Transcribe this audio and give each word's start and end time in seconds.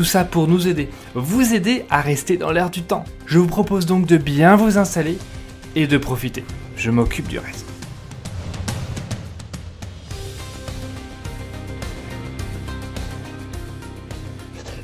Tout 0.00 0.04
ça 0.04 0.24
pour 0.24 0.48
nous 0.48 0.66
aider, 0.66 0.88
vous 1.14 1.52
aider 1.52 1.84
à 1.90 2.00
rester 2.00 2.38
dans 2.38 2.52
l'air 2.52 2.70
du 2.70 2.80
temps. 2.80 3.04
Je 3.26 3.38
vous 3.38 3.46
propose 3.46 3.84
donc 3.84 4.06
de 4.06 4.16
bien 4.16 4.56
vous 4.56 4.78
installer 4.78 5.18
et 5.76 5.86
de 5.86 5.98
profiter. 5.98 6.42
Je 6.74 6.90
m'occupe 6.90 7.28
du 7.28 7.38
reste. 7.38 7.66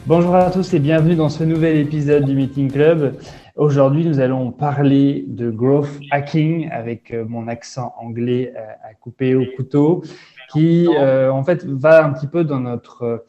Bonjour 0.06 0.36
à 0.36 0.50
tous 0.50 0.74
et 0.74 0.80
bienvenue 0.80 1.14
dans 1.14 1.30
ce 1.30 1.44
nouvel 1.44 1.78
épisode 1.78 2.26
du 2.26 2.34
Meeting 2.34 2.70
Club. 2.70 3.16
Aujourd'hui, 3.56 4.04
nous 4.04 4.20
allons 4.20 4.52
parler 4.52 5.24
de 5.28 5.50
growth 5.50 5.98
hacking 6.10 6.68
avec 6.70 7.10
euh, 7.14 7.24
mon 7.26 7.48
accent 7.48 7.94
anglais 7.98 8.52
euh, 8.54 8.60
à 8.82 8.92
couper 8.92 9.34
au 9.34 9.46
couteau, 9.56 10.02
qui 10.52 10.86
euh, 10.94 11.32
en 11.32 11.42
fait 11.42 11.64
va 11.64 12.04
un 12.04 12.12
petit 12.12 12.26
peu 12.26 12.44
dans 12.44 12.60
notre 12.60 13.24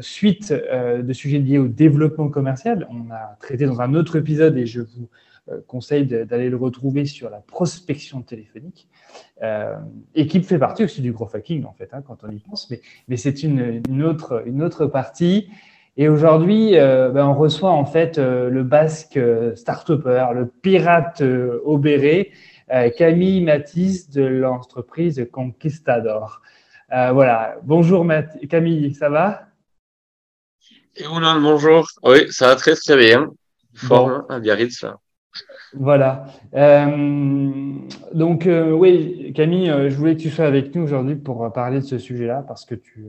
suite 0.00 0.52
de 0.52 1.12
sujets 1.12 1.38
liés 1.38 1.58
au 1.58 1.68
développement 1.68 2.28
commercial. 2.28 2.86
On 2.90 3.10
a 3.10 3.36
traité 3.40 3.66
dans 3.66 3.80
un 3.80 3.94
autre 3.94 4.16
épisode 4.16 4.56
et 4.56 4.66
je 4.66 4.80
vous 4.80 5.08
conseille 5.66 6.06
d'aller 6.06 6.50
le 6.50 6.56
retrouver 6.56 7.06
sur 7.06 7.30
la 7.30 7.38
prospection 7.38 8.22
téléphonique, 8.22 8.88
et 10.14 10.26
qui 10.26 10.42
fait 10.42 10.58
partie 10.58 10.84
aussi 10.84 11.00
du 11.00 11.12
growth 11.12 11.34
hacking 11.34 11.64
en 11.64 11.72
fait, 11.72 11.88
hein, 11.92 12.02
quand 12.06 12.18
on 12.24 12.30
y 12.30 12.38
pense, 12.38 12.72
mais, 13.08 13.16
c'est 13.16 13.42
une, 13.42 14.02
autre, 14.02 14.42
une 14.46 14.62
autre 14.62 14.86
partie. 14.86 15.48
Et 15.96 16.08
aujourd'hui, 16.08 16.78
euh, 16.78 17.10
ben, 17.10 17.26
on 17.26 17.34
reçoit 17.34 17.72
en 17.72 17.84
fait 17.84 18.16
euh, 18.16 18.48
le 18.48 18.62
basque 18.62 19.16
euh, 19.16 19.54
start-upper, 19.56 20.28
le 20.34 20.46
pirate 20.46 21.22
béret, 21.22 22.30
Camille 22.96 23.42
Matisse 23.42 24.10
de 24.10 24.22
l'entreprise 24.22 25.28
Conquistador. 25.32 26.40
voilà. 26.88 27.56
Bonjour 27.64 28.06
Camille, 28.48 28.94
ça 28.94 29.08
va? 29.08 29.49
Et 30.96 31.04
bonjour. 31.04 31.86
Oui, 32.02 32.26
ça 32.30 32.48
va 32.48 32.56
très 32.56 32.74
très 32.74 32.96
bien. 32.96 33.30
Forme 33.74 34.24
à 34.28 34.40
Biarritz. 34.40 34.84
Voilà. 35.74 36.26
donc, 38.12 38.48
oui, 38.48 39.32
Camille, 39.34 39.72
je 39.88 39.96
voulais 39.96 40.16
que 40.16 40.22
tu 40.22 40.30
sois 40.30 40.46
avec 40.46 40.74
nous 40.74 40.82
aujourd'hui 40.82 41.14
pour 41.14 41.52
parler 41.52 41.80
de 41.80 41.84
ce 41.84 41.98
sujet-là 41.98 42.44
parce 42.46 42.64
que 42.64 42.74
tu, 42.74 43.06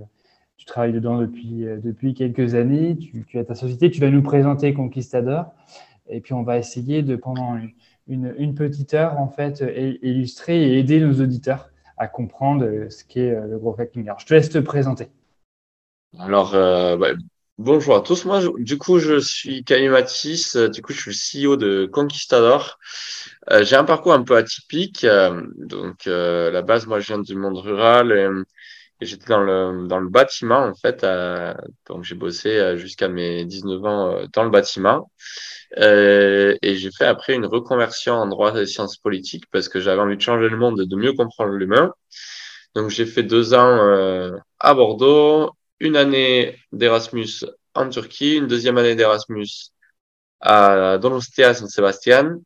tu 0.62 0.68
travailles 0.68 0.94
dedans 0.94 1.18
depuis, 1.18 1.66
euh, 1.66 1.78
depuis 1.84 2.14
quelques 2.14 2.54
années, 2.54 2.96
tu, 2.96 3.40
as 3.40 3.44
ta 3.44 3.56
société, 3.56 3.90
tu 3.90 4.00
vas 4.00 4.12
nous 4.12 4.22
présenter 4.22 4.76
Conquistador, 4.76 5.46
et 6.08 6.22
puis 6.22 6.34
on 6.34 6.44
va 6.44 6.60
essayer 6.60 7.02
de, 7.02 7.16
pendant 7.16 7.58
une, 8.06 8.36
une, 8.38 8.54
petite 8.54 8.94
heure, 8.94 9.20
en 9.20 9.28
fait, 9.28 9.64
illustrer 10.04 10.62
et 10.62 10.78
aider 10.78 11.00
nos 11.00 11.20
auditeurs 11.20 11.72
à 11.98 12.08
comprendre 12.08 12.90
ce 12.90 13.04
qu'est 13.04 13.32
euh, 13.32 13.48
le 13.48 13.58
gros 13.58 13.76
hacking. 13.80 14.04
Alors, 14.04 14.20
je 14.20 14.28
te 14.28 14.36
laisse 14.36 14.52
te 14.52 14.60
présenter. 14.60 15.08
Alors, 16.20 16.54
euh, 16.54 16.96
bah, 16.96 17.08
bonjour 17.58 17.96
à 17.96 18.02
tous. 18.02 18.26
Moi, 18.26 18.42
du 18.58 18.78
coup, 18.78 19.00
je 19.00 19.20
suis 19.20 19.64
Camille 19.64 19.90
Matisse. 19.90 20.56
Du 20.56 20.82
coup, 20.82 20.94
je 20.94 21.12
suis 21.12 21.44
le 21.44 21.50
CEO 21.50 21.56
de 21.58 21.86
Conquistador. 21.86 22.80
j'ai 23.62 23.76
un 23.76 23.84
parcours 23.84 24.14
un 24.14 24.24
peu 24.24 24.36
atypique. 24.38 25.06
donc, 25.58 26.06
la 26.06 26.62
base, 26.62 26.88
moi, 26.88 27.00
je 27.00 27.08
viens 27.08 27.20
du 27.20 27.36
monde 27.36 27.58
rural. 27.58 28.12
Et, 28.12 28.28
j'étais 29.06 29.28
dans 29.28 29.42
le, 29.42 29.88
dans 29.88 30.00
le 30.00 30.10
bâtiment, 30.10 30.60
en 30.60 30.76
fait. 30.76 31.06
donc, 31.88 32.04
j'ai 32.04 32.16
bossé 32.16 32.50
euh, 32.58 32.78
jusqu'à 32.78 33.08
mes 33.08 33.46
19 33.46 33.86
ans 33.86 34.12
euh, 34.12 34.26
dans 34.34 34.44
le 34.44 34.50
bâtiment. 34.52 35.12
Euh, 35.80 36.56
et 36.62 36.76
j'ai 36.76 36.92
fait 36.92 37.06
après 37.06 37.34
une 37.34 37.46
reconversion 37.46 38.14
en 38.16 38.28
droit 38.28 38.56
et 38.60 38.66
sciences 38.66 38.98
politiques 38.98 39.46
parce 39.52 39.70
que 39.70 39.80
j'avais 39.80 40.02
envie 40.02 40.18
de 40.18 40.22
changer 40.22 40.50
le 40.50 40.58
monde 40.58 40.82
et 40.82 40.86
de 40.86 40.96
mieux 40.96 41.14
comprendre 41.14 41.52
l'humain. 41.54 41.94
Donc, 42.76 42.90
j'ai 42.90 43.06
fait 43.06 43.24
deux 43.24 43.54
ans 43.54 43.78
euh, 43.80 44.32
à 44.60 44.74
Bordeaux, 44.74 45.52
une 45.82 45.98
année 45.98 46.58
d'Erasmus 46.72 47.44
en 47.74 47.90
Turquie, 47.90 48.38
une 48.38 48.48
deuxième 48.48 48.78
année 48.78 48.96
d'Erasmus 48.96 49.72
à 50.40 50.98
Donostia, 51.00 51.54
San 51.54 51.68
Sebastian, 51.68 52.38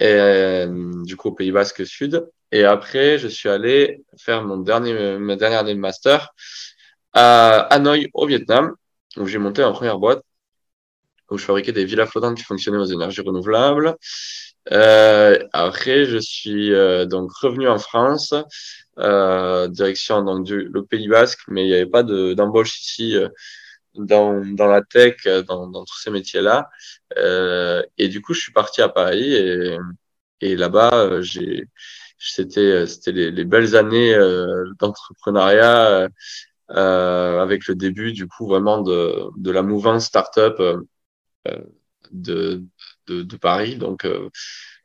et 0.00 0.64
du 1.04 1.16
coup 1.16 1.28
au 1.28 1.32
Pays 1.32 1.52
Basque 1.52 1.84
Sud. 1.86 2.24
Et 2.52 2.64
après, 2.64 3.18
je 3.18 3.28
suis 3.28 3.48
allé 3.48 4.02
faire 4.16 4.44
mon 4.44 4.58
dernier, 4.58 5.18
ma 5.18 5.36
dernière 5.36 5.60
année 5.60 5.74
de 5.74 5.80
master 5.80 6.30
à 7.12 7.60
Hanoï, 7.74 8.08
au 8.14 8.26
Vietnam, 8.26 8.74
où 9.16 9.26
j'ai 9.26 9.38
monté 9.38 9.62
ma 9.62 9.72
première 9.72 9.98
boîte, 9.98 10.22
où 11.30 11.38
je 11.38 11.44
fabriquais 11.44 11.72
des 11.72 11.84
villas 11.84 12.06
flottantes 12.06 12.36
qui 12.36 12.44
fonctionnaient 12.44 12.78
aux 12.78 12.84
énergies 12.84 13.22
renouvelables. 13.22 13.96
Euh, 14.70 15.38
après, 15.52 16.04
je 16.04 16.18
suis 16.18 16.72
euh, 16.72 17.04
donc 17.06 17.32
revenu 17.32 17.68
en 17.68 17.78
France, 17.78 18.34
euh, 18.98 19.68
direction 19.68 20.22
donc 20.22 20.44
du 20.44 20.64
le 20.64 20.84
Pays 20.84 21.08
Basque, 21.08 21.40
mais 21.48 21.64
il 21.64 21.68
n'y 21.68 21.74
avait 21.74 21.86
pas 21.86 22.02
d'embauche 22.04 22.80
ici 22.80 23.16
euh, 23.16 23.28
dans, 23.94 24.44
dans 24.54 24.66
la 24.66 24.82
tech, 24.82 25.24
dans, 25.48 25.68
dans 25.68 25.84
tous 25.84 25.98
ces 26.00 26.10
métiers-là. 26.10 26.70
Euh, 27.18 27.82
et 27.98 28.08
du 28.08 28.22
coup, 28.22 28.34
je 28.34 28.40
suis 28.40 28.52
parti 28.52 28.82
à 28.82 28.88
Paris 28.88 29.34
et, 29.34 29.76
et 30.40 30.56
là-bas, 30.56 31.20
c'était 32.18 32.84
les, 33.06 33.30
les, 33.30 33.44
belles 33.44 33.76
années 33.76 34.14
euh, 34.14 34.64
d'entrepreneuriat 34.78 36.08
euh, 36.70 37.40
avec 37.42 37.66
le 37.68 37.74
début 37.74 38.12
du 38.12 38.26
coup 38.28 38.46
vraiment 38.46 38.80
de, 38.80 39.14
de 39.36 39.50
la 39.50 39.62
mouvance 39.62 40.06
startup 40.06 40.60
de, 42.12 42.62
de, 43.06 43.22
de 43.22 43.36
Paris 43.36 43.76
donc 43.76 44.06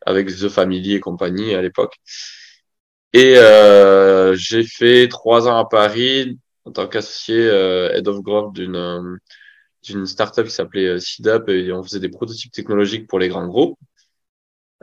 avec 0.05 0.27
The 0.27 0.49
Family 0.49 0.95
et 0.95 0.99
compagnie 0.99 1.53
à 1.55 1.61
l'époque 1.61 1.95
et 3.13 3.35
j'ai 4.35 4.63
fait 4.63 5.07
trois 5.07 5.47
ans 5.47 5.57
à 5.57 5.65
Paris 5.65 6.37
en 6.65 6.71
tant 6.71 6.87
qu'associé 6.87 7.37
head 7.37 8.07
of 8.07 8.21
growth 8.21 8.53
d'une 8.53 9.19
d'une 9.83 10.05
startup 10.05 10.45
qui 10.45 10.51
s'appelait 10.51 10.99
SeedUp 10.99 11.49
et 11.49 11.71
on 11.71 11.83
faisait 11.83 11.99
des 11.99 12.09
prototypes 12.09 12.51
technologiques 12.51 13.07
pour 13.07 13.19
les 13.19 13.29
grands 13.29 13.47
groupes. 13.47 13.77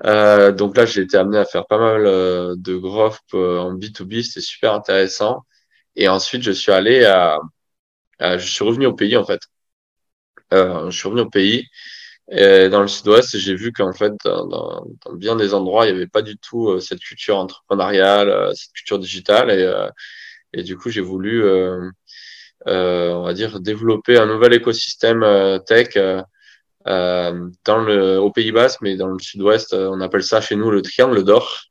Euh, 0.05 0.53
donc 0.53 0.77
là, 0.77 0.87
j'ai 0.87 1.03
été 1.03 1.17
amené 1.17 1.39
à 1.39 1.45
faire 1.45 1.67
pas 1.67 1.79
mal 1.79 2.07
euh, 2.07 2.55
de 2.59 2.77
growth 2.77 3.21
euh, 3.35 3.59
en 3.61 3.75
B2B, 3.75 4.23
c'était 4.23 4.41
super 4.41 4.75
intéressant. 4.75 5.43
Et 5.97 6.09
ensuite, 6.09 6.43
je 6.43 6.53
suis 6.53 6.73
allé 6.73 7.05
à, 7.05 7.39
je 8.21 8.39
suis 8.47 8.65
revenu 8.65 8.87
au 8.87 8.95
pays 8.95 9.17
en 9.17 9.25
fait. 9.25 9.41
Euh, 10.53 10.91
je 10.91 10.99
suis 10.99 11.09
revenu 11.09 11.23
au 11.23 11.31
pays 11.31 11.67
et 12.31 12.69
dans 12.69 12.81
le 12.83 12.89
sud-ouest, 12.89 13.37
j'ai 13.37 13.55
vu 13.55 13.73
qu'en 13.73 13.93
fait, 13.93 14.13
dans, 14.25 14.47
dans, 14.47 15.13
bien 15.15 15.37
des 15.37 15.55
endroits, 15.55 15.87
il 15.87 15.93
n'y 15.93 15.97
avait 15.97 16.07
pas 16.07 16.23
du 16.23 16.37
tout 16.39 16.81
cette 16.81 17.01
culture 17.01 17.37
entrepreneuriale, 17.37 18.51
cette 18.55 18.73
culture 18.73 18.99
digitale. 18.99 19.51
Et, 19.51 20.59
et 20.59 20.63
du 20.63 20.77
coup, 20.77 20.91
j'ai 20.91 21.03
voulu, 21.03 21.45
on 22.67 23.23
va 23.23 23.35
dire, 23.35 23.61
développer 23.61 24.17
un 24.19 24.27
nouvel 24.27 24.55
écosystème 24.55 25.61
tech 25.67 25.97
euh, 26.87 27.49
dans 27.65 27.79
le, 27.83 28.19
au 28.19 28.31
Pays 28.31 28.53
Basque, 28.53 28.81
mais 28.83 28.97
dans 28.97 29.09
le 29.09 29.19
sud-ouest, 29.19 29.73
euh, 29.73 29.89
on 29.91 30.01
appelle 30.01 30.23
ça 30.23 30.41
chez 30.41 30.55
nous 30.55 30.71
le 30.71 30.83
triangle 30.83 31.25
d'or, 31.25 31.63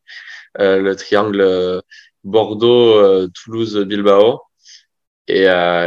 euh, 0.60 0.80
le 0.80 0.96
triangle 0.96 1.82
Bordeaux, 2.24 3.28
Toulouse, 3.30 3.78
Bilbao. 3.86 4.42
Et, 5.28 5.46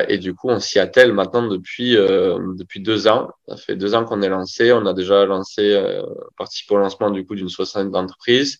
et, 0.08 0.18
du 0.18 0.34
coup, 0.34 0.48
on 0.48 0.60
s'y 0.60 0.78
attelle 0.78 1.12
maintenant 1.12 1.46
depuis 1.46 1.92
depuis 1.94 2.80
deux 2.80 3.06
ans. 3.06 3.30
Ça 3.48 3.56
fait 3.56 3.76
deux 3.76 3.94
ans 3.94 4.04
qu'on 4.04 4.22
est 4.22 4.28
lancé. 4.28 4.72
On 4.72 4.86
a 4.86 4.94
déjà 4.94 5.26
lancé, 5.26 5.74
euh, 5.74 6.02
participé 6.38 6.74
au 6.74 6.78
lancement 6.78 7.10
du 7.10 7.26
coup 7.26 7.34
d'une 7.34 7.50
soixantaine 7.50 7.90
d'entreprises 7.90 8.58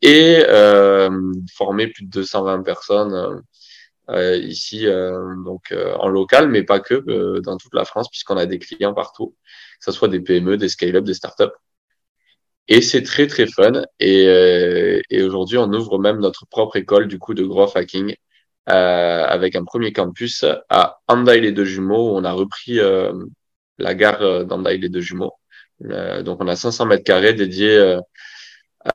et 0.00 0.44
euh, 0.48 1.10
formé 1.52 1.88
plus 1.88 2.04
de 2.04 2.10
220 2.10 2.62
personnes 2.62 3.42
euh, 4.10 4.36
ici, 4.36 4.86
donc 5.44 5.74
en 5.98 6.08
local, 6.08 6.48
mais 6.48 6.62
pas 6.62 6.80
que 6.80 7.40
dans 7.40 7.56
toute 7.56 7.74
la 7.74 7.84
France, 7.84 8.08
puisqu'on 8.08 8.36
a 8.36 8.46
des 8.46 8.58
clients 8.60 8.94
partout 8.94 9.34
que 9.78 9.84
ce 9.84 9.92
soit 9.92 10.08
des 10.08 10.20
PME, 10.20 10.56
des 10.56 10.68
scale-up, 10.68 11.04
des 11.04 11.14
startups. 11.14 11.54
Et 12.68 12.82
c'est 12.82 13.02
très, 13.02 13.26
très 13.26 13.46
fun. 13.46 13.82
Et, 13.98 14.26
euh, 14.26 15.00
et 15.10 15.22
aujourd'hui, 15.22 15.58
on 15.58 15.72
ouvre 15.72 15.98
même 15.98 16.18
notre 16.18 16.46
propre 16.46 16.76
école 16.76 17.08
du 17.08 17.18
coup 17.18 17.34
de 17.34 17.44
growth 17.44 17.76
hacking 17.76 18.14
euh, 18.68 19.24
avec 19.26 19.56
un 19.56 19.64
premier 19.64 19.92
campus 19.92 20.44
à 20.68 21.00
Andaï 21.08 21.40
les 21.40 21.52
deux 21.52 21.64
jumeaux 21.64 22.12
où 22.12 22.16
on 22.16 22.24
a 22.24 22.32
repris 22.32 22.78
euh, 22.80 23.12
la 23.78 23.94
gare 23.94 24.44
d'Andaï 24.44 24.78
les 24.78 24.88
deux 24.88 25.00
jumeaux. 25.00 25.34
Euh, 25.84 26.22
donc, 26.22 26.42
on 26.42 26.48
a 26.48 26.56
500 26.56 26.86
mètres 26.86 27.04
carrés 27.04 27.34
dédiés 27.34 27.76
euh, 27.76 28.00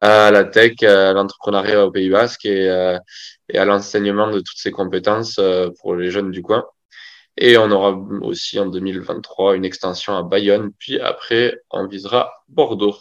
à 0.02 0.32
la 0.32 0.44
tech, 0.44 0.84
à 0.84 1.14
l'entrepreneuriat 1.14 1.86
au 1.86 1.92
Pays 1.92 2.10
Basque 2.10 2.46
et, 2.46 2.98
et 3.50 3.58
à 3.58 3.66
l'enseignement 3.66 4.32
de 4.32 4.40
toutes 4.40 4.58
ces 4.58 4.72
compétences 4.72 5.40
pour 5.80 5.96
les 5.96 6.10
jeunes 6.10 6.32
du 6.32 6.42
coin. 6.42 6.66
Et 7.38 7.58
on 7.58 7.70
aura 7.72 7.92
aussi 8.22 8.60
en 8.60 8.68
2023 8.68 9.56
une 9.56 9.66
extension 9.66 10.16
à 10.16 10.24
Bayonne, 10.24 10.72
puis 10.78 11.00
après, 11.00 11.60
on 11.72 11.88
visera 11.88 12.32
Bordeaux. 12.48 12.96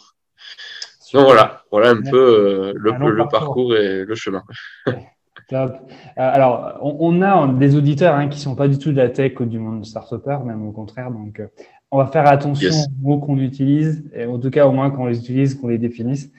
Donc 1.13 1.25
voilà, 1.25 1.63
voilà 1.69 1.91
un 1.91 2.01
peu 2.01 2.17
euh, 2.17 2.73
le, 2.75 3.29
parcours. 3.29 3.75
et 3.75 4.03
le 4.03 4.15
chemin. 4.15 4.43
Top. 5.49 5.71
Euh, 5.71 5.87
alors, 6.15 6.79
on, 6.81 7.21
a 7.21 7.47
des 7.47 7.75
auditeurs 7.75 8.15
hein, 8.15 8.27
qui 8.27 8.37
ne 8.37 8.43
sont 8.43 8.55
pas 8.55 8.67
du 8.67 8.77
tout 8.77 8.91
de 8.91 8.97
la 8.97 9.09
tech 9.09 9.39
ou 9.39 9.45
du 9.45 9.59
monde 9.59 9.85
start-upper, 9.85 10.39
même 10.45 10.65
au 10.67 10.71
contraire. 10.71 11.11
Donc, 11.11 11.39
euh, 11.39 11.47
on 11.91 11.97
va 11.97 12.07
faire 12.07 12.27
attention 12.27 12.69
aux 12.69 13.07
mots 13.07 13.19
qu'on 13.19 13.37
utilise, 13.37 14.03
et 14.13 14.25
en 14.25 14.39
tout 14.39 14.49
cas, 14.49 14.65
au 14.65 14.71
moins 14.71 14.89
qu'on 14.89 15.05
les 15.05 15.19
utilise, 15.19 15.55
qu'on 15.55 15.67
les 15.67 15.77
définisse, 15.77 16.31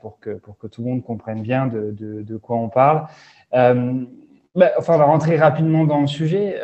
pour, 0.00 0.20
que, 0.20 0.30
pour 0.30 0.56
que 0.58 0.68
tout 0.68 0.82
le 0.82 0.88
monde 0.88 1.02
comprenne 1.02 1.42
bien 1.42 1.66
de, 1.66 1.92
de, 1.92 2.36
quoi 2.36 2.56
on 2.56 2.68
parle. 2.68 3.06
Bah, 3.52 4.70
enfin, 4.78 4.94
on 4.94 4.98
va 4.98 5.04
rentrer 5.04 5.36
rapidement 5.36 5.84
dans 5.84 6.00
le 6.00 6.06
sujet. 6.06 6.60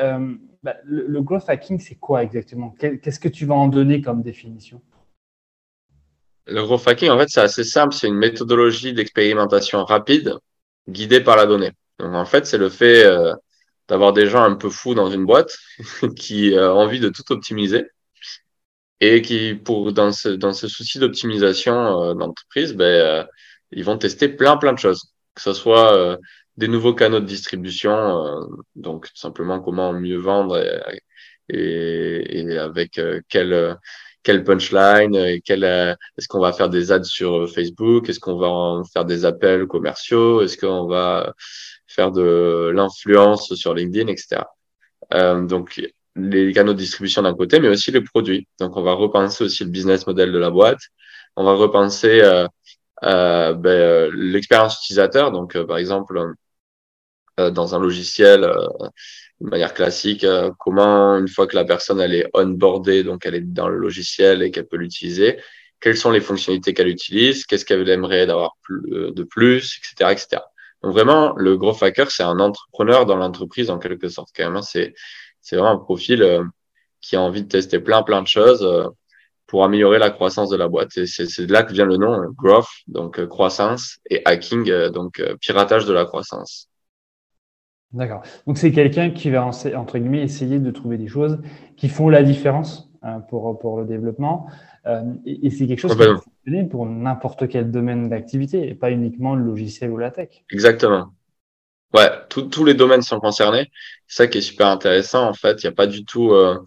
Bah, 0.62 0.76
le, 0.84 1.20
growth 1.20 1.48
hacking, 1.48 1.80
c'est 1.80 1.96
quoi 1.96 2.22
exactement? 2.22 2.72
Qu'est-ce 2.78 3.18
que 3.18 3.28
tu 3.28 3.44
vas 3.44 3.56
en 3.56 3.66
donner 3.66 4.00
comme 4.00 4.22
définition? 4.22 4.80
Le 6.46 6.62
growth 6.62 6.86
hacking, 6.86 7.10
en 7.10 7.18
fait, 7.18 7.28
c'est 7.28 7.40
assez 7.40 7.64
simple. 7.64 7.92
C'est 7.92 8.06
une 8.06 8.14
méthodologie 8.14 8.94
d'expérimentation 8.94 9.84
rapide 9.84 10.38
guidée 10.88 11.20
par 11.20 11.36
la 11.36 11.46
donnée. 11.46 11.72
Donc, 11.98 12.14
en 12.14 12.24
fait, 12.24 12.46
c'est 12.46 12.58
le 12.58 12.68
fait 12.68 13.04
euh, 13.04 13.34
d'avoir 13.88 14.12
des 14.12 14.26
gens 14.26 14.42
un 14.42 14.54
peu 14.56 14.70
fous 14.70 14.94
dans 14.94 15.10
une 15.10 15.26
boîte 15.26 15.56
qui 16.16 16.54
euh, 16.54 16.72
ont 16.72 16.80
envie 16.80 17.00
de 17.00 17.08
tout 17.08 17.30
optimiser 17.32 17.86
et 19.00 19.22
qui, 19.22 19.54
pour 19.54 19.92
dans 19.92 20.12
ce, 20.12 20.28
dans 20.28 20.52
ce 20.52 20.68
souci 20.68 20.98
d'optimisation 20.98 22.02
euh, 22.02 22.14
d'entreprise, 22.14 22.74
ben, 22.74 23.26
ils 23.72 23.84
vont 23.84 23.98
tester 23.98 24.28
plein, 24.28 24.56
plein 24.56 24.72
de 24.72 24.78
choses. 24.78 25.12
Que 25.34 25.42
ce 25.42 25.54
soit 25.54 26.18
des 26.56 26.68
nouveaux 26.68 26.94
canaux 26.94 27.20
de 27.20 27.26
distribution, 27.26 27.92
euh, 27.92 28.46
donc 28.76 29.08
simplement 29.14 29.60
comment 29.60 29.92
mieux 29.92 30.18
vendre 30.18 30.58
et, 31.48 32.40
et, 32.40 32.58
avec 32.58 32.98
euh, 32.98 33.20
quel 33.28 33.78
quel 34.22 34.44
punchline, 34.44 35.14
et 35.16 35.40
quel, 35.44 35.64
est-ce 35.64 36.28
qu'on 36.28 36.40
va 36.40 36.52
faire 36.52 36.68
des 36.68 36.92
ads 36.92 37.04
sur 37.04 37.48
Facebook, 37.50 38.08
est-ce 38.08 38.20
qu'on 38.20 38.36
va 38.38 38.82
faire 38.92 39.04
des 39.04 39.24
appels 39.24 39.66
commerciaux, 39.66 40.42
est-ce 40.42 40.56
qu'on 40.56 40.86
va 40.86 41.34
faire 41.86 42.12
de 42.12 42.70
l'influence 42.74 43.54
sur 43.54 43.74
LinkedIn, 43.74 44.08
etc. 44.08 44.42
Euh, 45.14 45.42
donc 45.46 45.80
les 46.16 46.52
canaux 46.52 46.72
de 46.74 46.78
distribution 46.78 47.22
d'un 47.22 47.34
côté, 47.34 47.60
mais 47.60 47.68
aussi 47.68 47.90
les 47.90 48.02
produits. 48.02 48.46
Donc 48.60 48.76
on 48.76 48.82
va 48.82 48.92
repenser 48.92 49.44
aussi 49.44 49.64
le 49.64 49.70
business 49.70 50.06
model 50.06 50.32
de 50.32 50.38
la 50.38 50.50
boîte. 50.50 50.80
On 51.36 51.44
va 51.44 51.54
repenser 51.54 52.20
euh, 52.22 52.46
euh, 53.04 53.54
ben, 53.54 54.10
l'expérience 54.14 54.78
utilisateur. 54.82 55.32
Donc 55.32 55.58
par 55.66 55.78
exemple, 55.78 56.34
euh, 57.40 57.50
dans 57.50 57.74
un 57.74 57.78
logiciel 57.78 58.44
euh, 58.44 58.66
de 59.42 59.48
manière 59.48 59.74
classique, 59.74 60.24
euh, 60.24 60.50
comment 60.58 61.18
une 61.18 61.28
fois 61.28 61.46
que 61.46 61.56
la 61.56 61.64
personne 61.64 62.00
elle 62.00 62.14
est 62.14 62.30
onboardée, 62.32 63.02
donc 63.02 63.26
elle 63.26 63.34
est 63.34 63.40
dans 63.40 63.68
le 63.68 63.76
logiciel 63.76 64.42
et 64.42 64.52
qu'elle 64.52 64.66
peut 64.66 64.76
l'utiliser, 64.76 65.40
quelles 65.80 65.96
sont 65.96 66.12
les 66.12 66.20
fonctionnalités 66.20 66.74
qu'elle 66.74 66.88
utilise, 66.88 67.44
qu'est-ce 67.44 67.64
qu'elle 67.64 67.88
aimerait 67.88 68.26
d'avoir 68.26 68.52
de 68.68 69.22
plus, 69.24 69.78
etc., 69.78 70.12
etc. 70.12 70.42
Donc 70.82 70.92
vraiment, 70.92 71.34
le 71.36 71.56
growth 71.56 71.82
hacker, 71.82 72.10
c'est 72.10 72.22
un 72.22 72.38
entrepreneur 72.38 73.04
dans 73.04 73.16
l'entreprise 73.16 73.68
en 73.70 73.78
quelque 73.78 74.08
sorte 74.08 74.30
quand 74.34 74.44
même. 74.44 74.56
Hein. 74.56 74.62
C'est 74.62 74.94
c'est 75.40 75.56
vraiment 75.56 75.72
un 75.72 75.78
profil 75.78 76.24
qui 77.00 77.16
a 77.16 77.20
envie 77.20 77.42
de 77.42 77.48
tester 77.48 77.80
plein 77.80 78.04
plein 78.04 78.22
de 78.22 78.28
choses 78.28 78.64
pour 79.48 79.64
améliorer 79.64 79.98
la 79.98 80.10
croissance 80.10 80.50
de 80.50 80.56
la 80.56 80.68
boîte. 80.68 80.96
Et 80.96 81.06
c'est 81.06 81.46
de 81.46 81.52
là 81.52 81.64
que 81.64 81.72
vient 81.72 81.86
le 81.86 81.96
nom 81.96 82.16
growth, 82.36 82.68
donc 82.86 83.24
croissance, 83.26 83.98
et 84.08 84.22
hacking, 84.24 84.72
donc 84.90 85.20
piratage 85.40 85.84
de 85.84 85.92
la 85.92 86.04
croissance. 86.04 86.71
D'accord. 87.92 88.22
Donc 88.46 88.58
c'est 88.58 88.72
quelqu'un 88.72 89.10
qui 89.10 89.30
va 89.30 89.44
entre 89.44 89.98
guillemets 89.98 90.22
essayer 90.22 90.58
de 90.58 90.70
trouver 90.70 90.96
des 90.96 91.08
choses 91.08 91.40
qui 91.76 91.88
font 91.88 92.08
la 92.08 92.22
différence 92.22 92.90
hein, 93.02 93.20
pour, 93.20 93.58
pour 93.58 93.78
le 93.78 93.86
développement. 93.86 94.46
Euh, 94.86 95.02
et, 95.26 95.50
c'est 95.50 95.66
quelque 95.66 95.80
chose 95.80 95.92
qui 95.92 95.98
peut 95.98 96.16
fonctionner 96.16 96.64
pour 96.64 96.86
n'importe 96.86 97.48
quel 97.48 97.70
domaine 97.70 98.08
d'activité 98.08 98.68
et 98.68 98.74
pas 98.74 98.90
uniquement 98.90 99.34
le 99.34 99.44
logiciel 99.44 99.90
ou 99.90 99.96
la 99.96 100.10
tech. 100.10 100.44
Exactement. 100.50 101.12
Ouais, 101.94 102.08
tous 102.28 102.64
les 102.64 102.74
domaines 102.74 103.02
sont 103.02 103.20
concernés. 103.20 103.70
C'est 104.06 104.24
ça 104.24 104.26
qui 104.26 104.38
est 104.38 104.42
super 104.42 104.68
intéressant. 104.68 105.28
En 105.28 105.34
fait, 105.34 105.62
il 105.62 105.66
n'y 105.66 105.72
a 105.72 105.74
pas 105.74 105.86
du 105.86 106.06
tout, 106.06 106.32
euh, 106.32 106.58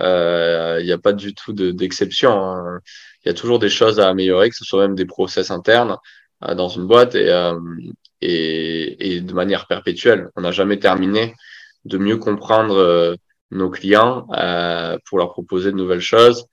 euh, 0.00 0.80
il 0.82 0.92
a 0.92 0.98
pas 0.98 1.12
du 1.12 1.34
tout 1.34 1.52
d'exception. 1.52 2.32
Hein. 2.32 2.80
Il 3.24 3.28
y 3.28 3.30
a 3.30 3.34
toujours 3.34 3.60
des 3.60 3.68
choses 3.68 4.00
à 4.00 4.08
améliorer, 4.08 4.50
que 4.50 4.56
ce 4.56 4.64
soit 4.64 4.82
même 4.82 4.96
des 4.96 5.06
process 5.06 5.52
internes 5.52 5.96
dans 6.40 6.68
une 6.68 6.86
boîte. 6.86 7.14
Et, 7.14 7.30
euh, 7.30 7.58
et, 8.20 9.16
et 9.16 9.20
de 9.20 9.32
manière 9.32 9.66
perpétuelle. 9.66 10.30
On 10.36 10.42
n'a 10.42 10.52
jamais 10.52 10.78
terminé 10.78 11.34
de 11.84 11.98
mieux 11.98 12.18
comprendre 12.18 12.76
euh, 12.76 13.14
nos 13.50 13.70
clients 13.70 14.26
euh, 14.32 14.98
pour 15.06 15.18
leur 15.18 15.32
proposer 15.32 15.70
de 15.72 15.76
nouvelles 15.76 16.00
choses 16.00 16.46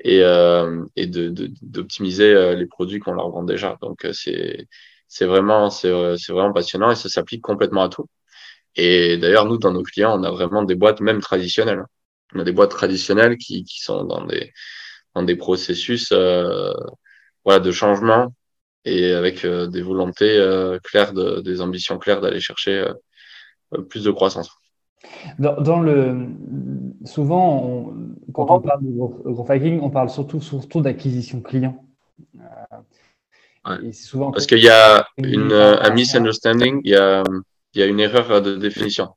et, 0.00 0.22
euh, 0.22 0.84
et 0.96 1.06
d'optimiser 1.06 2.34
de, 2.34 2.54
les 2.54 2.66
produits 2.66 3.00
qu'on 3.00 3.14
leur 3.14 3.30
vend 3.30 3.44
déjà. 3.44 3.76
Donc 3.82 4.06
c'est 4.12 4.66
c'est 5.08 5.26
vraiment 5.26 5.70
c'est 5.70 5.90
vraiment 5.90 6.52
passionnant 6.52 6.90
et 6.90 6.96
ça 6.96 7.08
s'applique 7.08 7.42
complètement 7.42 7.82
à 7.84 7.88
tout. 7.88 8.06
Et 8.76 9.18
d'ailleurs 9.18 9.46
nous 9.46 9.58
dans 9.58 9.72
nos 9.72 9.82
clients 9.82 10.18
on 10.18 10.24
a 10.24 10.30
vraiment 10.30 10.62
des 10.64 10.74
boîtes 10.74 11.00
même 11.00 11.20
traditionnelles. 11.20 11.84
On 12.34 12.40
a 12.40 12.44
des 12.44 12.52
boîtes 12.52 12.70
traditionnelles 12.70 13.36
qui, 13.36 13.64
qui 13.64 13.80
sont 13.82 14.04
dans 14.04 14.24
des 14.26 14.52
dans 15.14 15.22
des 15.22 15.36
processus 15.36 16.10
euh, 16.12 16.72
voilà 17.44 17.60
de 17.60 17.70
changement 17.72 18.34
et 18.84 19.12
avec 19.12 19.44
euh, 19.44 19.66
des 19.66 19.82
volontés 19.82 20.36
euh, 20.38 20.78
claires, 20.82 21.12
de, 21.12 21.40
des 21.40 21.60
ambitions 21.60 21.98
claires 21.98 22.20
d'aller 22.20 22.40
chercher 22.40 22.84
euh, 23.72 23.82
plus 23.82 24.04
de 24.04 24.10
croissance. 24.10 24.50
Dans, 25.38 25.60
dans 25.60 25.80
le, 25.80 26.28
souvent, 27.04 27.64
on, 27.64 28.32
quand 28.32 28.50
on 28.50 28.60
parle 28.60 28.84
de 28.84 28.90
growth 28.90 29.50
hacking, 29.50 29.80
on 29.80 29.90
parle 29.90 30.10
surtout, 30.10 30.40
surtout 30.40 30.80
d'acquisition 30.80 31.40
client. 31.40 31.84
Ouais. 33.64 33.92
souvent 33.92 34.32
Parce 34.32 34.46
qu'il 34.46 34.58
y 34.58 34.68
a 34.68 35.06
une, 35.18 35.52
un 35.52 35.90
misunderstanding, 35.90 36.80
il 36.84 36.90
y 36.90 36.96
a, 36.96 37.22
il 37.74 37.80
y 37.80 37.82
a 37.82 37.86
une 37.86 38.00
erreur 38.00 38.42
de 38.42 38.56
définition. 38.56 39.10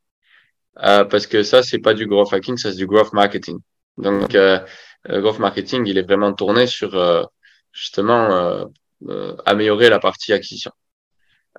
Euh, 0.84 1.06
parce 1.06 1.26
que 1.26 1.44
ça, 1.44 1.64
c'est 1.64 1.80
pas 1.80 1.94
du 1.94 2.06
growth 2.06 2.34
hacking, 2.34 2.58
ça 2.58 2.72
c'est 2.72 2.78
du 2.78 2.88
growth 2.88 3.14
marketing. 3.14 3.60
Donc, 3.98 4.36
euh, 4.36 4.60
growth 5.08 5.40
marketing, 5.40 5.86
il 5.88 5.98
est 5.98 6.04
vraiment 6.04 6.34
tourné 6.34 6.68
sur 6.68 6.92
justement 7.72 8.32
euh, 8.32 8.66
améliorer 9.46 9.90
la 9.90 10.00
partie 10.00 10.34
acquisition 10.34 10.72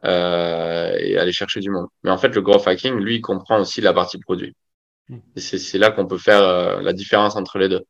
euh, 0.05 0.97
et 0.99 1.19
aller 1.19 1.33
chercher 1.33 1.61
du 1.61 1.71
monde. 1.71 1.87
Mais 2.03 2.11
en 2.11 2.19
fait, 2.19 2.29
le 2.29 2.43
growth 2.43 2.67
hacking, 2.67 2.95
lui, 2.95 3.17
il 3.17 3.21
comprend 3.21 3.61
aussi 3.61 3.81
la 3.81 3.93
partie 3.93 4.19
produit. 4.19 4.55
Hmm. 5.09 5.19
Et 5.37 5.41
c'est 5.41 5.79
là 5.79 5.91
qu'on 5.91 6.07
peut 6.07 6.19
faire 6.19 6.43
euh, 6.43 6.81
la 6.83 6.93
différence 6.93 7.37
entre 7.37 7.59
les 7.59 7.69
deux. 7.69 7.83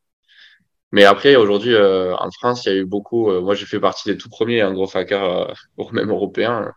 Mais 0.91 1.03
après, 1.03 1.35
aujourd'hui, 1.35 1.75
en 1.77 2.31
France, 2.31 2.65
il 2.65 2.69
y 2.69 2.71
a 2.71 2.75
eu 2.77 2.85
beaucoup. 2.85 3.29
moi, 3.41 3.55
j'ai 3.55 3.65
fait 3.65 3.79
partie 3.79 4.07
des 4.09 4.17
tout 4.17 4.29
premiers 4.29 4.61
un 4.61 4.73
growth 4.73 4.95
hacker, 4.95 5.53
même 5.91 6.09
européens. 6.09 6.71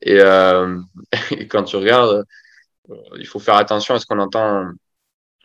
Et, 0.00 0.18
et, 1.32 1.48
quand 1.48 1.64
tu 1.64 1.76
regardes, 1.76 2.24
il 3.18 3.26
faut 3.26 3.40
faire 3.40 3.56
attention 3.56 3.94
à 3.94 3.98
ce 3.98 4.06
qu'on 4.06 4.20
entend 4.20 4.70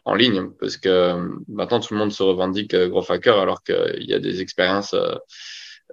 en 0.08 0.16
ligne, 0.16 0.52
parce 0.60 0.78
que 0.78 1.16
maintenant 1.50 1.82
tout 1.82 1.94
le 1.94 2.00
monde 2.00 2.14
se 2.14 2.24
revendique 2.24 2.74
growth 2.74 3.12
hacker, 3.12 3.38
alors 3.40 3.62
qu'il 3.62 4.06
y 4.06 4.14
a 4.14 4.20
des 4.20 4.40
expériences 4.42 4.94
euh, 4.94 5.16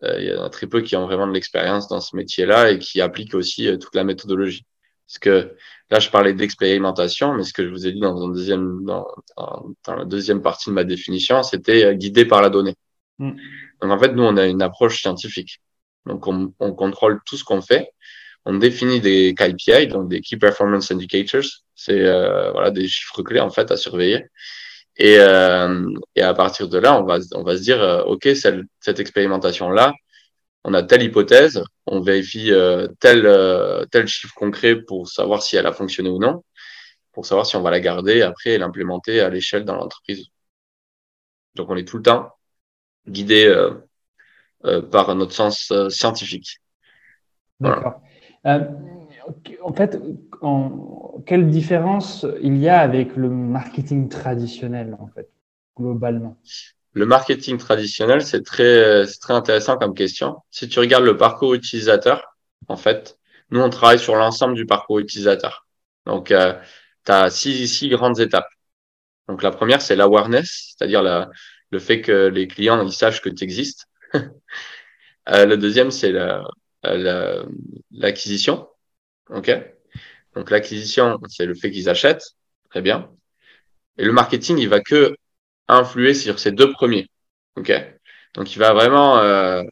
il 0.03 0.25
y 0.25 0.35
en 0.35 0.45
a 0.45 0.51
très 0.51 0.67
peu 0.67 0.83
qui 0.83 0.97
ont 0.97 1.07
vraiment 1.07 1.27
de 1.27 1.33
l'expérience 1.33 1.89
dans 1.89 2.01
ce 2.01 2.17
métier-là 2.17 2.71
et 2.71 2.79
qui 2.79 3.01
appliquent 3.01 3.35
aussi 3.35 3.69
euh, 3.69 3.77
toute 3.77 3.95
la 3.95 4.05
méthodologie. 4.05 4.67
Parce 5.07 5.19
que 5.19 5.55
là, 5.91 6.01
je 6.01 6.11
parlais 6.11 6.33
d'expérimentation, 6.33 7.35
mais 7.35 7.45
ce 7.45 7.53
que 7.53 7.65
je 7.65 7.69
vous 7.69 7.87
ai 7.87 7.93
dit 7.93 8.01
dans, 8.01 8.21
un 8.23 8.31
deuxième, 8.31 8.85
dans, 8.85 9.07
dans, 9.37 9.95
la 9.95 10.05
deuxième 10.05 10.43
partie 10.43 10.71
de 10.71 10.75
ma 10.75 10.85
définition, 10.85 11.43
c'était 11.43 11.85
euh, 11.85 11.95
guidé 11.95 12.25
par 12.25 12.43
la 12.43 12.51
donnée. 12.51 12.75
Mm. 13.19 13.33
Donc 13.83 13.91
en 13.91 13.99
fait, 13.99 14.13
nous, 14.13 14.23
on 14.23 14.37
a 14.37 14.47
une 14.47 14.63
approche 14.63 15.01
scientifique. 15.01 15.61
Donc 16.07 16.27
on, 16.27 16.53
on 16.59 16.73
contrôle 16.73 17.21
tout 17.27 17.37
ce 17.37 17.45
qu'on 17.45 17.61
fait. 17.61 17.91
On 18.47 18.55
définit 18.55 19.01
des 19.01 19.35
KPI, 19.35 19.87
donc 19.87 20.09
des 20.11 20.21
Key 20.21 20.37
Performance 20.37 20.91
Indicators. 20.91 21.45
C'est 21.75 22.01
euh, 22.01 22.53
voilà 22.53 22.71
des 22.71 22.87
chiffres 22.89 23.23
clés 23.23 23.41
en 23.41 23.51
fait 23.51 23.71
à 23.71 23.77
surveiller. 23.77 24.27
Et, 24.97 25.17
euh, 25.19 25.91
et 26.15 26.23
à 26.23 26.35
partir 26.35 26.69
de 26.69 26.79
là, 26.79 27.01
on 27.01 27.05
va, 27.05 27.19
on 27.35 27.43
va 27.43 27.57
se 27.57 27.63
dire, 27.63 27.83
euh, 27.83 28.03
OK, 28.05 28.29
cette, 28.35 28.61
cette 28.81 29.01
expérimentation-là, 29.01 29.93
on 30.63 30.73
a 30.73 30.83
telle 30.83 31.03
hypothèse, 31.03 31.63
on 31.87 32.01
vérifie 32.01 32.53
euh, 32.53 32.89
tel, 33.01 33.27
euh, 33.27 33.85
tel 33.87 34.07
chiffre 34.07 34.35
concret 34.35 34.77
pour 34.77 35.09
savoir 35.09 35.43
si 35.43 35.57
elle 35.57 35.67
a 35.67 35.73
fonctionné 35.73 36.09
ou 36.09 36.19
non, 36.19 36.45
pour 37.13 37.27
savoir 37.27 37.47
si 37.47 37.57
on 37.57 37.63
va 37.63 37.71
la 37.71 37.81
garder 37.81 38.23
après 38.23 38.51
et 38.51 38.59
l'implémenter 38.59 39.21
à 39.21 39.29
l'échelle 39.29 39.65
dans 39.65 39.75
l'entreprise. 39.75 40.27
Donc 41.55 41.71
on 41.71 41.77
est 41.77 41.87
tout 41.87 41.99
le 41.99 42.03
temps 42.05 42.31
guidé 43.07 43.47
euh, 43.47 44.81
par 44.83 45.15
notre 45.15 45.33
sens 45.33 45.73
scientifique. 45.91 46.61
D'accord 47.61 48.01
en 49.63 49.73
fait, 49.73 49.99
quelle 51.27 51.49
différence 51.49 52.27
il 52.43 52.59
y 52.59 52.69
a 52.69 52.81
avec 52.81 53.17
le 53.17 53.29
marketing 53.29 54.09
traditionnel, 54.09 54.97
en 55.01 55.09
fait, 55.09 55.29
globalement? 55.77 56.37
Le 56.93 57.07
marketing 57.07 57.59
traditionnel, 57.59 58.23
c'est 58.23 58.43
très, 58.43 59.05
très 59.21 59.35
intéressant 59.35 59.77
comme 59.77 59.95
question. 59.95 60.37
Si 60.51 60.69
tu 60.69 60.79
regardes 60.79 61.05
le 61.05 61.17
parcours 61.17 61.55
utilisateur, 61.55 62.37
en 62.69 62.77
fait, 62.77 63.19
nous, 63.51 63.61
on 63.61 63.71
travaille 63.71 63.99
sur 63.99 64.15
l'ensemble 64.15 64.55
du 64.55 64.67
parcours 64.67 65.01
utilisateur. 65.01 65.67
Donc, 66.07 66.31
euh, 66.31 66.55
tu 67.05 67.13
as 67.13 67.31
six, 67.31 67.67
six 67.69 67.89
grandes 67.89 68.21
étapes. 68.21 68.49
Donc 69.29 69.43
la 69.43 69.51
première, 69.51 69.81
c'est 69.81 69.97
l'awareness, 69.97 70.75
c'est-à-dire 70.77 71.03
la, 71.03 71.31
le 71.71 71.79
fait 71.79 72.01
que 72.01 72.29
les 72.29 72.47
clients 72.47 72.85
ils 72.85 72.93
sachent 72.93 73.23
que 73.23 73.31
tu 73.31 73.45
existes. 73.45 73.87
euh, 74.15 75.47
le 75.47 75.57
deuxième, 75.57 75.91
c'est 75.91 76.13
l'acquisition. 77.91 78.57
La, 78.57 78.74
ok. 79.31 79.51
Donc 80.35 80.51
l'acquisition, 80.51 81.19
c'est 81.29 81.47
le 81.47 81.55
fait 81.55 81.71
qu'ils 81.71 81.89
achètent. 81.89 82.35
Très 82.71 82.83
bien. 82.83 83.11
Et 83.99 84.05
le 84.05 84.13
marketing, 84.13 84.59
il 84.59 84.69
va 84.69 84.81
que 84.81 85.17
influer 85.69 86.15
sur 86.15 86.39
ces 86.39 86.53
deux 86.53 86.73
premiers. 86.73 87.09
Ok. 87.57 87.73
Donc 88.35 88.55
il 88.55 88.59
va 88.59 88.73
vraiment 88.73 89.19
euh, 89.19 89.63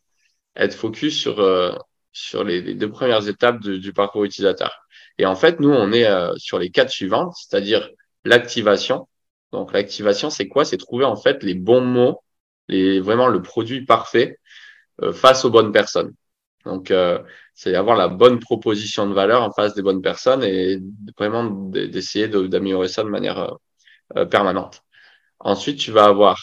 être 0.57 0.75
focus 0.75 1.19
sur 1.19 1.41
euh, 1.41 1.73
sur 2.13 2.45
les, 2.45 2.75
deux 2.75 2.91
premières 2.91 3.29
étapes 3.29 3.61
du, 3.61 3.93
parcours 3.93 4.25
utilisateur. 4.25 4.87
Et 5.19 5.27
en 5.27 5.35
fait, 5.37 5.61
nous, 5.61 5.71
on 5.71 5.93
est 5.93 6.07
euh, 6.07 6.33
sur 6.37 6.59
les 6.59 6.71
quatre 6.71 6.91
suivantes, 6.91 7.35
c'est-à-dire 7.37 7.91
l'activation. 8.25 9.09
Donc 9.53 9.73
l'activation, 9.73 10.31
c'est 10.31 10.49
quoi? 10.49 10.65
C'est 10.65 10.79
trouver 10.79 11.05
en 11.05 11.17
fait 11.17 11.43
les 11.43 11.55
bons 11.55 11.83
mots, 11.83 12.23
les 12.69 13.01
vraiment 13.01 13.29
le 13.29 13.43
produit 13.43 13.85
parfait 13.85 14.39
face 15.13 15.45
aux 15.45 15.51
bonnes 15.51 15.73
personnes. 15.73 16.15
Donc 16.65 16.91
euh, 16.91 17.19
c'est 17.55 17.75
avoir 17.75 17.97
la 17.97 18.09
bonne 18.09 18.39
proposition 18.39 19.09
de 19.09 19.15
valeur 19.15 19.43
en 19.43 19.53
face 19.53 19.75
des 19.75 19.83
bonnes 19.83 20.03
personnes 20.03 20.43
et 20.45 20.79
vraiment 21.19 21.45
d'essayer 21.45 22.29
d'améliorer 22.29 22.89
ça 22.89 23.03
de 23.03 23.09
manière 23.09 23.57
permanente. 24.31 24.83
Ensuite, 25.41 25.79
tu 25.79 25.91
vas 25.91 26.05
avoir 26.05 26.39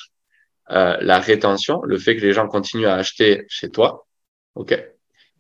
euh, 0.72 0.98
la 1.02 1.20
rétention, 1.20 1.82
le 1.84 1.98
fait 1.98 2.16
que 2.16 2.22
les 2.22 2.34
gens 2.34 2.48
continuent 2.48 2.86
à 2.88 2.96
acheter 2.96 3.46
chez 3.50 3.70
toi, 3.72 4.08
ok, 4.56 4.80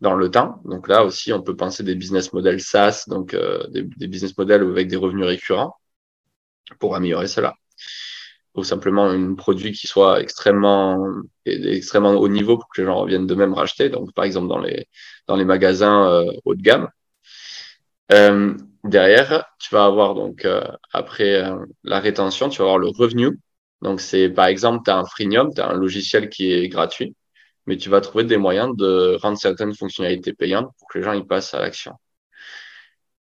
dans 0.01 0.15
le 0.15 0.31
temps. 0.31 0.61
Donc 0.65 0.87
là 0.87 1.03
aussi, 1.03 1.31
on 1.33 1.41
peut 1.43 1.55
penser 1.55 1.83
des 1.83 1.95
business 1.95 2.33
models 2.33 2.61
SaaS, 2.61 3.03
donc 3.07 3.33
euh, 3.33 3.67
des, 3.69 3.83
business 4.07 4.35
models 4.37 4.63
avec 4.63 4.87
des 4.87 4.95
revenus 4.95 5.25
récurrents 5.25 5.75
pour 6.79 6.95
améliorer 6.95 7.27
cela. 7.27 7.55
Ou 8.55 8.63
simplement 8.63 9.05
un 9.05 9.35
produit 9.35 9.71
qui 9.71 9.87
soit 9.87 10.21
extrêmement 10.21 11.05
extrêmement 11.45 12.13
haut 12.13 12.27
niveau 12.27 12.57
pour 12.57 12.67
que 12.69 12.81
les 12.81 12.87
gens 12.87 12.97
reviennent 12.97 13.27
de 13.27 13.35
même 13.35 13.53
racheter. 13.53 13.89
Donc 13.89 14.13
par 14.13 14.25
exemple 14.25 14.47
dans 14.47 14.59
les 14.59 14.87
dans 15.27 15.35
les 15.35 15.45
magasins 15.45 16.09
euh, 16.11 16.31
haut 16.45 16.55
de 16.55 16.61
gamme. 16.61 16.89
Euh, 18.11 18.55
derrière, 18.83 19.45
tu 19.59 19.73
vas 19.73 19.85
avoir 19.85 20.15
donc 20.15 20.47
après 20.93 21.43
la 21.83 21.99
rétention, 21.99 22.49
tu 22.49 22.59
vas 22.59 22.65
avoir 22.65 22.79
le 22.79 22.89
revenu 22.89 23.39
donc, 23.81 24.01
c'est 24.01 24.29
par 24.29 24.47
exemple, 24.47 24.83
tu 24.85 24.91
as 24.91 24.97
un 24.97 25.05
freemium, 25.05 25.53
tu 25.53 25.61
as 25.61 25.69
un 25.69 25.73
logiciel 25.73 26.29
qui 26.29 26.51
est 26.51 26.67
gratuit, 26.69 27.15
mais 27.65 27.77
tu 27.77 27.89
vas 27.89 28.01
trouver 28.01 28.25
des 28.25 28.37
moyens 28.37 28.75
de 28.77 29.17
rendre 29.21 29.37
certaines 29.37 29.75
fonctionnalités 29.75 30.33
payantes 30.33 30.71
pour 30.79 30.87
que 30.89 30.99
les 30.99 31.03
gens 31.05 31.13
y 31.13 31.23
passent 31.25 31.53
à 31.53 31.59
l'action. 31.61 31.93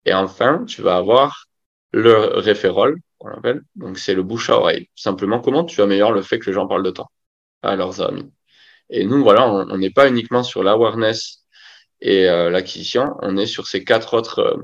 Et 0.05 0.13
enfin, 0.13 0.65
tu 0.65 0.81
vas 0.81 0.97
avoir 0.97 1.45
le 1.91 2.11
référol, 2.39 2.99
on 3.25 3.29
l'appelle. 3.29 3.61
Donc, 3.75 3.97
c'est 3.99 4.13
le 4.13 4.23
bouche 4.23 4.49
à 4.49 4.57
oreille. 4.57 4.89
Simplement, 4.95 5.39
comment 5.39 5.63
tu 5.63 5.81
améliores 5.81 6.11
le 6.11 6.21
fait 6.21 6.39
que 6.39 6.47
les 6.47 6.53
gens 6.53 6.67
parlent 6.67 6.83
de 6.83 6.91
toi 6.91 7.07
à 7.61 7.75
leurs 7.75 8.01
amis. 8.01 8.31
Et 8.89 9.05
nous, 9.05 9.23
voilà, 9.23 9.49
on 9.49 9.77
n'est 9.77 9.91
pas 9.91 10.09
uniquement 10.09 10.43
sur 10.43 10.63
l'awareness 10.63 11.41
et 12.01 12.27
euh, 12.27 12.49
l'acquisition, 12.49 13.15
on 13.21 13.37
est 13.37 13.45
sur 13.45 13.67
ces 13.67 13.83
quatre 13.83 14.15
autres 14.15 14.39
euh, 14.39 14.57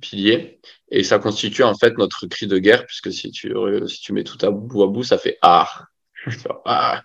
piliers. 0.00 0.60
Et 0.90 1.02
ça 1.02 1.18
constitue 1.18 1.62
en 1.64 1.74
fait 1.74 1.96
notre 1.98 2.26
cri 2.26 2.46
de 2.46 2.58
guerre, 2.58 2.86
puisque 2.86 3.12
si 3.12 3.30
tu, 3.30 3.54
si 3.88 4.00
tu 4.00 4.12
mets 4.12 4.24
tout 4.24 4.44
à 4.44 4.50
bout 4.50 4.82
à 4.82 4.86
bout, 4.86 5.02
ça 5.02 5.18
fait 5.18 5.38
ah, 5.42 5.68
ah 6.64 7.02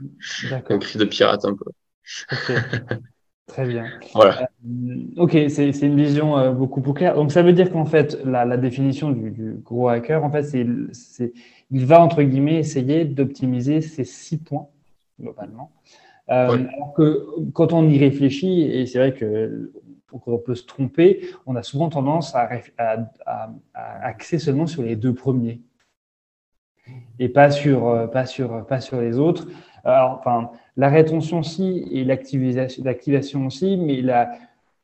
un 0.51 0.79
cri 0.79 0.99
de 0.99 1.05
pirate 1.05 1.45
un 1.45 1.55
peu. 1.55 1.65
Très 3.49 3.67
bien. 3.67 3.85
Voilà. 4.13 4.49
Euh, 4.65 4.95
ok, 5.17 5.31
c'est 5.49 5.81
une 5.81 5.97
vision 5.97 6.37
euh, 6.37 6.51
beaucoup 6.51 6.81
plus 6.81 6.93
claire. 6.93 7.15
Donc 7.15 7.31
ça 7.31 7.41
veut 7.41 7.51
dire 7.51 7.71
qu'en 7.71 7.85
fait, 7.85 8.17
la, 8.23 8.45
la 8.45 8.57
définition 8.57 9.09
du, 9.09 9.31
du, 9.31 9.53
gros 9.53 9.89
hacker, 9.89 10.23
en 10.23 10.31
fait, 10.31 10.43
c'est 10.43 11.33
il 11.71 11.85
va 11.85 12.01
entre 12.01 12.21
guillemets 12.21 12.59
essayer 12.59 13.05
d'optimiser 13.05 13.81
ces 13.81 14.03
six 14.03 14.37
points 14.37 14.67
globalement. 15.19 15.71
Euh, 16.29 16.67
Alors 16.73 16.93
que 16.95 17.25
quand 17.53 17.73
on 17.73 17.89
y 17.89 17.97
réfléchit, 17.97 18.61
et 18.61 18.85
c'est 18.85 18.99
vrai 18.99 19.13
que 19.13 19.71
on 20.11 20.37
peut 20.37 20.55
se 20.55 20.65
tromper, 20.65 21.25
on 21.45 21.55
a 21.55 21.63
souvent 21.63 21.89
tendance 21.89 22.35
à, 22.35 22.49
axer 23.73 24.39
seulement 24.39 24.67
sur 24.67 24.83
les 24.83 24.95
deux 24.95 25.13
premiers 25.13 25.61
et 27.19 27.29
pas 27.29 27.51
sur, 27.51 27.87
euh, 27.87 28.07
pas 28.07 28.25
sur, 28.25 28.65
pas 28.65 28.79
sur 28.79 29.01
les 29.01 29.17
autres. 29.17 29.47
Alors, 29.83 30.17
enfin, 30.19 30.51
la 30.77 30.89
rétention 30.89 31.39
aussi 31.39 31.87
et 31.91 32.03
l'activation 32.03 33.45
aussi, 33.45 33.77
mais 33.77 34.01
la, 34.01 34.31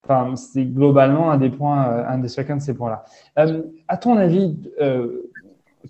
enfin, 0.03 0.35
c'est 0.35 0.65
globalement 0.65 1.31
un 1.31 1.37
des 1.37 1.49
points, 1.49 1.87
euh, 1.87 2.07
un 2.07 2.17
de 2.17 2.27
chacun 2.27 2.57
de 2.57 2.61
ces 2.61 2.73
points-là. 2.73 3.05
Euh, 3.39 3.63
à 3.87 3.97
ton 3.97 4.17
avis, 4.17 4.57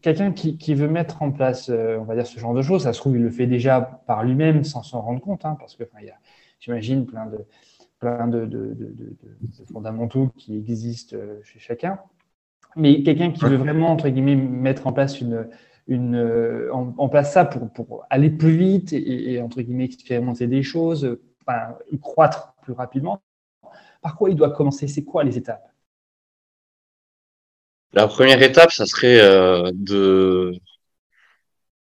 quelqu'un 0.02 0.32
qui, 0.32 0.58
qui, 0.58 0.74
veut 0.74 0.88
mettre 0.90 1.22
en 1.22 1.32
place, 1.32 1.70
on 1.70 2.04
va 2.04 2.16
dire, 2.16 2.28
ce 2.28 2.40
genre 2.40 2.54
de 2.54 2.62
choses, 2.62 2.84
ça 2.84 2.94
se 2.94 3.00
trouve, 3.00 3.16
il 3.16 3.24
le 3.24 3.30
fait 3.30 3.48
déjà 3.48 3.82
par 4.08 4.24
lui-même 4.24 4.64
sans 4.64 4.84
s'en 4.84 5.02
rendre 5.02 5.22
compte, 5.22 5.46
hein, 5.46 5.56
parce 5.60 5.76
que, 5.76 5.84
il 6.02 6.08
y 6.08 6.10
a, 6.10 6.16
j'imagine, 6.60 7.06
plein 7.06 7.28
de, 7.28 7.46
plein 8.00 8.28
de, 8.28 8.50
fondamentaux 9.72 10.30
qui 10.38 10.58
existent 10.58 11.16
euh, 11.16 11.40
chez 11.44 11.60
chacun. 11.60 12.00
Mais 12.76 13.04
quelqu'un 13.04 13.32
qui 13.32 13.46
veut 13.46 13.56
vraiment, 13.56 13.90
entre 13.90 14.10
guillemets, 14.10 14.36
mettre 14.36 14.88
en 14.88 14.94
place 14.94 15.22
une, 15.22 15.48
une, 15.88 16.16
euh, 16.16 16.74
en, 16.74 17.10
place 17.10 17.34
ça 17.34 17.46
pour, 17.46 18.06
aller 18.10 18.30
plus 18.30 18.56
vite 18.56 18.94
et, 18.94 19.42
entre 19.42 19.62
guillemets, 19.62 19.86
expérimenter 19.86 20.48
des 20.48 20.64
choses, 20.64 21.18
croître 22.02 22.54
plus 22.64 22.74
rapidement, 22.74 23.22
par 24.02 24.16
quoi 24.16 24.30
il 24.30 24.36
doit 24.36 24.52
commencer? 24.52 24.88
C'est 24.88 25.04
quoi 25.04 25.24
les 25.24 25.38
étapes? 25.38 25.72
La 27.94 28.08
première 28.08 28.42
étape, 28.42 28.72
ça 28.72 28.86
serait 28.86 29.22
euh, 29.22 29.72
de, 29.74 30.54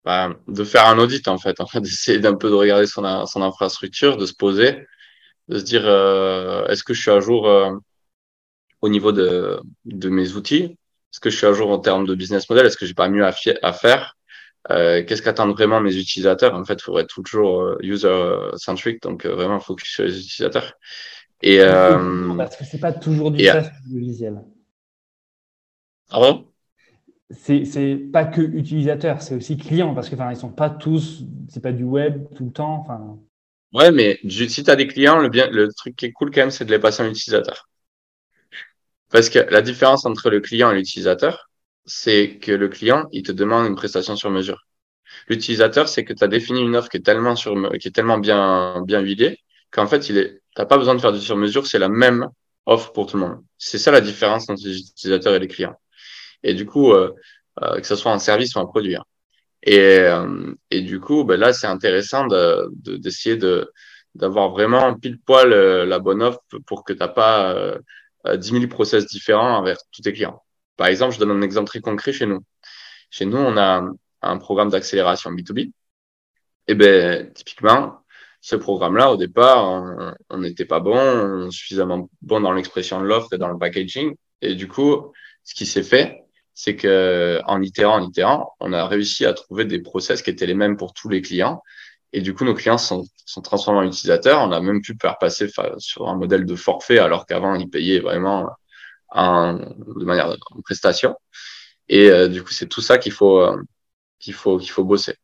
bah, 0.04 0.36
de 0.46 0.64
faire 0.64 0.86
un 0.86 0.98
audit, 0.98 1.26
en 1.28 1.38
fait, 1.38 1.60
en 1.60 1.66
d'essayer 1.80 2.18
d'un 2.18 2.34
peu 2.34 2.50
de 2.50 2.54
regarder 2.54 2.86
son, 2.86 3.04
infrastructure, 3.04 4.16
de 4.16 4.26
se 4.26 4.34
poser 4.34 4.86
de 5.48 5.60
se 5.60 5.64
dire 5.64 5.82
euh, 5.84 6.66
est-ce 6.66 6.82
que 6.82 6.92
je 6.92 7.00
suis 7.00 7.10
à 7.12 7.20
jour 7.20 7.48
au 8.80 8.88
niveau 8.88 9.12
de 9.12 9.62
mes 9.84 10.32
outils? 10.32 10.76
Est-ce 11.16 11.20
que 11.20 11.30
je 11.30 11.36
suis 11.38 11.46
à 11.46 11.54
jour 11.54 11.70
en 11.70 11.78
termes 11.78 12.06
de 12.06 12.14
business 12.14 12.46
model 12.50 12.66
Est-ce 12.66 12.76
que 12.76 12.84
j'ai 12.84 12.92
pas 12.92 13.08
mieux 13.08 13.24
à, 13.24 13.32
à 13.62 13.72
faire 13.72 14.18
euh, 14.70 15.02
Qu'est-ce 15.02 15.22
qu'attendent 15.22 15.54
vraiment 15.54 15.80
mes 15.80 15.96
utilisateurs? 15.96 16.54
En 16.54 16.62
fait, 16.62 16.74
il 16.74 16.82
faudrait 16.82 17.04
être 17.04 17.22
toujours 17.22 17.74
user-centric, 17.80 19.00
donc 19.00 19.24
vraiment 19.24 19.58
focus 19.58 19.88
sur 19.88 20.04
les 20.04 20.18
utilisateurs. 20.18 20.74
Et, 21.40 21.56
Parce 22.36 22.56
que 22.58 22.66
c'est 22.66 22.80
pas 22.80 22.92
toujours 22.92 23.30
du 23.30 23.42
SaaS 23.42 23.70
logiciel. 23.90 24.42
Pardon? 26.10 26.44
C'est 27.30 27.96
pas 28.12 28.26
que 28.26 28.42
utilisateur, 28.42 29.22
c'est 29.22 29.34
aussi 29.36 29.56
client 29.56 29.94
parce 29.94 30.10
que 30.10 30.16
enfin 30.16 30.30
ils 30.30 30.36
sont 30.36 30.52
pas 30.52 30.68
tous, 30.68 31.24
c'est 31.48 31.62
pas 31.62 31.72
du 31.72 31.84
web 31.84 32.26
tout 32.36 32.44
le 32.44 32.52
temps. 32.52 32.74
Enfin. 32.74 33.18
Ouais, 33.72 33.90
mais 33.90 34.20
si 34.28 34.62
tu 34.62 34.70
as 34.70 34.76
des 34.76 34.86
clients, 34.86 35.18
le, 35.18 35.30
bien, 35.30 35.48
le 35.50 35.72
truc 35.72 35.96
qui 35.96 36.04
est 36.04 36.12
cool 36.12 36.30
quand 36.30 36.42
même, 36.42 36.50
c'est 36.50 36.66
de 36.66 36.70
les 36.70 36.78
passer 36.78 37.02
en 37.02 37.06
utilisateur. 37.06 37.68
Parce 39.10 39.30
que 39.30 39.38
la 39.38 39.62
différence 39.62 40.04
entre 40.04 40.30
le 40.30 40.40
client 40.40 40.70
et 40.70 40.74
l'utilisateur, 40.74 41.48
c'est 41.84 42.38
que 42.38 42.52
le 42.52 42.68
client, 42.68 43.06
il 43.12 43.22
te 43.22 43.32
demande 43.32 43.66
une 43.66 43.76
prestation 43.76 44.16
sur 44.16 44.30
mesure. 44.30 44.66
L'utilisateur, 45.28 45.88
c'est 45.88 46.04
que 46.04 46.12
tu 46.12 46.24
as 46.24 46.28
défini 46.28 46.60
une 46.60 46.76
offre 46.76 46.88
qui 46.88 46.98
est 46.98 47.06
tellement 47.06 47.36
sur, 47.36 47.54
qui 47.78 47.88
est 47.88 47.92
tellement 47.92 48.18
bien, 48.18 48.82
bien 48.82 49.00
huilée 49.00 49.38
qu'en 49.70 49.86
fait, 49.86 50.08
il 50.08 50.18
est, 50.18 50.40
t'as 50.54 50.66
pas 50.66 50.78
besoin 50.78 50.94
de 50.94 51.00
faire 51.00 51.12
du 51.12 51.20
sur 51.20 51.36
mesure, 51.36 51.66
c'est 51.66 51.78
la 51.78 51.88
même 51.88 52.28
offre 52.66 52.92
pour 52.92 53.06
tout 53.06 53.16
le 53.16 53.24
monde. 53.24 53.44
C'est 53.58 53.78
ça 53.78 53.90
la 53.90 54.00
différence 54.00 54.48
entre 54.48 54.62
les 54.64 54.78
utilisateurs 54.78 55.34
et 55.34 55.38
les 55.38 55.48
clients. 55.48 55.76
Et 56.42 56.54
du 56.54 56.66
coup, 56.66 56.92
euh, 56.92 57.12
euh, 57.62 57.80
que 57.80 57.86
ce 57.86 57.96
soit 57.96 58.12
un 58.12 58.18
service 58.18 58.54
ou 58.54 58.60
un 58.60 58.66
produit. 58.66 58.96
Hein. 58.96 59.04
Et, 59.62 59.78
euh, 59.78 60.54
et 60.70 60.82
du 60.82 61.00
coup, 61.00 61.24
ben 61.24 61.38
là, 61.40 61.52
c'est 61.52 61.66
intéressant 61.66 62.26
d'essayer 62.26 63.36
de, 63.36 63.70
d'avoir 64.14 64.50
vraiment 64.50 64.94
pile 64.94 65.18
poil 65.18 65.52
euh, 65.52 65.86
la 65.86 65.98
bonne 65.98 66.22
offre 66.22 66.40
pour 66.66 66.84
que 66.84 66.92
tu 66.92 66.98
n'as 67.00 67.08
pas 67.08 67.76
euh, 68.26 68.36
10 68.36 68.50
000 68.50 68.66
process 68.68 69.06
différents 69.06 69.56
envers 69.58 69.76
tous 69.92 70.02
tes 70.02 70.12
clients. 70.12 70.42
Par 70.76 70.88
exemple, 70.88 71.14
je 71.14 71.18
donne 71.18 71.30
un 71.30 71.42
exemple 71.42 71.68
très 71.68 71.80
concret 71.80 72.12
chez 72.12 72.26
nous. 72.26 72.40
Chez 73.10 73.26
nous, 73.26 73.38
on 73.38 73.56
a 73.56 73.88
un 74.22 74.38
programme 74.38 74.70
d'accélération 74.70 75.30
B2B. 75.32 75.72
Et 76.68 76.74
ben, 76.74 77.32
typiquement, 77.32 78.00
ce 78.40 78.56
programme-là, 78.56 79.12
au 79.12 79.16
départ, 79.16 80.14
on 80.30 80.38
n'était 80.38 80.64
pas 80.64 80.80
bon, 80.80 81.50
suffisamment 81.50 82.10
bon 82.22 82.40
dans 82.40 82.52
l'expression 82.52 83.00
de 83.00 83.06
l'offre 83.06 83.32
et 83.32 83.38
dans 83.38 83.48
le 83.48 83.58
packaging. 83.58 84.14
Et 84.42 84.54
du 84.54 84.68
coup, 84.68 85.12
ce 85.44 85.54
qui 85.54 85.66
s'est 85.66 85.82
fait, 85.82 86.24
c'est 86.54 86.76
que 86.76 87.40
en 87.46 87.62
itérant, 87.62 87.96
en 87.96 88.08
itérant, 88.08 88.54
on 88.60 88.72
a 88.72 88.86
réussi 88.86 89.26
à 89.26 89.34
trouver 89.34 89.64
des 89.64 89.80
process 89.80 90.22
qui 90.22 90.30
étaient 90.30 90.46
les 90.46 90.54
mêmes 90.54 90.76
pour 90.76 90.94
tous 90.94 91.08
les 91.08 91.22
clients. 91.22 91.62
Et 92.16 92.22
du 92.22 92.32
coup, 92.34 92.44
nos 92.46 92.54
clients 92.54 92.78
sont, 92.78 93.04
sont 93.26 93.42
transformés 93.42 93.80
en 93.80 93.82
utilisateurs. 93.90 94.40
On 94.40 94.50
a 94.50 94.60
même 94.60 94.80
pu 94.80 94.96
faire 95.00 95.18
passer 95.18 95.48
sur 95.76 96.08
un 96.08 96.16
modèle 96.16 96.46
de 96.46 96.56
forfait, 96.56 96.98
alors 96.98 97.26
qu'avant, 97.26 97.54
ils 97.54 97.68
payaient 97.68 98.00
vraiment 98.00 98.48
de 99.14 100.04
manière 100.04 100.34
en 100.50 100.62
prestation. 100.62 101.14
Et 101.90 102.10
euh, 102.10 102.28
du 102.28 102.42
coup, 102.42 102.52
c'est 102.52 102.68
tout 102.68 102.80
ça 102.80 102.96
qu'il 102.96 103.12
faut 103.12 103.40
euh, 103.40 103.62
qu'il 104.18 104.32
faut 104.32 104.58
qu'il 104.58 104.70
faut 104.70 104.84
bosser. 104.84 105.16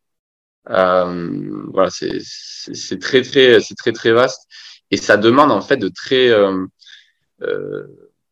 Euh, 0.68 1.66
voilà, 1.72 1.88
c'est 1.90 2.98
très 3.00 3.22
très 3.22 3.60
c'est 3.60 3.74
très 3.74 3.92
très 3.92 4.12
vaste 4.12 4.46
et 4.90 4.96
ça 4.98 5.16
demande 5.16 5.50
en 5.50 5.62
fait 5.62 5.78
de 5.78 5.88
très 5.88 6.28
euh, 6.30 6.66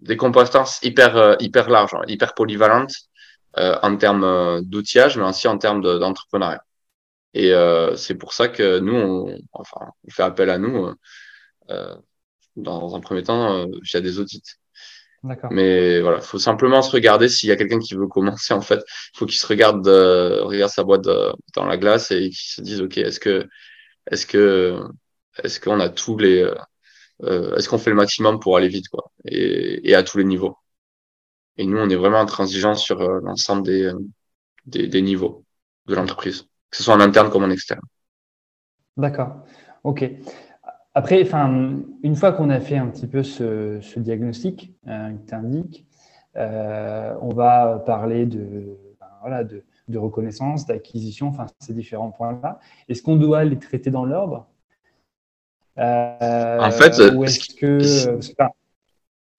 des 0.01 0.17
compétences 0.19 0.81
hyper, 0.83 1.17
euh, 1.17 1.35
hyper 1.41 1.71
larges, 1.71 1.95
hein, 1.95 2.03
hyper 2.09 2.35
polyvalentes, 2.35 2.95
en 3.57 3.97
termes 3.97 4.63
d'outillage, 4.63 5.17
mais 5.19 5.25
aussi 5.25 5.49
en 5.49 5.59
termes 5.59 5.83
d'entrepreneuriat. 5.83 6.63
Et 7.35 7.53
c'est 7.97 8.17
pour 8.17 8.33
ça 8.33 8.49
que 8.49 8.79
nous, 8.81 8.95
on, 8.95 9.39
enfin, 9.53 9.81
on 10.05 10.11
fait 10.11 10.23
appel 10.23 10.51
à 10.51 10.59
nous 10.59 10.93
dans 12.57 12.95
un 12.97 13.01
premier 13.01 13.23
temps 13.23 13.67
via 13.83 14.01
des 14.01 14.19
audits. 14.19 14.43
Mais 15.51 16.01
voilà, 16.01 16.21
faut 16.21 16.39
simplement 16.39 16.81
se 16.83 16.91
regarder 16.93 17.29
s'il 17.29 17.49
y 17.49 17.53
a 17.53 17.57
quelqu'un 17.57 17.79
qui 17.79 17.95
veut 17.95 18.07
commencer. 18.07 18.55
En 18.55 18.61
fait, 18.63 18.81
il 19.15 19.19
faut 19.19 19.27
qu'il 19.27 19.39
se 19.39 19.47
regarde, 19.47 19.87
euh, 19.87 20.45
regarde 20.45 20.71
sa 20.73 20.83
boîte 20.85 21.07
euh, 21.07 21.33
dans 21.55 21.67
la 21.67 21.77
glace 21.77 22.11
et 22.11 22.31
qu'il 22.31 22.37
se 22.37 22.61
dise, 22.63 22.81
ok, 22.81 22.99
est-ce 22.99 23.21
que, 23.21 23.47
est-ce 24.11 24.27
que, 24.27 24.81
est-ce 25.45 25.61
qu'on 25.61 25.81
a 25.81 25.89
tous 25.91 26.17
les, 26.19 26.43
euh, 26.43 26.55
euh, 27.25 27.57
est-ce 27.57 27.69
qu'on 27.69 27.79
fait 27.79 27.91
le 27.91 27.97
maximum 27.97 28.41
pour 28.41 28.57
aller 28.57 28.69
vite, 28.69 28.89
quoi, 28.89 29.13
et, 29.27 29.91
et, 29.91 29.95
à 29.95 30.03
tous 30.03 30.19
les 30.19 30.25
niveaux. 30.25 30.57
Et 31.57 31.67
nous, 31.67 31.79
on 31.79 31.91
est 31.91 31.97
vraiment 31.97 32.21
intransigeant 32.21 32.75
sur 32.75 33.01
l'ensemble 33.01 33.65
des, 33.65 33.93
des, 34.67 34.89
des 34.89 35.03
niveaux 35.03 35.45
de 35.87 35.95
l'entreprise, 35.95 36.47
que 36.71 36.77
ce 36.77 36.83
soit 36.83 36.95
en 36.95 37.01
interne 37.01 37.31
comme 37.31 37.45
en 37.45 37.51
externe. 37.51 37.83
D'accord. 38.97 39.45
Ok. 39.85 40.09
Après, 40.95 41.23
enfin, 41.23 41.77
une 42.03 42.17
fois 42.17 42.33
qu'on 42.33 42.51
a 42.51 42.61
fait 42.61 42.77
un 42.77 42.89
petit 42.89 43.07
peu 43.07 43.23
ce, 43.23 43.79
ce 43.81 44.01
diagnostic 44.01 44.73
euh, 44.89 45.11
que 45.13 45.29
tu 45.29 45.35
indiques, 45.35 45.87
euh, 46.37 47.15
on 47.21 47.33
va 47.33 47.83
parler 47.87 48.27
de, 48.27 48.77
ben, 49.01 49.07
voilà, 49.21 49.45
de, 49.45 49.65
de 49.89 49.99
reconnaissance, 49.99 50.67
d'acquisition, 50.67 51.29
enfin, 51.29 51.47
ces 51.61 51.75
différents 51.75 52.11
points-là. 52.11 52.59
Est-ce 52.89 53.03
qu'on 53.03 53.17
doit 53.17 53.45
les 53.45 53.59
traiter 53.59 53.91
dans 53.91 54.05
l'ordre? 54.05 54.47
Euh, 55.79 56.59
En 56.61 56.71
fait, 56.71 56.99
ou 57.15 57.25
est-ce 57.25 57.55
que. 57.55 58.19
Enfin, 58.19 58.51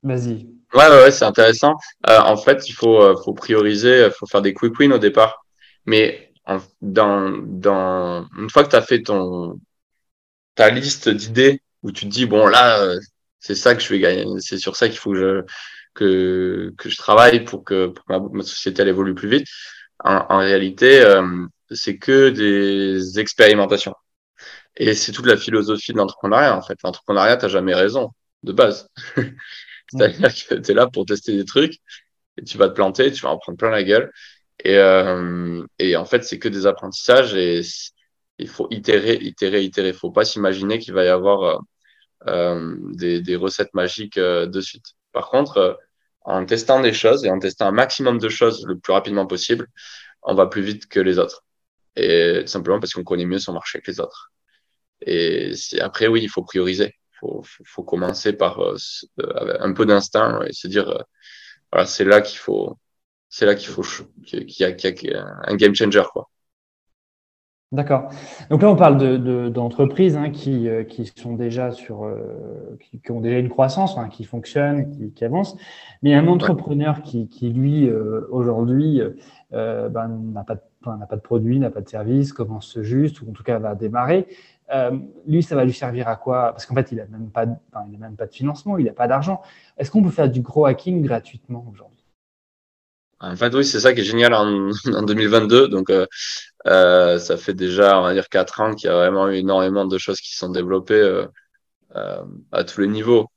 Vas-y. 0.04 0.48
Ouais, 0.74 0.88
ouais, 0.90 1.04
ouais 1.04 1.12
c'est 1.12 1.26
intéressant. 1.26 1.76
Euh, 2.10 2.18
en 2.20 2.38
fait, 2.38 2.68
il 2.70 2.72
faut, 2.72 3.02
euh, 3.02 3.16
faut 3.24 3.34
prioriser, 3.34 4.06
il 4.06 4.12
faut 4.12 4.26
faire 4.26 4.42
des 4.42 4.54
quick 4.54 4.80
wins 4.80 4.94
au 4.94 4.98
départ. 4.98 5.46
Mais 5.86 6.31
en, 6.58 6.62
dans, 6.82 7.32
dans, 7.44 8.28
une 8.38 8.50
fois 8.50 8.64
que 8.64 8.70
tu 8.70 8.76
as 8.76 8.82
fait 8.82 9.02
ton, 9.04 9.60
ta 10.56 10.70
liste 10.70 11.10
d'idées 11.10 11.62
où 11.84 11.92
tu 11.92 12.06
te 12.06 12.12
dis 12.12 12.26
bon 12.26 12.48
là 12.48 12.82
euh, 12.82 13.00
c'est 13.40 13.56
ça 13.56 13.76
que 13.76 13.82
je 13.82 13.90
vais 13.90 14.00
gagner, 14.00 14.26
c'est 14.40 14.58
sur 14.58 14.76
ça 14.76 14.88
qu'il 14.90 14.98
faut 15.00 15.12
que 15.14 15.20
je 15.20 15.46
que, 15.94 16.74
que 16.78 16.90
je 16.90 16.98
travaille 16.98 17.44
pour 17.46 17.64
que, 17.64 17.88
pour 17.88 18.32
ma, 18.34 18.44
société 18.44 18.82
elle 18.82 18.90
évolue 18.90 19.16
plus 19.16 19.30
vite. 19.30 19.48
En, 20.04 20.26
en 20.30 20.40
réalité, 20.40 21.02
euh, 21.02 21.46
c'est 21.72 21.98
que 21.98 22.30
des 22.30 23.20
expérimentations. 23.20 23.96
Et 24.78 24.94
c'est 24.96 25.12
toute 25.12 25.26
la 25.26 25.38
philosophie 25.38 25.94
de 25.94 25.98
l'entrepreneuriat 25.98 26.58
en 26.58 26.62
fait. 26.62 26.78
L'entrepreneuriat, 26.84 27.38
t'as 27.38 27.50
jamais 27.50 27.74
raison 27.76 28.12
de 28.44 28.54
base. 28.54 28.90
C'est-à-dire 29.88 30.34
que 30.48 30.56
tu 30.56 30.72
es 30.72 30.74
là 30.74 30.88
pour 30.88 31.06
tester 31.06 31.36
des 31.36 31.46
trucs 31.46 31.80
et 32.38 32.44
tu 32.44 32.58
vas 32.58 32.70
te 32.70 32.74
planter, 32.74 33.12
tu 33.12 33.22
vas 33.24 33.30
en 33.32 33.38
prendre 33.38 33.58
plein 33.58 33.70
la 33.70 33.84
gueule. 33.84 34.12
Et, 34.64 34.78
euh, 34.78 35.66
et 35.80 35.96
en 35.96 36.06
fait, 36.06 36.24
c'est 36.24 36.40
que 36.40 36.50
des 36.50 36.68
apprentissages 36.68 37.34
et 37.36 37.62
il 38.42 38.50
faut 38.50 38.68
itérer, 38.72 39.16
itérer, 39.22 39.64
itérer. 39.64 39.90
Il 39.90 39.94
faut 39.94 40.12
pas 40.12 40.26
s'imaginer 40.26 40.80
qu'il 40.80 40.94
va 40.94 41.06
y 41.06 41.08
avoir 41.08 41.44
euh, 41.44 41.58
euh 42.28 42.76
des, 42.94 43.22
des, 43.22 43.36
recettes 43.36 43.74
magiques 43.74 44.18
euh, 44.18 44.48
de 44.48 44.62
suite. 44.62 44.86
Par 45.14 45.30
contre, 45.30 45.58
euh, 45.58 45.74
en 46.22 46.46
testant 46.46 46.82
des 46.82 46.94
choses 46.94 47.26
et 47.26 47.32
en 47.32 47.40
testant 47.40 47.68
un 47.68 47.72
maximum 47.72 48.20
de 48.20 48.30
choses 48.30 48.66
le 48.68 48.78
plus 48.80 48.94
rapidement 48.94 49.28
possible, 49.28 49.68
on 50.24 50.36
va 50.36 50.48
plus 50.48 50.62
vite 50.62 50.88
que 50.88 51.00
les 51.00 51.20
autres. 51.20 51.44
Et 51.96 52.44
simplement 52.48 52.80
parce 52.80 52.94
qu'on 52.94 53.04
connaît 53.04 53.26
mieux 53.26 53.40
son 53.40 53.54
marché 53.54 53.82
que 53.82 53.92
les 53.92 54.00
autres. 54.00 54.32
Et 55.06 55.54
après, 55.82 56.08
oui, 56.08 56.22
il 56.24 56.30
faut 56.30 56.44
prioriser. 56.44 56.96
Il 57.14 57.18
faut, 57.20 57.44
faut, 57.44 57.64
faut, 57.66 57.84
commencer 57.84 58.34
par 58.34 58.60
un 59.60 59.74
peu 59.74 59.86
d'instinct 59.86 60.42
et 60.44 60.54
se 60.54 60.68
dire, 60.68 61.04
voilà, 61.72 61.88
c'est 61.88 62.06
là 62.06 62.22
qu'il 62.22 62.40
faut, 62.40 62.78
c'est 63.32 63.46
là 63.46 63.56
qu'il 63.56 63.70
faut, 63.70 63.82
qu'il 64.26 64.44
y, 64.60 64.64
a, 64.64 64.74
qu'il 64.74 65.10
y 65.10 65.16
a 65.16 65.26
un 65.46 65.56
game 65.56 65.74
changer, 65.74 66.04
quoi. 66.12 66.30
D'accord. 67.72 68.10
Donc 68.50 68.62
là, 68.62 68.70
on 68.70 68.76
parle 68.76 68.98
d'entreprises 69.54 70.16
de, 70.16 70.20
de, 70.20 70.26
hein, 70.26 70.30
qui, 70.30 70.68
euh, 70.68 70.84
qui, 70.84 71.06
sont 71.16 71.36
déjà 71.36 71.72
sur, 71.72 72.04
euh, 72.04 72.78
qui, 72.82 73.00
qui, 73.00 73.12
ont 73.12 73.22
déjà 73.22 73.40
une 73.40 73.48
croissance, 73.48 73.98
hein, 73.98 74.10
qui 74.10 74.26
fonctionnent, 74.26 74.92
qui, 74.92 75.14
qui, 75.14 75.24
avancent. 75.24 75.56
Mais 76.04 76.14
un 76.14 76.28
entrepreneur 76.28 77.02
qui, 77.02 77.30
qui 77.30 77.50
lui, 77.50 77.88
euh, 77.88 78.28
aujourd'hui, 78.30 79.02
ben, 79.52 80.10
n'a 80.34 80.44
pas, 80.44 80.58
n'a 80.86 81.06
pas 81.06 81.16
de 81.16 81.22
produit, 81.22 81.60
n'a 81.60 81.70
pas 81.70 81.80
de 81.80 81.88
service, 81.88 82.34
commence 82.34 82.82
juste, 82.82 83.22
ou 83.22 83.30
en 83.30 83.32
tout 83.32 83.44
cas 83.44 83.58
va 83.60 83.76
démarrer. 83.76 84.28
Lui, 85.26 85.42
ça 85.42 85.56
va 85.56 85.64
lui 85.64 85.74
servir 85.74 86.10
à 86.10 86.18
quoi? 86.18 86.52
Parce 86.52 86.66
qu'en 86.66 86.76
fait, 86.76 86.92
il 86.92 86.98
n'a 86.98 87.06
même, 87.06 87.30
pas, 87.30 87.46
enfin, 87.46 87.86
il 87.90 87.96
a 87.96 88.00
même 88.00 88.18
pas 88.18 88.28
de 88.28 88.34
financement, 88.34 88.78
il 88.78 88.86
n'a 88.86 88.94
pas 88.94 89.08
d'argent. 89.08 89.42
Est-ce 89.78 89.90
qu'on 89.90 90.04
peut 90.04 90.10
faire 90.10 90.30
du 90.30 90.42
gros 90.42 90.66
hacking 90.66 91.02
gratuitement 91.02 91.66
aujourd'hui? 91.72 92.01
En 93.22 93.36
fait, 93.36 93.54
oui, 93.54 93.64
c'est 93.66 93.80
ça 93.80 93.94
qui 93.94 94.02
est 94.02 94.04
génial 94.04 94.34
en, 94.34 94.72
en 94.96 95.04
2022. 95.04 95.68
Donc, 95.68 95.90
euh, 95.90 96.08
euh, 96.68 97.20
ça 97.20 97.38
fait 97.38 97.54
déjà, 97.54 98.00
on 98.00 98.04
va 98.04 98.14
dire, 98.14 98.30
quatre 98.30 98.62
ans 98.62 98.74
qu'il 98.76 98.90
y 98.90 98.92
a 98.92 98.96
vraiment 98.96 99.30
eu 99.30 99.36
énormément 99.36 99.86
de 99.86 99.98
choses 99.98 100.22
qui 100.22 100.36
sont 100.36 100.50
développées 100.50 100.96
euh, 100.96 101.28
euh 101.96 102.24
à 102.52 102.64
tous 102.64 102.82
les 102.82 102.88
niveaux, 102.88 103.28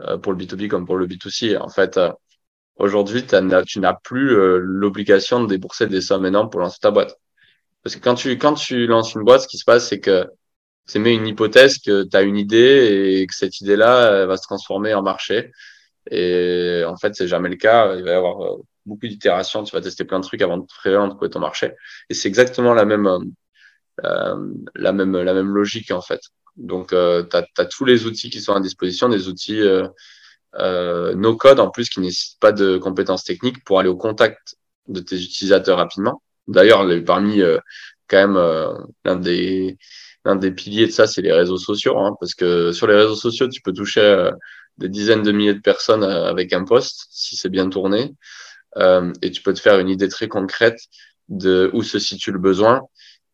euh, 0.00 0.18
pour 0.18 0.32
le 0.32 0.38
B2B 0.38 0.68
comme 0.68 0.86
pour 0.86 0.96
le 0.98 1.06
B2C. 1.06 1.58
En 1.58 1.68
fait, 1.68 1.98
euh, 1.98 2.12
aujourd'hui, 2.76 3.24
tu 3.26 3.36
n'as 3.80 3.94
plus 4.04 4.36
l'obligation 4.60 5.42
de 5.42 5.48
débourser 5.48 5.86
des 5.88 6.00
sommes 6.00 6.26
énormes 6.26 6.50
pour 6.50 6.60
lancer 6.60 6.78
ta 6.80 6.90
boîte. 6.90 7.16
Parce 7.82 7.96
que 7.96 8.00
quand 8.02 8.14
tu, 8.16 8.38
quand 8.38 8.54
tu 8.54 8.86
lances 8.86 9.14
une 9.14 9.24
boîte, 9.24 9.42
ce 9.42 9.48
qui 9.48 9.58
se 9.58 9.64
passe, 9.64 9.88
c'est 9.88 10.00
que 10.00 10.26
c'est 10.86 10.98
mais 11.00 11.14
une 11.14 11.26
hypothèse 11.26 11.78
que 11.78 12.04
tu 12.04 12.16
as 12.16 12.22
une 12.22 12.36
idée 12.38 13.20
et 13.20 13.26
que 13.26 13.34
cette 13.34 13.60
idée-là 13.60 14.26
va 14.26 14.36
se 14.36 14.42
transformer 14.42 14.94
en 14.94 15.02
marché. 15.02 15.52
Et 16.10 16.82
en 16.86 16.96
fait, 16.96 17.14
c'est 17.14 17.28
jamais 17.28 17.48
le 17.50 17.56
cas. 17.56 17.96
Il 17.96 18.04
va 18.04 18.10
y 18.12 18.14
avoir 18.14 18.58
beaucoup 18.86 19.06
d'itérations, 19.06 19.64
tu 19.64 19.74
vas 19.74 19.80
tester 19.80 20.04
plein 20.04 20.20
de 20.20 20.24
trucs 20.24 20.42
avant 20.42 20.58
de 20.58 20.66
vraiment 20.84 21.08
de 21.08 21.12
trouver 21.12 21.30
ton 21.30 21.40
marché. 21.40 21.74
Et 22.08 22.14
c'est 22.14 22.28
exactement 22.28 22.74
la 22.74 22.84
même, 22.84 23.06
euh, 24.04 24.52
la 24.74 24.92
même, 24.92 25.16
la 25.16 25.34
même 25.34 25.54
logique 25.54 25.90
en 25.90 26.00
fait. 26.00 26.20
Donc, 26.56 26.92
euh, 26.92 27.24
tu 27.24 27.36
as, 27.36 27.64
tous 27.66 27.84
les 27.84 28.06
outils 28.06 28.30
qui 28.30 28.40
sont 28.40 28.54
à 28.54 28.60
disposition, 28.60 29.08
des 29.08 29.28
outils 29.28 29.60
euh, 29.60 29.86
euh, 30.56 31.14
no 31.14 31.36
code 31.36 31.60
en 31.60 31.70
plus 31.70 31.88
qui 31.88 32.00
nécessitent 32.00 32.40
pas 32.40 32.52
de 32.52 32.76
compétences 32.78 33.24
techniques 33.24 33.64
pour 33.64 33.78
aller 33.78 33.88
au 33.88 33.96
contact 33.96 34.56
de 34.88 35.00
tes 35.00 35.16
utilisateurs 35.16 35.78
rapidement. 35.78 36.22
D'ailleurs, 36.48 36.86
parmi 37.06 37.40
euh, 37.40 37.58
quand 38.08 38.16
même 38.18 38.36
euh, 38.36 38.72
l'un 39.04 39.16
des 39.16 39.78
l'un 40.24 40.36
des 40.36 40.50
piliers 40.50 40.86
de 40.86 40.92
ça, 40.92 41.06
c'est 41.06 41.22
les 41.22 41.32
réseaux 41.32 41.56
sociaux, 41.56 41.98
hein, 41.98 42.14
parce 42.20 42.34
que 42.34 42.72
sur 42.72 42.86
les 42.86 42.94
réseaux 42.94 43.14
sociaux, 43.14 43.48
tu 43.48 43.62
peux 43.62 43.72
toucher 43.72 44.00
euh, 44.02 44.30
des 44.76 44.88
dizaines 44.88 45.22
de 45.22 45.32
milliers 45.32 45.54
de 45.54 45.60
personnes 45.60 46.04
avec 46.04 46.52
un 46.52 46.64
post 46.64 47.06
si 47.10 47.36
c'est 47.36 47.48
bien 47.48 47.68
tourné. 47.70 48.12
Euh, 48.76 49.12
et 49.22 49.30
tu 49.30 49.42
peux 49.42 49.52
te 49.52 49.60
faire 49.60 49.78
une 49.78 49.88
idée 49.88 50.08
très 50.08 50.28
concrète 50.28 50.78
de 51.28 51.70
où 51.72 51.82
se 51.82 51.98
situe 51.98 52.32
le 52.32 52.38
besoin 52.38 52.82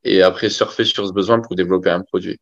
et 0.04 0.22
après 0.22 0.50
surfer 0.50 0.84
sur 0.84 1.06
ce 1.06 1.12
besoin 1.12 1.40
pour 1.40 1.56
développer 1.56 1.90
un 1.90 2.02
produit 2.02 2.40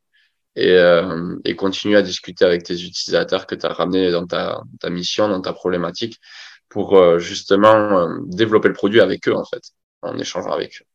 et, 0.57 0.73
euh, 0.73 1.37
et 1.45 1.57
continuer 1.57 1.97
à 1.97 2.03
discuter 2.03 2.45
avec 2.45 2.63
tes 2.63 2.75
utilisateurs 2.75 3.47
que 3.47 3.55
tu 3.55 3.67
as 3.67 3.73
ramené 3.73 4.11
dans 4.11 4.27
ta, 4.27 4.63
ta 4.81 4.91
mission, 4.91 5.29
dans 5.29 5.41
ta 5.41 5.53
problématique 5.53 6.21
pour 6.69 6.97
euh, 6.97 7.19
justement 7.19 7.99
euh, 7.99 8.19
développer 8.27 8.69
le 8.69 8.75
produit 8.75 9.01
avec 9.01 9.29
eux 9.29 9.35
en 9.35 9.45
fait, 9.45 9.63
en 10.03 10.19
échangeant 10.19 10.53
avec 10.53 10.81
eux. 10.81 10.87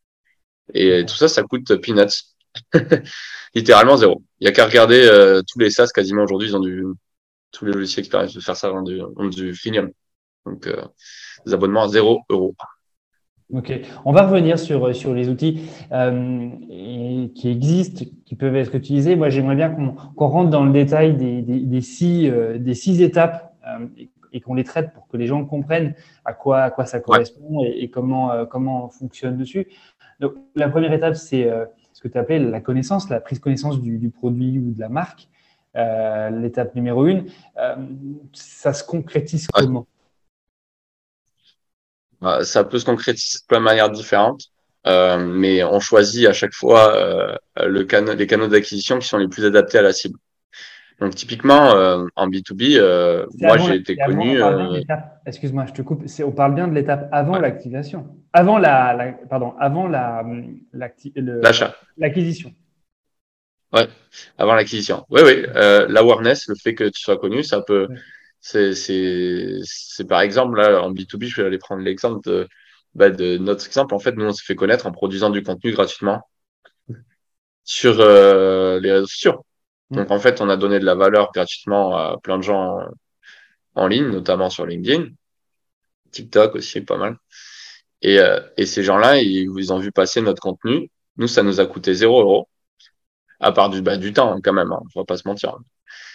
Et 0.74 1.06
tout 1.06 1.16
ça, 1.16 1.28
ça 1.28 1.44
coûte 1.44 1.76
peanuts. 1.82 2.36
Littéralement 3.56 3.98
zéro. 3.98 4.24
Il 4.40 4.46
y 4.46 4.48
a 4.48 4.52
qu'à 4.52 4.66
regarder 4.66 5.02
euh, 5.06 5.42
tous 5.48 5.60
les 5.60 5.70
SaaS 5.70 5.90
quasiment 5.94 6.24
aujourd'hui, 6.24 6.50
ils 6.50 6.56
ont 6.56 6.60
du 6.60 6.86
tous 7.52 7.66
les 7.66 7.72
logiciels 7.72 8.06
qui 8.06 8.12
permettent 8.12 8.36
de 8.36 8.40
faire 8.42 8.56
ça 8.56 8.72
ont 8.72 8.84
du, 8.84 9.02
ont 9.02 9.28
du 9.28 9.56
freemium. 9.56 9.92
Donc, 10.46 10.68
euh, 10.68 10.84
des 11.46 11.54
abonnements 11.54 11.84
à 11.84 11.88
0 11.88 12.22
euros. 12.30 12.56
Ok, 13.52 13.82
on 14.06 14.12
va 14.12 14.28
revenir 14.28 14.60
sur, 14.60 14.96
sur 14.96 15.16
les 15.16 15.28
outils 15.28 15.62
euh, 15.92 16.50
qui 17.34 17.50
existent, 17.50 18.06
qui 18.24 18.36
peuvent 18.36 18.56
être 18.56 18.76
utilisés. 18.76 19.16
Moi, 19.16 19.30
j'aimerais 19.30 19.56
bien 19.56 19.72
qu'on 19.72 19.94
qu 19.94 20.24
rentre 20.24 20.52
dans 20.52 20.64
le 20.64 20.72
détail 20.72 21.16
des, 21.16 21.42
des, 21.42 21.62
des 21.62 21.82
six, 21.82 22.30
euh, 22.30 22.60
des 22.60 22.76
six 22.76 23.02
étapes 23.02 23.56
euh, 23.66 23.88
et, 23.98 24.12
et 24.34 24.42
qu'on 24.42 24.54
les 24.54 24.64
traite 24.64 24.94
pour 24.94 25.08
que 25.08 25.18
les 25.18 25.26
gens 25.26 25.44
comprennent 25.46 25.96
à 26.26 26.34
quoi, 26.34 26.62
à 26.62 26.70
quoi 26.70 26.86
ça 26.86 27.00
correspond 27.00 27.62
ouais. 27.62 27.70
et, 27.70 27.86
et, 27.86 27.90
comment, 27.90 28.32
euh, 28.32 28.46
comment 28.46 28.86
on 28.86 28.90
fonctionne 28.90 29.36
dessus. 29.36 29.68
Donc, 30.20 30.34
la 30.54 30.70
première 30.70 30.94
étape, 30.94 31.16
c'est 31.16 31.50
euh, 31.50 31.66
ce 31.94 32.02
que 32.02 32.08
tu 32.08 32.20
appelles 32.20 32.52
la 32.52 32.62
connaissance, 32.62 33.10
la 33.10 33.20
prise 33.20 33.40
de 33.40 33.44
connaissance 33.44 33.82
du, 33.82 33.98
du 33.98 34.12
produit 34.12 34.60
ou 34.60 34.74
de 34.74 34.80
la 34.80 34.90
marque. 34.90 35.28
L'étape 35.76 36.76
numéro 36.76 37.06
une, 37.06 37.26
ça 38.34 38.74
se 38.74 38.84
concrétise 38.84 39.48
ouais. 39.56 39.64
comment? 39.64 39.88
Ça 42.44 42.64
peut 42.64 42.80
se 42.80 42.86
concrétiser 42.86 43.40
de 43.40 43.48
plein 43.48 43.60
de 43.60 43.64
manières 43.64 43.90
différentes, 43.90 44.46
euh, 44.88 45.18
mais 45.18 45.64
on 45.64 45.80
choisit 45.80 46.28
à 46.28 46.34
chaque 46.34 46.54
fois 46.54 46.96
euh, 46.96 47.36
le 47.58 47.88
les 48.14 48.28
canaux 48.28 48.48
d'acquisition 48.48 49.00
qui 49.00 49.08
sont 49.08 49.18
les 49.18 49.28
plus 49.28 49.46
adaptés 49.46 49.78
à 49.78 49.82
la 49.82 49.94
cible. 49.94 50.20
Donc 51.00 51.16
typiquement 51.16 51.72
euh, 51.72 52.06
en 52.18 52.28
B2B, 52.28 52.78
euh, 52.78 53.26
moi 53.40 53.58
j'ai 53.58 53.76
été 53.76 53.96
connu. 53.96 54.42
Euh, 54.42 54.82
excuse-moi, 55.26 55.66
je 55.68 55.74
te 55.74 55.82
coupe. 55.82 56.04
On 56.26 56.32
parle 56.32 56.56
bien 56.56 56.68
de 56.68 56.74
l'étape 56.74 57.08
avant 57.14 57.34
ouais. 57.34 57.42
l'activation, 57.42 58.08
avant 58.34 58.58
la, 58.58 58.94
la, 58.94 59.12
pardon, 59.30 59.54
avant 59.60 59.88
la 59.88 60.24
l'achat, 60.74 61.76
l'acquisition. 61.98 62.54
Ouais, 63.72 63.88
avant 64.38 64.56
l'acquisition. 64.56 65.06
Oui, 65.10 65.22
oui. 65.24 65.46
Euh, 65.56 65.88
l'awareness, 65.88 66.48
le 66.50 66.56
fait 66.56 66.74
que 66.74 66.86
tu 66.86 67.00
sois 67.00 67.18
connu, 67.18 67.44
ça 67.44 67.62
peut. 67.62 67.88
Ouais 67.90 67.96
c'est, 68.42 68.74
c'est, 68.74 69.60
c'est 69.64 70.08
par 70.08 70.22
exemple, 70.22 70.58
là, 70.58 70.82
en 70.82 70.92
B2B, 70.94 71.26
je 71.26 71.42
vais 71.42 71.48
aller 71.48 71.58
prendre 71.58 71.82
l'exemple 71.82 72.28
de, 72.30 72.48
bah, 72.96 73.10
de 73.10 73.38
notre 73.38 73.66
exemple, 73.66 73.94
en 73.94 74.00
fait, 74.00 74.14
nous, 74.16 74.26
on 74.26 74.34
s'est 74.34 74.46
fait 74.46 74.56
connaître 74.56 74.88
en 74.88 74.92
produisant 74.92 75.30
du 75.30 75.44
contenu 75.44 75.72
gratuitement 75.72 76.22
sur 77.64 78.00
euh, 78.00 78.80
les 78.80 78.92
réseaux 78.92 79.08
sociaux. 79.08 79.46
Mm. 79.90 79.98
Donc, 79.98 80.12
en 80.12 80.20
fait, 80.20 80.42
on 80.42 80.50
a 80.50 80.58
donné 80.58 80.80
de 80.80 80.86
la 80.86 80.96
valeur 80.96 81.32
gratuitement 81.34 81.96
à 81.96 82.18
plein 82.22 82.38
de 82.38 82.44
gens 82.44 82.80
en 83.76 83.88
ligne, 83.88 84.10
notamment 84.10 84.50
sur 84.50 84.66
LinkedIn. 84.66 85.10
TikTok 86.12 86.56
aussi, 86.56 86.82
pas 86.82 86.98
mal. 86.98 87.18
Et, 88.02 88.20
euh, 88.20 88.40
et 88.58 88.66
ces 88.66 88.84
gens-là, 88.84 89.22
ils, 89.22 89.50
ils, 89.56 89.74
ont 89.74 89.80
vu 89.80 89.92
passer 89.92 90.22
notre 90.22 90.42
contenu. 90.42 90.90
Nous, 91.18 91.28
ça 91.28 91.44
nous 91.44 91.60
a 91.60 91.66
coûté 91.66 91.94
zéro 91.94 92.22
euro. 92.22 92.50
À 93.40 93.52
part 93.52 93.70
du, 93.70 93.82
bah, 93.82 93.98
du 93.98 94.14
temps, 94.14 94.40
quand 94.44 94.54
même, 94.54 94.72
hein, 94.72 94.82
on 94.96 95.00
va 95.00 95.06
pas 95.06 95.18
se 95.18 95.28
mentir. 95.28 95.58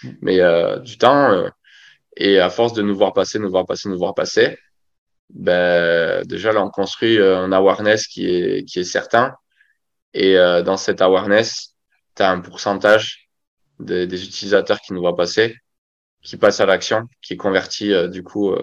Mm. 0.03 0.09
Mais 0.21 0.39
euh, 0.41 0.79
du 0.79 0.97
temps, 0.97 1.31
euh, 1.31 1.49
et 2.17 2.39
à 2.39 2.49
force 2.49 2.73
de 2.73 2.81
nous 2.81 2.95
voir 2.95 3.13
passer, 3.13 3.39
nous 3.39 3.49
voir 3.49 3.65
passer, 3.65 3.89
nous 3.89 3.97
voir 3.97 4.13
passer, 4.13 4.57
ben, 5.29 6.23
déjà 6.25 6.51
là, 6.51 6.63
on 6.63 6.69
construit 6.69 7.17
euh, 7.17 7.39
un 7.39 7.51
awareness 7.51 8.07
qui 8.07 8.27
est, 8.27 8.63
qui 8.65 8.79
est 8.79 8.83
certain. 8.83 9.35
Et 10.13 10.37
euh, 10.37 10.61
dans 10.61 10.77
cet 10.77 11.01
awareness, 11.01 11.75
tu 12.15 12.23
as 12.23 12.31
un 12.31 12.39
pourcentage 12.39 13.29
des, 13.79 14.07
des 14.07 14.23
utilisateurs 14.23 14.79
qui 14.79 14.93
nous 14.93 15.01
voient 15.01 15.15
passer, 15.15 15.55
qui 16.21 16.37
passent 16.37 16.61
à 16.61 16.65
l'action, 16.65 17.03
qui 17.21 17.33
est 17.33 17.37
converti 17.37 17.91
euh, 17.91 18.07
du 18.07 18.23
coup, 18.23 18.53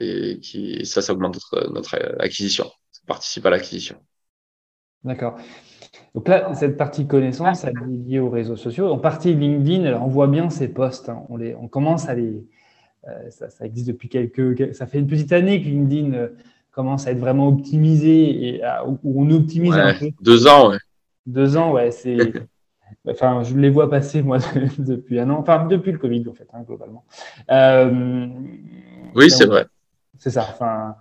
et 0.00 0.40
qui 0.40 0.84
ça, 0.86 1.02
ça 1.02 1.12
augmente 1.12 1.34
notre, 1.34 1.70
notre 1.70 1.94
acquisition, 2.18 2.64
ça 2.90 3.02
participe 3.06 3.46
à 3.46 3.50
l'acquisition. 3.50 3.96
D'accord. 5.04 5.36
Donc 6.14 6.26
là, 6.26 6.52
cette 6.54 6.76
partie 6.76 7.06
connaissance, 7.06 7.64
elle 7.64 7.74
est 7.76 8.08
liée 8.08 8.18
aux 8.18 8.30
réseaux 8.30 8.56
sociaux. 8.56 8.88
En 8.88 8.98
partie 8.98 9.34
LinkedIn, 9.34 9.84
alors 9.84 10.02
on 10.02 10.08
voit 10.08 10.26
bien 10.26 10.50
ces 10.50 10.68
posts, 10.68 11.08
hein. 11.08 11.22
on, 11.28 11.36
les, 11.36 11.54
on 11.54 11.68
commence 11.68 12.08
à 12.08 12.14
les, 12.14 12.22
euh, 12.28 12.42
ça, 13.30 13.50
ça, 13.50 13.64
existe 13.64 13.88
depuis 13.88 14.08
quelques, 14.08 14.74
ça 14.74 14.86
fait 14.86 14.98
une 14.98 15.06
petite 15.06 15.32
année 15.32 15.62
que 15.62 15.68
LinkedIn 15.68 16.12
euh, 16.14 16.28
commence 16.70 17.06
à 17.06 17.12
être 17.12 17.18
vraiment 17.18 17.48
optimisé 17.48 18.56
et 18.56 18.62
où 19.02 19.22
on 19.22 19.30
optimise 19.30 19.72
ouais, 19.72 19.80
un 19.80 19.94
peu. 19.94 20.10
Deux 20.20 20.46
ans, 20.46 20.70
ouais. 20.70 20.78
Deux 21.26 21.56
ans, 21.56 21.72
ouais, 21.72 21.90
c'est. 21.90 22.18
enfin, 23.08 23.42
je 23.42 23.56
les 23.56 23.70
vois 23.70 23.88
passer 23.88 24.22
moi 24.22 24.38
depuis 24.78 25.18
un 25.18 25.30
an, 25.30 25.38
enfin 25.38 25.66
depuis 25.66 25.92
le 25.92 25.98
Covid 25.98 26.28
en 26.28 26.34
fait, 26.34 26.48
hein, 26.52 26.62
globalement. 26.66 27.04
Euh, 27.50 28.26
oui, 29.14 29.30
c'est 29.30 29.46
vrai. 29.46 29.66
C'est 30.18 30.30
ça. 30.30 30.46
Enfin, 30.50 30.96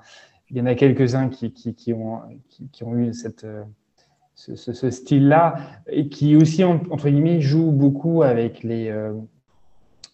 il 0.50 0.58
y 0.58 0.62
en 0.62 0.66
a 0.66 0.76
quelques-uns 0.76 1.28
qui, 1.28 1.52
qui, 1.52 1.76
qui, 1.76 1.94
ont, 1.94 2.22
qui, 2.72 2.84
ont 2.84 2.98
eu 2.98 3.14
cette, 3.14 3.46
ce, 4.34 4.56
ce, 4.56 4.72
ce 4.72 4.90
style-là 4.90 5.56
et 5.88 6.08
qui 6.08 6.38
aussi 6.38 6.64
entre 6.64 7.10
guillemets 7.10 7.42
jouent 7.42 7.72
beaucoup 7.72 8.24
avec 8.24 8.64
les 8.64 8.90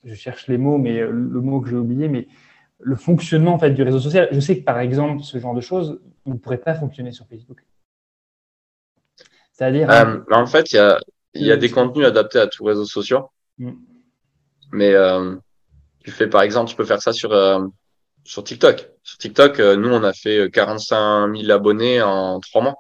je 0.05 0.13
cherche 0.13 0.47
les 0.47 0.57
mots, 0.57 0.77
mais 0.77 0.99
euh, 0.99 1.11
le 1.11 1.41
mot 1.41 1.59
que 1.59 1.69
j'ai 1.69 1.75
oublié, 1.75 2.07
mais 2.07 2.27
le 2.79 2.95
fonctionnement 2.95 3.53
en 3.53 3.59
fait 3.59 3.71
du 3.71 3.83
réseau 3.83 3.99
social. 3.99 4.29
Je 4.31 4.39
sais 4.39 4.59
que 4.59 4.63
par 4.63 4.79
exemple, 4.79 5.23
ce 5.23 5.37
genre 5.39 5.55
de 5.55 5.61
choses 5.61 5.99
ne 6.25 6.35
pourrait 6.35 6.59
pas 6.59 6.75
fonctionner 6.75 7.11
sur 7.11 7.25
Facebook. 7.27 7.65
C'est-à-dire. 9.51 9.89
Euh, 9.89 10.19
en 10.31 10.45
fait, 10.45 10.71
il 10.71 10.75
y 10.75 10.79
a, 10.79 10.99
y 11.33 11.51
a 11.51 11.57
des 11.57 11.69
contenus 11.69 12.05
adaptés 12.05 12.39
à 12.39 12.47
tous 12.47 12.63
les 12.63 12.71
réseaux 12.71 12.85
sociaux. 12.85 13.29
Mm. 13.57 13.71
Mais 14.71 14.93
euh, 14.93 15.35
tu 16.03 16.11
fais 16.11 16.27
par 16.27 16.41
exemple, 16.41 16.69
tu 16.69 16.75
peux 16.75 16.85
faire 16.85 17.01
ça 17.01 17.13
sur, 17.13 17.31
euh, 17.31 17.65
sur 18.23 18.43
TikTok. 18.43 18.89
Sur 19.03 19.17
TikTok, 19.17 19.59
euh, 19.59 19.75
nous, 19.75 19.89
on 19.89 20.03
a 20.03 20.13
fait 20.13 20.51
45 20.51 21.35
000 21.35 21.51
abonnés 21.51 22.01
en 22.01 22.39
trois 22.39 22.61
mois. 22.61 22.75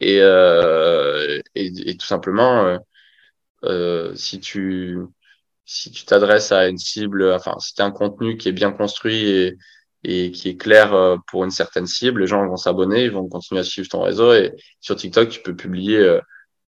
Et, 0.00 0.18
et, 0.18 1.90
et, 1.90 1.96
tout 1.96 2.06
simplement, 2.06 2.78
si 4.14 4.38
tu 4.38 4.98
si 5.68 5.90
tu 5.90 6.06
t'adresses 6.06 6.50
à 6.50 6.66
une 6.68 6.78
cible, 6.78 7.30
enfin, 7.34 7.54
si 7.60 7.74
tu 7.74 7.82
as 7.82 7.84
un 7.84 7.90
contenu 7.90 8.38
qui 8.38 8.48
est 8.48 8.52
bien 8.52 8.72
construit 8.72 9.28
et, 9.28 9.58
et 10.02 10.30
qui 10.32 10.48
est 10.48 10.56
clair 10.56 10.94
euh, 10.94 11.18
pour 11.26 11.44
une 11.44 11.50
certaine 11.50 11.86
cible, 11.86 12.22
les 12.22 12.26
gens 12.26 12.46
vont 12.46 12.56
s'abonner, 12.56 13.04
ils 13.04 13.10
vont 13.10 13.28
continuer 13.28 13.60
à 13.60 13.64
suivre 13.64 13.86
ton 13.88 14.00
réseau. 14.02 14.32
Et 14.32 14.54
sur 14.80 14.96
TikTok, 14.96 15.28
tu 15.28 15.42
peux 15.42 15.54
publier 15.54 15.98
euh, 15.98 16.20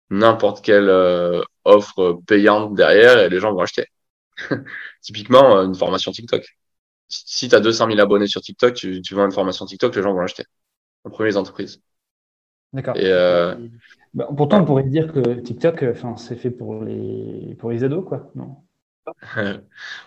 n'importe 0.09 0.65
quelle 0.65 0.89
euh, 0.89 1.43
offre 1.63 2.19
payante 2.25 2.73
derrière 2.73 3.19
et 3.19 3.29
les 3.29 3.39
gens 3.39 3.53
vont 3.53 3.61
acheter. 3.61 3.85
Typiquement, 5.01 5.57
une 5.61 5.75
formation 5.75 6.11
TikTok. 6.11 6.43
Si 7.07 7.49
tu 7.49 7.55
as 7.55 7.59
200 7.59 7.87
000 7.89 7.99
abonnés 7.99 8.27
sur 8.27 8.41
TikTok, 8.41 8.73
tu, 8.73 9.01
tu 9.03 9.13
vends 9.13 9.25
une 9.25 9.31
formation 9.31 9.67
TikTok, 9.67 9.95
les 9.95 10.01
gens 10.01 10.13
vont 10.13 10.21
l'acheter. 10.21 10.45
En 11.03 11.11
premières 11.11 11.37
entreprises. 11.37 11.81
D'accord. 12.73 12.97
Et 12.97 13.11
euh... 13.11 13.55
bah, 14.15 14.27
pourtant, 14.35 14.61
on 14.61 14.65
pourrait 14.65 14.85
dire 14.85 15.13
que 15.13 15.39
TikTok, 15.39 15.83
enfin, 15.83 16.17
c'est 16.17 16.35
fait 16.35 16.49
pour 16.49 16.83
les 16.83 17.55
pour 17.59 17.69
les 17.69 17.83
ados, 17.83 18.03
quoi. 18.03 18.31
Non? 18.35 18.66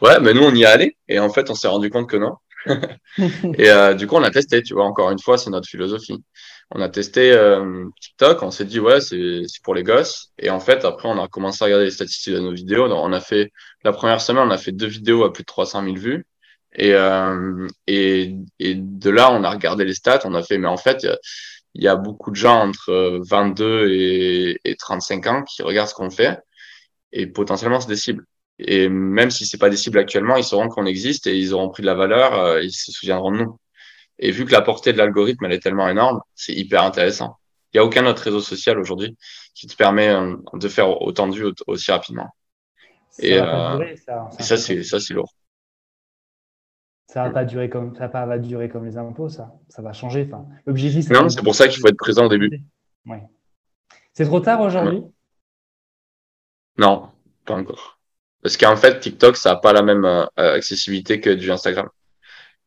Ouais, 0.02 0.20
mais 0.20 0.34
nous, 0.34 0.42
on 0.42 0.54
y 0.54 0.62
est 0.62 0.66
allé 0.66 0.96
et 1.08 1.18
en 1.18 1.30
fait, 1.30 1.50
on 1.50 1.54
s'est 1.54 1.68
rendu 1.68 1.90
compte 1.90 2.08
que 2.08 2.16
non. 2.16 2.36
et 3.58 3.70
euh, 3.70 3.94
du 3.94 4.06
coup, 4.06 4.16
on 4.16 4.22
a 4.22 4.30
testé, 4.30 4.62
tu 4.62 4.74
vois, 4.74 4.84
encore 4.84 5.10
une 5.10 5.18
fois, 5.18 5.38
c'est 5.38 5.50
notre 5.50 5.68
philosophie. 5.68 6.22
On 6.70 6.80
a 6.80 6.88
testé 6.88 7.32
euh, 7.32 7.86
TikTok, 8.00 8.42
on 8.42 8.50
s'est 8.50 8.64
dit, 8.64 8.80
ouais, 8.80 9.00
c'est 9.00 9.42
pour 9.64 9.74
les 9.74 9.82
gosses. 9.82 10.32
Et 10.38 10.50
en 10.50 10.60
fait, 10.60 10.84
après, 10.84 11.08
on 11.08 11.20
a 11.22 11.28
commencé 11.28 11.62
à 11.62 11.66
regarder 11.66 11.86
les 11.86 11.90
statistiques 11.90 12.34
de 12.34 12.40
nos 12.40 12.52
vidéos. 12.52 12.88
Donc, 12.88 13.00
on 13.02 13.12
a 13.12 13.20
fait, 13.20 13.52
la 13.84 13.92
première 13.92 14.20
semaine, 14.20 14.46
on 14.46 14.50
a 14.50 14.58
fait 14.58 14.72
deux 14.72 14.86
vidéos 14.86 15.24
à 15.24 15.32
plus 15.32 15.42
de 15.42 15.46
300 15.46 15.84
000 15.84 15.96
vues. 15.96 16.26
Et, 16.74 16.94
euh, 16.94 17.66
et, 17.86 18.36
et 18.60 18.74
de 18.76 19.10
là, 19.10 19.32
on 19.32 19.42
a 19.42 19.50
regardé 19.50 19.84
les 19.84 19.94
stats, 19.94 20.20
on 20.24 20.34
a 20.34 20.42
fait, 20.42 20.58
mais 20.58 20.68
en 20.68 20.76
fait, 20.76 21.04
il 21.74 21.82
y, 21.82 21.88
a 21.88 21.96
beaucoup 21.96 22.30
de 22.30 22.36
gens 22.36 22.68
entre 22.68 23.20
22 23.28 23.88
et, 23.90 24.60
et 24.64 24.76
35 24.76 25.26
ans 25.26 25.42
qui 25.44 25.62
regardent 25.62 25.88
ce 25.88 25.94
qu'on 25.94 26.10
fait. 26.10 26.38
Et 27.12 27.26
potentiellement, 27.26 27.80
c'est 27.80 27.88
des 27.88 27.96
cibles. 27.96 28.24
Et 28.62 28.88
même 28.88 29.30
si 29.30 29.46
c'est 29.46 29.58
pas 29.58 29.70
des 29.70 29.76
cibles 29.76 29.98
actuellement, 29.98 30.36
ils 30.36 30.44
sauront 30.44 30.68
qu'on 30.68 30.84
existe 30.84 31.26
et 31.26 31.36
ils 31.36 31.54
auront 31.54 31.70
pris 31.70 31.82
de 31.82 31.86
la 31.86 31.94
valeur, 31.94 32.34
euh, 32.34 32.62
ils 32.62 32.72
se 32.72 32.92
souviendront 32.92 33.32
de 33.32 33.38
nous. 33.38 33.58
Et 34.18 34.30
vu 34.32 34.44
que 34.44 34.52
la 34.52 34.60
portée 34.60 34.92
de 34.92 34.98
l'algorithme, 34.98 35.46
elle 35.46 35.52
est 35.52 35.62
tellement 35.62 35.88
énorme, 35.88 36.20
c'est 36.34 36.52
hyper 36.52 36.82
intéressant. 36.84 37.38
Il 37.72 37.78
n'y 37.78 37.80
a 37.80 37.84
aucun 37.84 38.04
autre 38.04 38.22
réseau 38.22 38.40
social 38.40 38.78
aujourd'hui 38.78 39.16
qui 39.54 39.66
te 39.66 39.74
permet 39.74 40.08
euh, 40.08 40.36
de 40.52 40.68
faire 40.68 41.00
autant 41.00 41.26
de 41.28 41.34
vues 41.34 41.54
aussi 41.66 41.90
rapidement. 41.90 42.28
Ça 43.10 43.26
et, 43.26 43.38
euh, 43.38 43.76
durer, 43.76 43.96
ça, 43.96 44.28
et 44.38 44.42
ça, 44.42 44.56
c'est, 44.58 44.82
ça, 44.82 45.00
c'est 45.00 45.14
lourd. 45.14 45.32
Ça 47.06 47.24
va 47.24 47.30
pas 47.30 47.44
durer 47.44 47.70
comme, 47.70 47.96
ça 47.96 48.08
va 48.08 48.26
pas 48.26 48.38
durer 48.38 48.68
comme 48.68 48.84
les 48.84 48.98
impôts, 48.98 49.30
ça. 49.30 49.54
Ça 49.68 49.80
va 49.80 49.92
changer. 49.92 50.26
Enfin, 50.26 50.46
l'objectif, 50.66 51.08
Non, 51.08 51.28
c'est 51.28 51.42
pour 51.42 51.54
ça 51.54 51.66
qu'il 51.66 51.80
faut 51.80 51.88
être 51.88 51.96
présent 51.96 52.26
au 52.26 52.28
début. 52.28 52.62
Ouais. 53.06 53.22
C'est 54.12 54.26
trop 54.26 54.40
tard 54.40 54.60
aujourd'hui? 54.60 55.02
Non, 56.76 57.08
pas 57.46 57.54
encore. 57.54 57.99
Parce 58.42 58.56
qu'en 58.56 58.76
fait, 58.76 59.00
TikTok, 59.00 59.36
ça 59.36 59.50
n'a 59.50 59.56
pas 59.56 59.72
la 59.72 59.82
même 59.82 60.04
euh, 60.04 60.26
accessibilité 60.36 61.20
que 61.20 61.30
du 61.30 61.50
Instagram. 61.50 61.88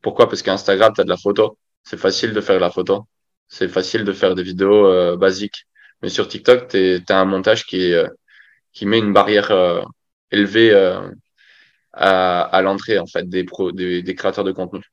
Pourquoi? 0.02 0.30
Parce 0.30 0.42
qu'Instagram, 0.44 0.94
tu 0.94 1.02
as 1.02 1.04
de 1.04 1.10
la 1.10 1.18
photo. 1.18 1.58
C'est 1.84 1.98
facile 1.98 2.34
de 2.34 2.42
faire 2.42 2.56
de 2.56 2.62
la 2.62 2.72
photo. 2.72 3.08
C'est 3.48 3.68
facile 3.68 4.04
de 4.06 4.14
faire 4.14 4.36
des 4.36 4.44
vidéos 4.44 4.88
euh, 4.88 5.18
basiques. 5.18 5.66
Mais 6.02 6.10
sur 6.10 6.28
TikTok, 6.28 6.68
tu 6.70 7.02
as 7.10 7.20
un 7.20 7.26
montage 7.26 7.66
qui, 7.66 7.94
euh, 7.94 8.08
qui 8.74 8.86
met 8.86 9.00
une 9.00 9.14
barrière 9.14 9.52
élevée 10.32 10.74
à, 11.94 12.42
à 12.42 12.62
l'entrée 12.62 13.00
en 13.00 13.08
fait 13.08 13.30
des, 13.30 13.44
pro, 13.44 13.72
des, 13.72 14.02
des, 14.04 14.16
créateurs 14.16 14.44
de 14.44 14.52
contenu. 14.52 14.84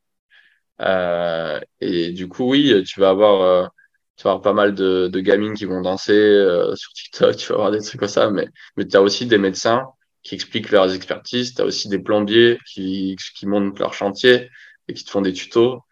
et 1.80 2.12
du 2.12 2.28
coup, 2.28 2.50
oui, 2.50 2.82
tu 2.84 3.00
vas 3.00 3.10
avoir 3.10 3.70
tu 4.16 4.24
vas 4.24 4.32
avoir 4.32 4.42
pas 4.42 4.52
mal 4.52 4.74
de, 4.74 5.08
de 5.08 5.20
gamines 5.20 5.54
qui 5.54 5.64
vont 5.64 5.80
danser 5.80 6.12
sur 6.76 6.92
TikTok, 6.92 7.36
tu 7.36 7.48
vas 7.48 7.54
avoir 7.56 7.70
des 7.72 7.80
trucs 7.80 8.00
comme 8.00 8.08
ça, 8.08 8.30
mais, 8.30 8.48
mais 8.76 8.86
tu 8.86 8.96
as 8.96 9.02
aussi 9.02 9.26
des 9.26 9.38
médecins 9.38 9.86
qui 10.22 10.34
expliquent 10.34 10.70
leurs 10.70 10.94
expertises. 10.94 11.54
Tu 11.54 11.62
as 11.62 11.64
aussi 11.64 11.88
des 11.88 11.98
plombiers 11.98 12.58
qui, 12.66 13.16
qui 13.36 13.46
montent 13.46 13.78
leur 13.78 13.94
chantier 13.94 14.50
et 14.88 14.94
qui 14.94 15.04
te 15.04 15.10
font 15.10 15.22
des 15.22 15.32
tutos. 15.32 15.82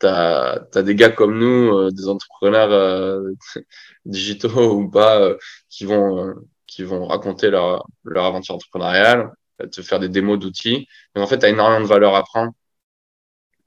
Tu 0.00 0.06
as, 0.06 0.60
des 0.82 0.94
gars 0.94 1.10
comme 1.10 1.38
nous, 1.38 1.72
euh, 1.74 1.90
des 1.90 2.08
entrepreneurs 2.08 2.70
euh, 2.72 3.32
digitaux 4.04 4.74
ou 4.74 4.90
pas, 4.90 5.20
euh, 5.20 5.36
qui, 5.70 5.84
vont, 5.84 6.34
qui 6.66 6.82
vont 6.84 7.06
raconter 7.06 7.50
leur, 7.50 7.86
leur 8.04 8.24
aventure 8.26 8.56
entrepreneuriale, 8.56 9.30
te 9.72 9.82
faire 9.82 10.00
des 10.00 10.08
démos 10.08 10.38
d'outils. 10.38 10.86
Donc 11.14 11.24
en 11.24 11.26
fait, 11.26 11.38
tu 11.38 11.46
as 11.46 11.50
énormément 11.50 11.80
de 11.80 11.86
valeur 11.88 12.14
à 12.14 12.22
prendre 12.24 12.52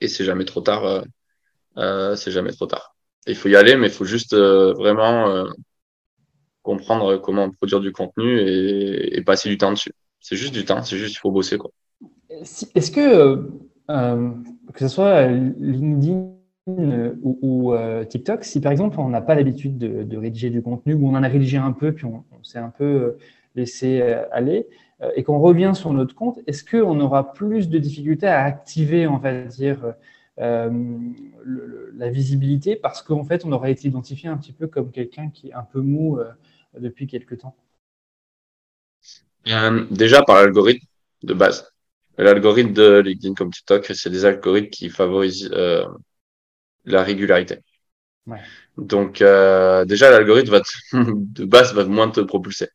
et 0.01 0.08
c'est 0.08 0.25
jamais 0.25 0.45
trop 0.45 0.62
tard. 0.62 1.03
c'est 2.17 2.32
jamais 2.32 2.51
trop 2.53 2.67
tard. 2.67 2.95
Il 3.27 3.36
faut 3.36 3.49
y 3.49 3.55
aller, 3.55 3.75
mais 3.75 3.88
il 3.88 3.93
faut 3.93 4.05
juste 4.05 4.36
vraiment 4.36 5.45
comprendre 6.62 7.17
comment 7.17 7.49
produire 7.51 7.79
du 7.79 7.91
contenu 7.91 8.39
et, 8.39 9.17
et 9.17 9.23
passer 9.23 9.49
du 9.49 9.58
temps 9.58 9.71
dessus. 9.71 9.93
C'est 10.29 10.35
juste 10.35 10.53
du 10.53 10.63
temps, 10.63 10.83
c'est 10.83 10.95
juste 10.95 11.15
il 11.15 11.17
faut 11.17 11.31
bosser. 11.31 11.57
quoi. 11.57 11.71
Est-ce 12.29 12.91
que, 12.91 12.99
euh, 12.99 13.49
euh, 13.89 14.29
que 14.75 14.79
ce 14.79 14.87
soit 14.87 15.25
LinkedIn 15.25 16.33
ou, 17.23 17.73
euh, 17.73 18.05
TikTok, 18.05 18.43
si 18.43 18.61
par 18.61 18.71
exemple 18.71 18.99
on 18.99 19.09
n'a 19.09 19.21
pas 19.21 19.33
l'habitude 19.33 19.79
de, 19.79 20.17
rédiger 20.17 20.51
du 20.51 20.61
contenu, 20.61 20.93
ou 20.93 21.07
on 21.07 21.15
en 21.15 21.23
a 21.23 21.27
rédigé 21.27 21.57
un 21.57 21.71
peu, 21.71 21.93
puis 21.93 22.05
on, 22.05 22.23
s'est 22.43 22.59
un 22.59 22.69
peu 22.69 23.17
laissé 23.55 24.03
aller, 24.31 24.67
et 25.15 25.23
qu'on 25.23 25.39
revient 25.39 25.71
sur 25.73 25.91
notre 25.93 26.13
compte, 26.13 26.37
est-ce 26.45 26.63
qu'on 26.63 26.99
aura 26.99 27.33
plus 27.33 27.67
de 27.67 27.79
difficultés 27.79 28.27
à 28.27 28.43
activer, 28.43 29.07
on 29.07 29.17
va 29.17 29.33
dire, 29.41 29.79
la 30.37 32.09
visibilité 32.11 32.75
parce 32.75 33.01
qu'en 33.01 33.23
fait, 33.23 33.45
on 33.45 33.51
aurait 33.51 33.71
été 33.71 33.87
identifié 33.87 34.29
un 34.29 34.37
petit 34.37 34.53
peu 34.53 34.67
comme 34.67 34.91
quelqu'un 34.91 35.31
qui 35.31 35.49
est 35.49 35.53
un 35.53 35.63
peu 35.63 35.81
mou 35.81 36.19
depuis 36.77 37.07
quelques 37.07 37.39
temps? 37.39 37.55
Euh, 39.47 39.86
déjà 39.91 40.21
par 40.23 40.38
l'algorithme 40.38 40.86
de 41.23 41.34
base. 41.34 41.71
L'algorithme 42.17 42.73
de 42.73 42.99
LinkedIn 42.99 43.34
comme 43.34 43.52
TikTok, 43.52 43.86
c'est 43.93 44.10
des 44.10 44.25
algorithmes 44.25 44.69
qui 44.69 44.89
favorisent 44.89 45.49
euh, 45.54 45.86
la 46.86 47.04
régularité. 47.04 47.60
Donc, 48.78 49.21
euh, 49.21 49.86
déjà, 49.86 50.10
l'algorithme 50.12 50.52
va 50.52 50.62
de 50.93 51.45
base 51.45 51.73
va 51.73 51.86
moins 51.86 52.10
te 52.10 52.21
propulser. 52.21 52.67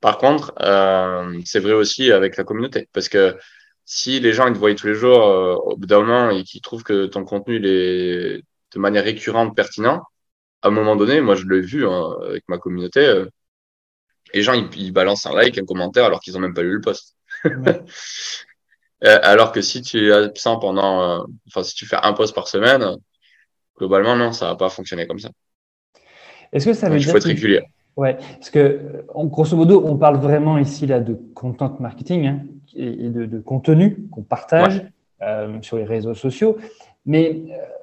Par 0.00 0.18
contre, 0.18 0.52
euh, 0.60 1.40
c'est 1.44 1.60
vrai 1.60 1.72
aussi 1.74 2.12
avec 2.12 2.36
la 2.36 2.44
communauté, 2.44 2.88
parce 2.92 3.08
que 3.08 3.36
si 3.84 4.20
les 4.20 4.32
gens 4.32 4.48
ils 4.48 4.54
te 4.54 4.58
voient 4.58 4.74
tous 4.74 4.86
les 4.88 4.94
jours 4.94 5.26
euh, 5.26 5.54
au 5.54 5.76
bout 5.76 5.86
d'un 5.86 6.00
moment 6.02 6.30
et 6.30 6.44
qu'ils 6.44 6.60
trouvent 6.62 6.82
que 6.84 7.06
ton 7.06 7.24
contenu 7.24 7.56
il 7.56 7.66
est 7.66 8.42
de 8.74 8.78
manière 8.80 9.04
récurrente 9.04 9.54
pertinent, 9.56 10.02
à 10.62 10.68
un 10.68 10.70
moment 10.70 10.96
donné, 10.96 11.20
moi 11.20 11.34
je 11.36 11.46
l'ai 11.46 11.60
vu 11.60 11.86
hein, 11.86 12.16
avec 12.26 12.44
ma 12.48 12.58
communauté, 12.58 13.24
euh, 14.34 14.38
les 14.38 14.42
gens 14.42 14.54
ils, 14.54 14.92
balancent 14.92 15.26
un 15.26 15.34
like, 15.34 15.58
un 15.58 15.64
commentaire 15.64 16.04
alors 16.04 16.20
qu'ils 16.20 16.36
ont 16.36 16.40
même 16.40 16.54
pas 16.54 16.62
lu 16.62 16.74
le 16.74 16.80
post. 16.80 17.16
Euh, 19.04 19.18
alors 19.24 19.50
que 19.50 19.60
si 19.62 19.82
tu 19.82 20.06
es 20.06 20.12
absent 20.12 20.60
pendant, 20.60 21.26
enfin 21.48 21.64
si 21.64 21.74
tu 21.74 21.86
fais 21.86 21.96
un 22.00 22.12
post 22.12 22.36
par 22.36 22.46
semaine, 22.46 22.98
globalement 23.76 24.14
non, 24.14 24.30
ça 24.30 24.46
va 24.46 24.54
pas 24.54 24.70
fonctionner 24.70 25.08
comme 25.08 25.18
ça. 25.18 25.30
Est-ce 26.52 26.66
que 26.66 26.72
ça 26.72 26.88
veut 26.88 27.00
dire 27.00 27.10
faut 27.10 27.16
être 27.16 27.24
régulier. 27.24 27.62
Ouais, 27.96 28.14
parce 28.14 28.50
que 28.50 29.04
en 29.12 29.26
grosso 29.26 29.56
modo, 29.56 29.82
on 29.84 29.96
parle 29.96 30.16
vraiment 30.16 30.56
ici 30.56 30.86
là 30.86 31.00
de 31.00 31.18
content 31.34 31.76
marketing 31.78 32.26
hein, 32.26 32.42
et 32.74 33.10
de, 33.10 33.38
contenu 33.38 34.08
qu'on 34.10 34.22
partage 34.22 34.82
euh, 35.20 35.60
sur 35.60 35.76
les 35.76 35.84
réseaux 35.84 36.14
sociaux. 36.14 36.56
Mais 37.04 37.42
euh, 37.50 37.81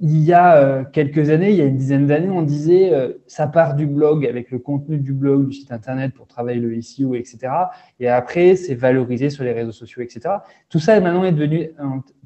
il 0.00 0.18
y 0.18 0.32
a 0.32 0.56
euh, 0.56 0.84
quelques 0.84 1.30
années, 1.30 1.50
il 1.50 1.56
y 1.56 1.60
a 1.60 1.64
une 1.64 1.76
dizaine 1.76 2.06
d'années, 2.06 2.30
on 2.30 2.42
disait 2.42 2.92
ça 3.26 3.46
part 3.46 3.74
du 3.74 3.86
blog 3.86 4.26
avec 4.26 4.50
le 4.50 4.58
contenu 4.58 4.98
du 4.98 5.12
blog, 5.12 5.48
du 5.48 5.52
site 5.52 5.72
internet 5.72 6.14
pour 6.14 6.26
travailler 6.26 6.60
le 6.60 6.80
SEO, 6.80 7.14
etc. 7.14 7.52
Et 8.00 8.08
après, 8.08 8.56
c'est 8.56 8.74
valorisé 8.74 9.30
sur 9.30 9.44
les 9.44 9.52
réseaux 9.52 9.72
sociaux, 9.72 10.02
etc. 10.02 10.36
Tout 10.68 10.78
ça 10.78 10.98
maintenant 11.00 11.24
est 11.24 11.32
devenu 11.32 11.70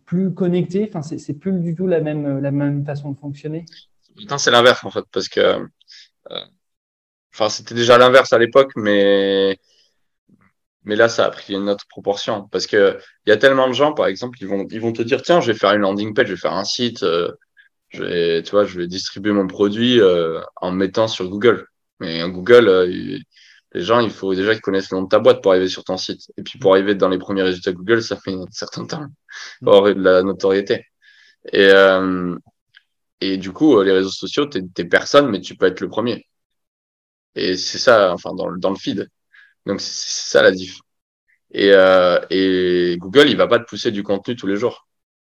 plus 0.04 0.32
connecté. 0.32 0.88
Enfin, 0.88 1.02
c'est 1.02 1.34
plus 1.34 1.52
du 1.60 1.74
tout 1.74 1.86
la 1.86 2.00
même 2.00 2.40
la 2.40 2.50
même 2.50 2.84
façon 2.84 3.10
de 3.12 3.18
fonctionner. 3.18 3.64
C'est 4.38 4.50
l'inverse 4.50 4.84
en 4.84 4.90
fait, 4.90 5.04
parce 5.12 5.28
que 5.28 5.66
Enfin, 7.38 7.50
c'était 7.50 7.74
déjà 7.74 7.98
l'inverse 7.98 8.32
à 8.32 8.38
l'époque, 8.38 8.72
mais 8.76 9.58
mais 10.86 10.96
là, 10.96 11.08
ça 11.08 11.26
a 11.26 11.30
pris 11.30 11.54
une 11.54 11.68
autre 11.68 11.84
proportion 11.88 12.48
parce 12.48 12.66
que 12.66 12.98
il 13.26 13.30
y 13.30 13.32
a 13.32 13.36
tellement 13.36 13.68
de 13.68 13.74
gens, 13.74 13.92
par 13.92 14.06
exemple, 14.06 14.38
ils 14.40 14.48
vont 14.48 14.66
ils 14.70 14.80
vont 14.80 14.92
te 14.92 15.02
dire 15.02 15.22
tiens, 15.22 15.40
je 15.40 15.52
vais 15.52 15.58
faire 15.58 15.72
une 15.72 15.82
landing 15.82 16.14
page, 16.14 16.28
je 16.28 16.32
vais 16.34 16.38
faire 16.40 16.54
un 16.54 16.64
site, 16.64 17.02
euh, 17.02 17.32
je 17.90 18.04
vais 18.04 18.42
tu 18.42 18.52
vois, 18.52 18.64
je 18.64 18.78
vais 18.80 18.86
distribuer 18.88 19.32
mon 19.32 19.46
produit 19.48 20.00
euh, 20.00 20.40
en 20.56 20.72
mettant 20.72 21.08
sur 21.08 21.28
Google. 21.28 21.66
Mais 22.00 22.20
Google, 22.30 22.68
euh, 22.68 22.86
les 23.72 23.82
gens, 23.82 24.00
il 24.00 24.10
faut 24.10 24.34
déjà 24.34 24.52
qu'ils 24.54 24.62
connaissent 24.62 24.90
le 24.92 24.98
nom 24.98 25.04
de 25.04 25.08
ta 25.08 25.18
boîte 25.18 25.42
pour 25.42 25.52
arriver 25.52 25.68
sur 25.68 25.84
ton 25.84 25.96
site. 25.98 26.30
Et 26.36 26.42
puis 26.42 26.58
pour 26.58 26.72
arriver 26.74 26.94
dans 26.94 27.08
les 27.08 27.18
premiers 27.18 27.42
résultats 27.42 27.72
Google, 27.72 28.02
ça 28.02 28.16
fait 28.16 28.32
un 28.34 28.46
certain 28.50 28.86
temps 28.86 29.06
pour 29.62 29.76
avoir 29.76 29.94
de 29.94 30.02
la 30.02 30.22
notoriété. 30.22 30.84
Et 31.52 31.70
et 33.20 33.36
du 33.38 33.52
coup, 33.52 33.82
les 33.82 33.92
réseaux 33.92 34.10
sociaux, 34.10 34.46
t'es 34.46 34.60
es 34.78 34.84
personne, 34.84 35.28
mais 35.30 35.40
tu 35.40 35.56
peux 35.56 35.66
être 35.66 35.80
le 35.80 35.88
premier. 35.88 36.26
Et 37.34 37.56
c'est 37.56 37.78
ça, 37.78 38.12
enfin, 38.12 38.34
dans, 38.34 38.50
dans 38.56 38.70
le 38.70 38.76
feed. 38.76 39.08
Donc, 39.66 39.80
c'est 39.80 40.30
ça 40.30 40.42
la 40.42 40.52
diff. 40.52 40.78
Et, 41.52 41.72
euh, 41.72 42.20
et 42.30 42.96
Google, 42.98 43.28
il 43.30 43.36
va 43.36 43.48
pas 43.48 43.58
te 43.58 43.64
pousser 43.66 43.90
du 43.92 44.02
contenu 44.02 44.36
tous 44.36 44.46
les 44.46 44.56
jours. 44.56 44.86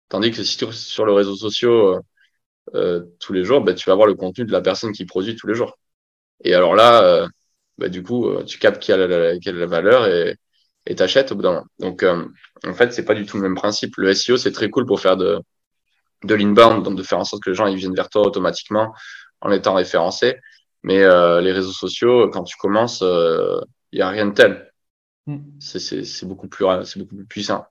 Tandis 0.09 0.31
que 0.31 0.43
si 0.43 0.57
tu 0.57 0.65
es 0.65 0.71
sur 0.73 1.05
les 1.05 1.13
réseaux 1.15 1.35
sociaux 1.37 1.95
euh, 1.95 2.01
euh, 2.75 3.03
tous 3.19 3.33
les 3.33 3.43
jours, 3.43 3.61
bah, 3.61 3.73
tu 3.73 3.89
vas 3.89 3.95
voir 3.95 4.07
le 4.07 4.15
contenu 4.15 4.45
de 4.45 4.51
la 4.51 4.61
personne 4.61 4.93
qui 4.93 5.05
produit 5.05 5.35
tous 5.35 5.47
les 5.47 5.55
jours. 5.55 5.77
Et 6.43 6.55
alors 6.55 6.75
là, 6.75 7.03
euh, 7.03 7.27
bah, 7.77 7.89
du 7.89 8.03
coup, 8.03 8.27
euh, 8.29 8.43
tu 8.45 8.59
captes 8.59 8.81
qui 8.81 8.91
a 8.93 8.97
la, 8.97 9.39
quelle 9.39 9.57
la 9.57 9.67
valeur 9.67 10.07
et 10.87 10.95
t'achètes 10.95 11.31
au 11.31 11.35
bout 11.35 11.43
d'un 11.43 11.51
moment. 11.53 11.65
Donc, 11.79 12.03
en 12.03 12.73
fait, 12.73 12.93
c'est 12.93 13.05
pas 13.05 13.13
du 13.15 13.25
tout 13.25 13.37
le 13.37 13.43
même 13.43 13.55
principe. 13.55 13.95
Le 13.97 14.09
SEO, 14.09 14.37
c'est 14.37 14.51
très 14.51 14.69
cool 14.69 14.85
pour 14.85 14.99
faire 14.99 15.17
de, 15.17 15.39
de 16.23 16.35
l'inbound, 16.35 16.83
donc 16.83 16.97
de 16.97 17.03
faire 17.03 17.19
en 17.19 17.23
sorte 17.23 17.43
que 17.43 17.49
les 17.51 17.55
gens 17.55 17.67
ils 17.67 17.77
viennent 17.77 17.95
vers 17.95 18.09
toi 18.09 18.23
automatiquement 18.23 18.93
en 19.41 19.51
étant 19.51 19.73
référencés. 19.75 20.37
Mais 20.83 21.03
euh, 21.03 21.41
les 21.41 21.51
réseaux 21.51 21.71
sociaux, 21.71 22.29
quand 22.29 22.43
tu 22.43 22.57
commences, 22.57 23.03
il 23.91 24.01
euh, 24.01 24.03
n'y 24.03 24.07
a 24.07 24.09
rien 24.09 24.25
de 24.27 24.33
tel. 24.33 24.71
Mm. 25.27 25.37
C'est 25.59 26.25
beaucoup, 26.25 26.47
plus, 26.47 26.65
beaucoup 26.97 27.15
plus 27.15 27.25
puissant. 27.25 27.65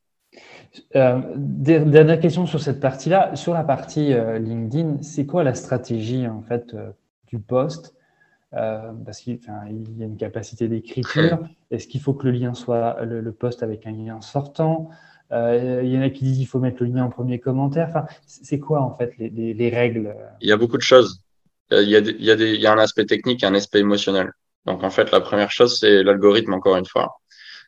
Euh, 0.94 1.20
dernière 1.37 2.20
question 2.20 2.46
sur 2.46 2.61
cette 2.61 2.80
partie-là. 2.80 3.35
Sur 3.35 3.54
la 3.54 3.64
partie 3.64 4.14
LinkedIn, 4.38 5.02
c'est 5.02 5.26
quoi 5.26 5.42
la 5.42 5.54
stratégie 5.54 6.28
en 6.28 6.42
fait 6.42 6.76
du 7.26 7.40
poste? 7.40 7.94
Parce 8.52 9.20
qu'il 9.20 9.35
y 9.35 9.48
a 9.48 9.68
une 9.68 10.16
capacité 10.16 10.68
d'écriture. 10.68 11.40
Est-ce 11.70 11.88
qu'il 11.88 12.00
faut 12.00 12.14
que 12.14 12.26
le 12.26 12.33
lien 12.33 12.54
soit 12.54 13.04
le, 13.04 13.20
le 13.20 13.33
poste 13.33 13.62
avec 13.62 13.87
un 13.87 13.92
lien 13.92 14.20
sortant? 14.20 14.90
Il 15.33 15.87
y 15.87 15.98
en 15.98 16.02
a 16.02 16.11
qui 16.11 16.24
disent 16.24 16.38
qu'il 16.38 16.46
faut 16.46 16.61
mettre 16.61 16.83
le 16.83 16.90
lien 16.90 17.04
en 17.04 17.11
premier 17.11 17.40
commentaire. 17.40 17.88
Enfin, 17.88 18.06
c'est 18.26 18.59
quoi 18.61 18.80
en 18.80 18.94
fait 18.94 19.16
les, 19.18 19.30
les, 19.30 19.54
les 19.54 19.68
règles? 19.68 20.14
Il 20.40 20.48
y 20.48 20.52
a 20.52 20.56
beaucoup 20.56 20.76
de 20.76 20.83
choses. 20.83 21.22
Euh, 21.72 21.83
il 21.83 21.88
y, 21.88 21.96
a 21.96 22.00
il, 22.00 22.24
y 22.24 22.30
a 22.30 22.37
des, 22.37 22.54
il 22.54 22.61
y 22.61 22.66
a 22.66 22.72
un 22.72 22.78
aspect 22.78 23.06
technique 23.06 23.42
et 23.42 23.46
un 23.46 23.54
aspect 23.54 23.78
émotionnel. 23.78 24.33
Donc 24.66 24.83
en 24.85 24.90
fait, 24.90 25.11
la 25.11 25.20
première 25.20 25.51
chose, 25.51 25.79
c'est 25.79 26.03
l'algorithme, 26.03 26.55
encore 26.55 26.77
une 26.77 26.87
fois. 26.87 27.20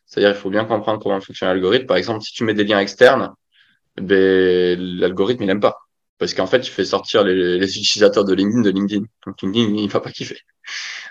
C'est-à-dire 0.05 0.31
il 0.31 0.39
faut 0.39 0.49
bien 0.49 0.65
comprendre 0.65 1.01
comment 1.01 1.19
fonctionne 1.21 1.49
l'algorithme. 1.49 1.85
Par 1.87 1.97
exemple, 1.97 2.21
si 2.23 2.33
tu 2.33 2.43
mets 2.43 2.53
des 2.53 2.63
liens 2.63 2.79
externes, 2.79 3.33
ben, 3.97 4.79
l'algorithme, 4.79 5.43
il 5.43 5.47
n'aime 5.47 5.59
pas. 5.59 5.77
Parce 6.19 6.33
qu'en 6.33 6.47
fait, 6.47 6.61
tu 6.61 6.71
fais 6.71 6.85
sortir 6.85 7.23
les, 7.23 7.57
les, 7.57 7.77
utilisateurs 7.77 8.23
de 8.25 8.33
LinkedIn 8.33 8.61
de 8.61 8.69
LinkedIn. 8.69 9.05
Donc 9.25 9.41
LinkedIn, 9.41 9.75
il 9.75 9.89
va 9.89 9.99
pas 9.99 10.11
kiffer. 10.11 10.39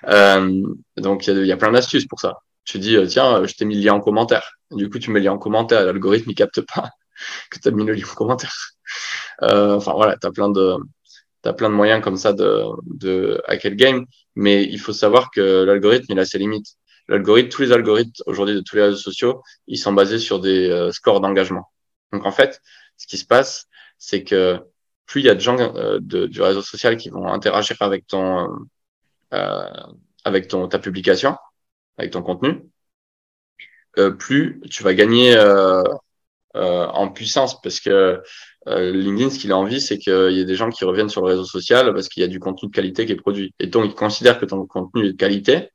Euh, 0.09 0.62
donc 0.97 1.27
il 1.27 1.47
y, 1.47 1.53
a, 1.53 1.57
plein 1.57 1.73
d'astuces 1.73 2.07
pour 2.07 2.21
ça. 2.21 2.38
Tu 2.64 2.79
dis, 2.79 2.97
euh, 2.97 3.07
tiens, 3.07 3.45
je 3.45 3.55
t'ai 3.55 3.64
mis 3.64 3.75
le 3.75 3.83
lien 3.83 3.95
en 3.95 4.01
commentaire. 4.01 4.53
Du 4.71 4.88
coup, 4.88 4.99
tu 4.99 5.11
mets 5.11 5.21
le 5.21 5.27
lien 5.27 5.33
en 5.33 5.38
commentaire. 5.38 5.85
L'algorithme, 5.85 6.31
il 6.31 6.35
capte 6.35 6.61
pas 6.62 6.90
que 7.51 7.59
tu 7.59 7.68
as 7.68 7.71
mis 7.73 7.85
le 7.85 7.95
lien 7.95 8.07
en 8.11 8.14
commentaire. 8.14 8.55
Euh, 9.42 9.77
enfin 9.77 9.92
voilà, 9.95 10.16
tu 10.16 10.27
as 10.27 10.31
plein 10.31 10.51
de, 10.51 10.77
tu 11.42 11.48
as 11.48 11.52
plein 11.52 11.70
de 11.70 11.74
moyens 11.74 12.02
comme 12.02 12.16
ça 12.16 12.33
de, 12.33 12.64
de 12.87 13.42
hacker 13.46 13.70
le 13.70 13.76
game, 13.76 14.07
mais 14.35 14.64
il 14.64 14.78
faut 14.78 14.92
savoir 14.92 15.31
que 15.31 15.64
l'algorithme, 15.64 16.07
il 16.09 16.18
a 16.18 16.24
ses 16.24 16.38
limites. 16.38 16.76
L'algorithme, 17.09 17.48
tous 17.48 17.62
les 17.62 17.72
algorithmes 17.72 18.22
aujourd'hui 18.26 18.55
de 18.55 18.61
tous 18.61 18.76
les 18.76 18.83
réseaux 18.83 18.96
sociaux, 18.96 19.42
ils 19.66 19.78
sont 19.78 19.92
basés 19.92 20.18
sur 20.18 20.40
des 20.40 20.70
euh, 20.70 20.92
scores 20.92 21.20
d'engagement. 21.20 21.70
Donc 22.12 22.24
en 22.26 22.33
fait, 22.33 22.61
ce 22.96 23.07
qui 23.07 23.18
se 23.18 23.26
passe, 23.26 23.66
c'est 23.98 24.24
que 24.24 24.61
plus 25.07 25.20
il 25.20 25.26
y 25.26 25.31
a 25.31 25.35
de 25.35 25.40
gens 25.40 25.59
euh, 25.59 25.98
de, 26.00 26.26
du 26.26 26.40
réseau 26.42 26.62
social 26.62 26.96
qui 26.96 27.11
vont 27.11 27.26
interagir 27.28 27.76
avec 27.81 28.07
ton 28.07 28.48
euh, 29.35 29.70
avec 30.24 30.48
ton 30.48 30.68
ta 30.68 30.78
publication, 30.78 31.37
avec 31.98 32.12
ton 32.12 32.22
contenu, 32.22 32.62
plus 34.18 34.61
tu 34.70 34.83
vas 34.83 34.94
gagner 34.94 35.37
en 36.55 37.09
puissance 37.09 37.61
parce 37.61 37.81
que 37.81 38.21
euh, 38.69 38.93
LinkedIn, 38.93 39.31
ce 39.31 39.38
qu'il 39.38 39.53
a 39.53 39.57
envie, 39.57 39.81
c'est 39.81 39.99
qu'il 39.99 40.33
y 40.33 40.41
ait 40.41 40.45
des 40.45 40.55
gens 40.55 40.71
qui 40.71 40.85
reviennent 40.85 41.09
sur 41.09 41.23
le 41.23 41.29
réseau 41.29 41.45
social 41.45 41.93
parce 41.93 42.09
qu'il 42.09 42.21
y 42.21 42.25
a 42.25 42.29
du 42.29 42.38
contenu 42.38 42.69
de 42.69 42.75
qualité 42.75 43.07
qui 43.07 43.12
est 43.12 43.17
produit. 43.17 43.55
Et 43.59 43.67
donc, 43.67 43.87
il 43.87 43.95
considère 43.95 44.38
que 44.38 44.45
ton 44.45 44.65
contenu 44.67 45.07
est 45.07 45.12
de 45.12 45.17
qualité. 45.17 45.71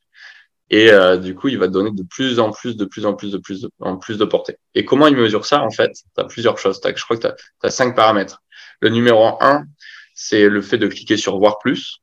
Et 0.70 0.92
euh, 0.92 1.18
du 1.18 1.34
coup, 1.36 1.48
il 1.48 1.58
va 1.58 1.68
te 1.68 1.74
donner 1.74 1.92
de 1.92 2.04
plus 2.04 2.40
en 2.40 2.52
plus, 2.52 2.76
de 2.76 2.86
plus 2.86 3.06
en 3.06 3.13
plus, 3.13 3.32
de 3.32 3.38
plus 3.38 3.68
en 3.80 3.98
plus 3.98 4.18
de 4.18 4.26
portée. 4.26 4.58
Et 4.76 4.86
comment 4.86 5.08
il 5.08 5.16
mesure 5.16 5.46
ça 5.46 5.62
En 5.63 5.72
fait, 5.72 5.92
tu 5.94 6.22
as 6.22 6.26
plusieurs 6.26 6.58
choses. 6.58 6.80
As, 6.84 6.96
je 6.96 7.04
crois 7.04 7.18
que 7.18 7.28
tu 7.28 7.34
as, 7.63 7.70
cinq 7.70 7.96
paramètres. 7.96 8.42
Le 8.82 8.90
numéro 8.90 9.38
un, 9.42 9.66
c'est 10.13 10.48
le 10.48 10.62
fait 10.62 10.78
de 10.78 10.88
cliquer 10.88 11.18
sur 11.18 11.38
voir 11.40 11.60
plus. 11.60 12.00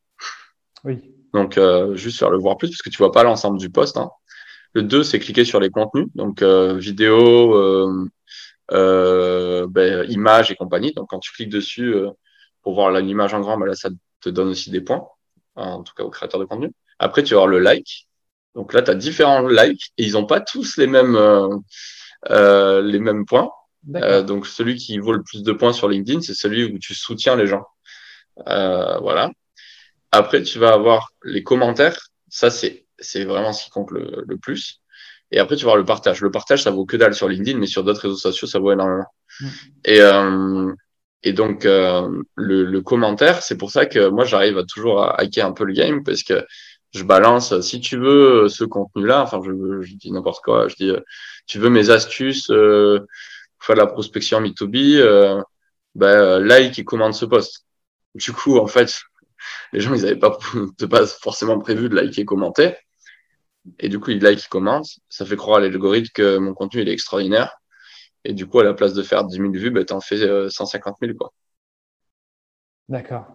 Oui. 0.84 0.98
Donc, 1.32 1.58
euh, 1.58 1.94
juste 1.94 2.16
sur 2.16 2.30
le 2.30 2.38
voir 2.38 2.56
plus, 2.56 2.68
parce 2.68 2.82
que 2.82 2.90
tu 2.90 2.98
vois 2.98 3.12
pas 3.12 3.22
l'ensemble 3.22 3.58
du 3.58 3.70
poste. 3.70 3.96
Hein. 3.96 4.10
Le 4.74 4.82
2, 4.82 5.04
c'est 5.04 5.20
cliquer 5.20 5.44
sur 5.44 5.60
les 5.60 5.70
contenus, 5.70 6.08
donc 6.16 6.42
euh, 6.42 6.76
vidéo, 6.76 7.54
euh, 7.54 7.86
euh, 7.86 8.08
ben, 8.74 10.10
images 10.10 10.50
et 10.50 10.56
compagnie. 10.56 10.92
Donc, 10.92 11.10
quand 11.10 11.20
tu 11.20 11.32
cliques 11.32 11.50
dessus 11.50 11.94
euh, 11.94 12.10
pour 12.62 12.74
voir 12.74 12.90
l'image 12.92 13.34
en 13.34 13.40
grand, 13.40 13.58
ben 13.58 13.66
là, 13.66 13.74
ça 13.74 13.90
te 14.20 14.28
donne 14.28 14.48
aussi 14.48 14.70
des 14.70 14.80
points, 14.80 15.06
en 15.56 15.82
tout 15.82 15.94
cas 15.94 16.02
aux 16.02 16.10
créateurs 16.10 16.40
de 16.40 16.46
contenu. 16.46 16.72
Après, 16.98 17.22
tu 17.22 17.34
vas 17.34 17.40
avoir 17.42 17.48
le 17.48 17.58
like. 17.58 18.08
Donc 18.54 18.72
là, 18.72 18.82
tu 18.82 18.90
as 18.90 18.94
différents 18.94 19.46
likes 19.46 19.92
et 19.98 20.04
ils 20.04 20.12
n'ont 20.12 20.26
pas 20.26 20.40
tous 20.40 20.76
les 20.76 20.86
mêmes, 20.86 21.16
euh, 21.16 21.48
euh 22.30 22.82
les 22.82 23.00
mêmes 23.00 23.26
points. 23.26 23.50
Euh, 23.96 24.22
donc, 24.22 24.46
celui 24.46 24.76
qui 24.76 24.98
vaut 24.98 25.12
le 25.12 25.22
plus 25.22 25.42
de 25.42 25.52
points 25.52 25.72
sur 25.72 25.88
LinkedIn, 25.88 26.20
c'est 26.22 26.34
celui 26.34 26.64
où 26.64 26.78
tu 26.78 26.94
soutiens 26.94 27.36
les 27.36 27.46
gens. 27.46 27.64
Euh, 28.48 28.98
voilà. 28.98 29.30
Après, 30.12 30.42
tu 30.42 30.58
vas 30.58 30.72
avoir 30.72 31.10
les 31.24 31.42
commentaires. 31.42 31.98
Ça, 32.28 32.50
c'est, 32.50 32.86
c'est 32.98 33.24
vraiment 33.24 33.52
ce 33.52 33.64
qui 33.64 33.70
compte 33.70 33.90
le, 33.90 34.24
le 34.26 34.36
plus. 34.38 34.80
Et 35.30 35.38
après, 35.38 35.56
tu 35.56 35.64
vas 35.64 35.72
voir 35.72 35.76
le 35.76 35.84
partage. 35.84 36.20
Le 36.20 36.30
partage, 36.30 36.62
ça 36.62 36.70
vaut 36.70 36.84
que 36.84 36.96
dalle 36.96 37.14
sur 37.14 37.28
LinkedIn, 37.28 37.58
mais 37.58 37.66
sur 37.66 37.84
d'autres 37.84 38.02
réseaux 38.02 38.16
sociaux, 38.16 38.46
ça 38.46 38.58
vaut 38.58 38.72
énormément. 38.72 39.06
Et, 39.84 40.00
euh, 40.00 40.72
et 41.22 41.32
donc, 41.32 41.64
euh, 41.64 42.08
le, 42.36 42.64
le, 42.64 42.80
commentaire, 42.82 43.42
c'est 43.42 43.56
pour 43.56 43.70
ça 43.70 43.86
que 43.86 44.08
moi, 44.08 44.24
j'arrive 44.24 44.58
à 44.58 44.64
toujours 44.64 45.02
à 45.02 45.20
hacker 45.20 45.46
un 45.46 45.52
peu 45.52 45.64
le 45.64 45.72
game, 45.72 46.04
parce 46.04 46.22
que 46.22 46.44
je 46.94 47.02
balance, 47.02 47.60
si 47.60 47.80
tu 47.80 47.98
veux 47.98 48.48
ce 48.48 48.64
contenu-là, 48.64 49.22
enfin, 49.22 49.40
je, 49.44 49.82
je 49.82 49.94
dis 49.96 50.12
n'importe 50.12 50.42
quoi, 50.44 50.68
je 50.68 50.76
dis, 50.76 50.90
euh, 50.90 51.00
tu 51.46 51.58
veux 51.58 51.68
mes 51.70 51.90
astuces, 51.90 52.50
euh, 52.50 53.00
pour 53.58 53.66
faire 53.66 53.76
de 53.76 53.80
la 53.80 53.86
prospection 53.86 54.40
B2B, 54.40 54.98
euh, 54.98 55.42
ben, 55.94 56.38
like 56.38 56.78
et 56.78 56.84
commente 56.84 57.14
ce 57.14 57.24
post. 57.24 57.66
Du 58.14 58.32
coup, 58.32 58.58
en 58.58 58.66
fait, 58.66 59.00
les 59.72 59.80
gens, 59.80 59.94
ils 59.94 60.02
n'avaient 60.02 60.16
pas, 60.16 60.38
pas 60.90 61.06
forcément 61.06 61.58
prévu 61.58 61.88
de 61.88 61.96
liker 61.96 62.22
et 62.22 62.24
commenter. 62.24 62.76
Et 63.78 63.88
du 63.88 63.98
coup, 63.98 64.10
il 64.10 64.22
like, 64.22 64.42
il 64.44 64.48
commente. 64.48 64.86
Ça 65.08 65.24
fait 65.24 65.36
croire 65.36 65.58
à 65.58 65.60
l'algorithme 65.60 66.10
que 66.14 66.38
mon 66.38 66.54
contenu, 66.54 66.82
il 66.82 66.88
est 66.88 66.92
extraordinaire. 66.92 67.56
Et 68.24 68.32
du 68.32 68.46
coup, 68.46 68.58
à 68.60 68.64
la 68.64 68.74
place 68.74 68.94
de 68.94 69.02
faire 69.02 69.24
10 69.24 69.36
000 69.36 69.50
vues, 69.52 69.70
bah, 69.70 69.84
tu 69.84 69.92
en 69.92 70.00
fais 70.00 70.48
150 70.48 70.96
000. 71.00 71.14
Quoi. 71.14 71.32
D'accord. 72.88 73.26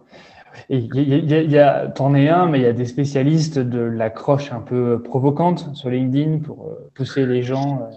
Il 0.68 0.88
y, 0.96 1.58
a, 1.58 1.86
t'en 1.88 2.14
es 2.14 2.28
un, 2.28 2.46
mais 2.46 2.58
il 2.58 2.62
y 2.62 2.66
a 2.66 2.72
des 2.72 2.84
spécialistes 2.84 3.58
de 3.58 3.80
l'accroche 3.80 4.52
un 4.52 4.60
peu 4.60 5.00
provocante 5.02 5.76
sur 5.76 5.90
LinkedIn 5.90 6.40
pour 6.40 6.66
euh, 6.66 6.90
pousser 6.94 7.24
les 7.24 7.42
gens, 7.42 7.88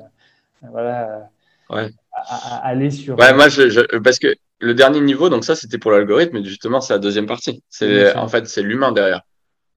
euh, 0.64 0.68
voilà, 0.72 1.30
ouais. 1.72 1.90
à, 2.14 2.68
aller 2.68 2.92
sur. 2.92 3.18
Ouais, 3.18 3.34
moi, 3.34 3.50
je, 3.50 3.98
parce 3.98 4.20
que 4.20 4.36
le 4.60 4.76
dernier 4.76 5.02
niveau, 5.02 5.30
donc 5.30 5.46
ça, 5.46 5.56
c'était 5.56 5.80
pour 5.80 5.92
l'algorithme, 5.92 6.38
mais 6.38 6.44
justement, 6.44 6.80
c'est 6.80 6.94
la 6.94 7.00
deuxième 7.00 7.26
partie. 7.26 7.64
C'est 7.70 8.16
en 8.16 8.28
fait, 8.28 8.48
c'est 8.48 8.62
l'humain 8.62 8.92
derrière. 8.92 9.22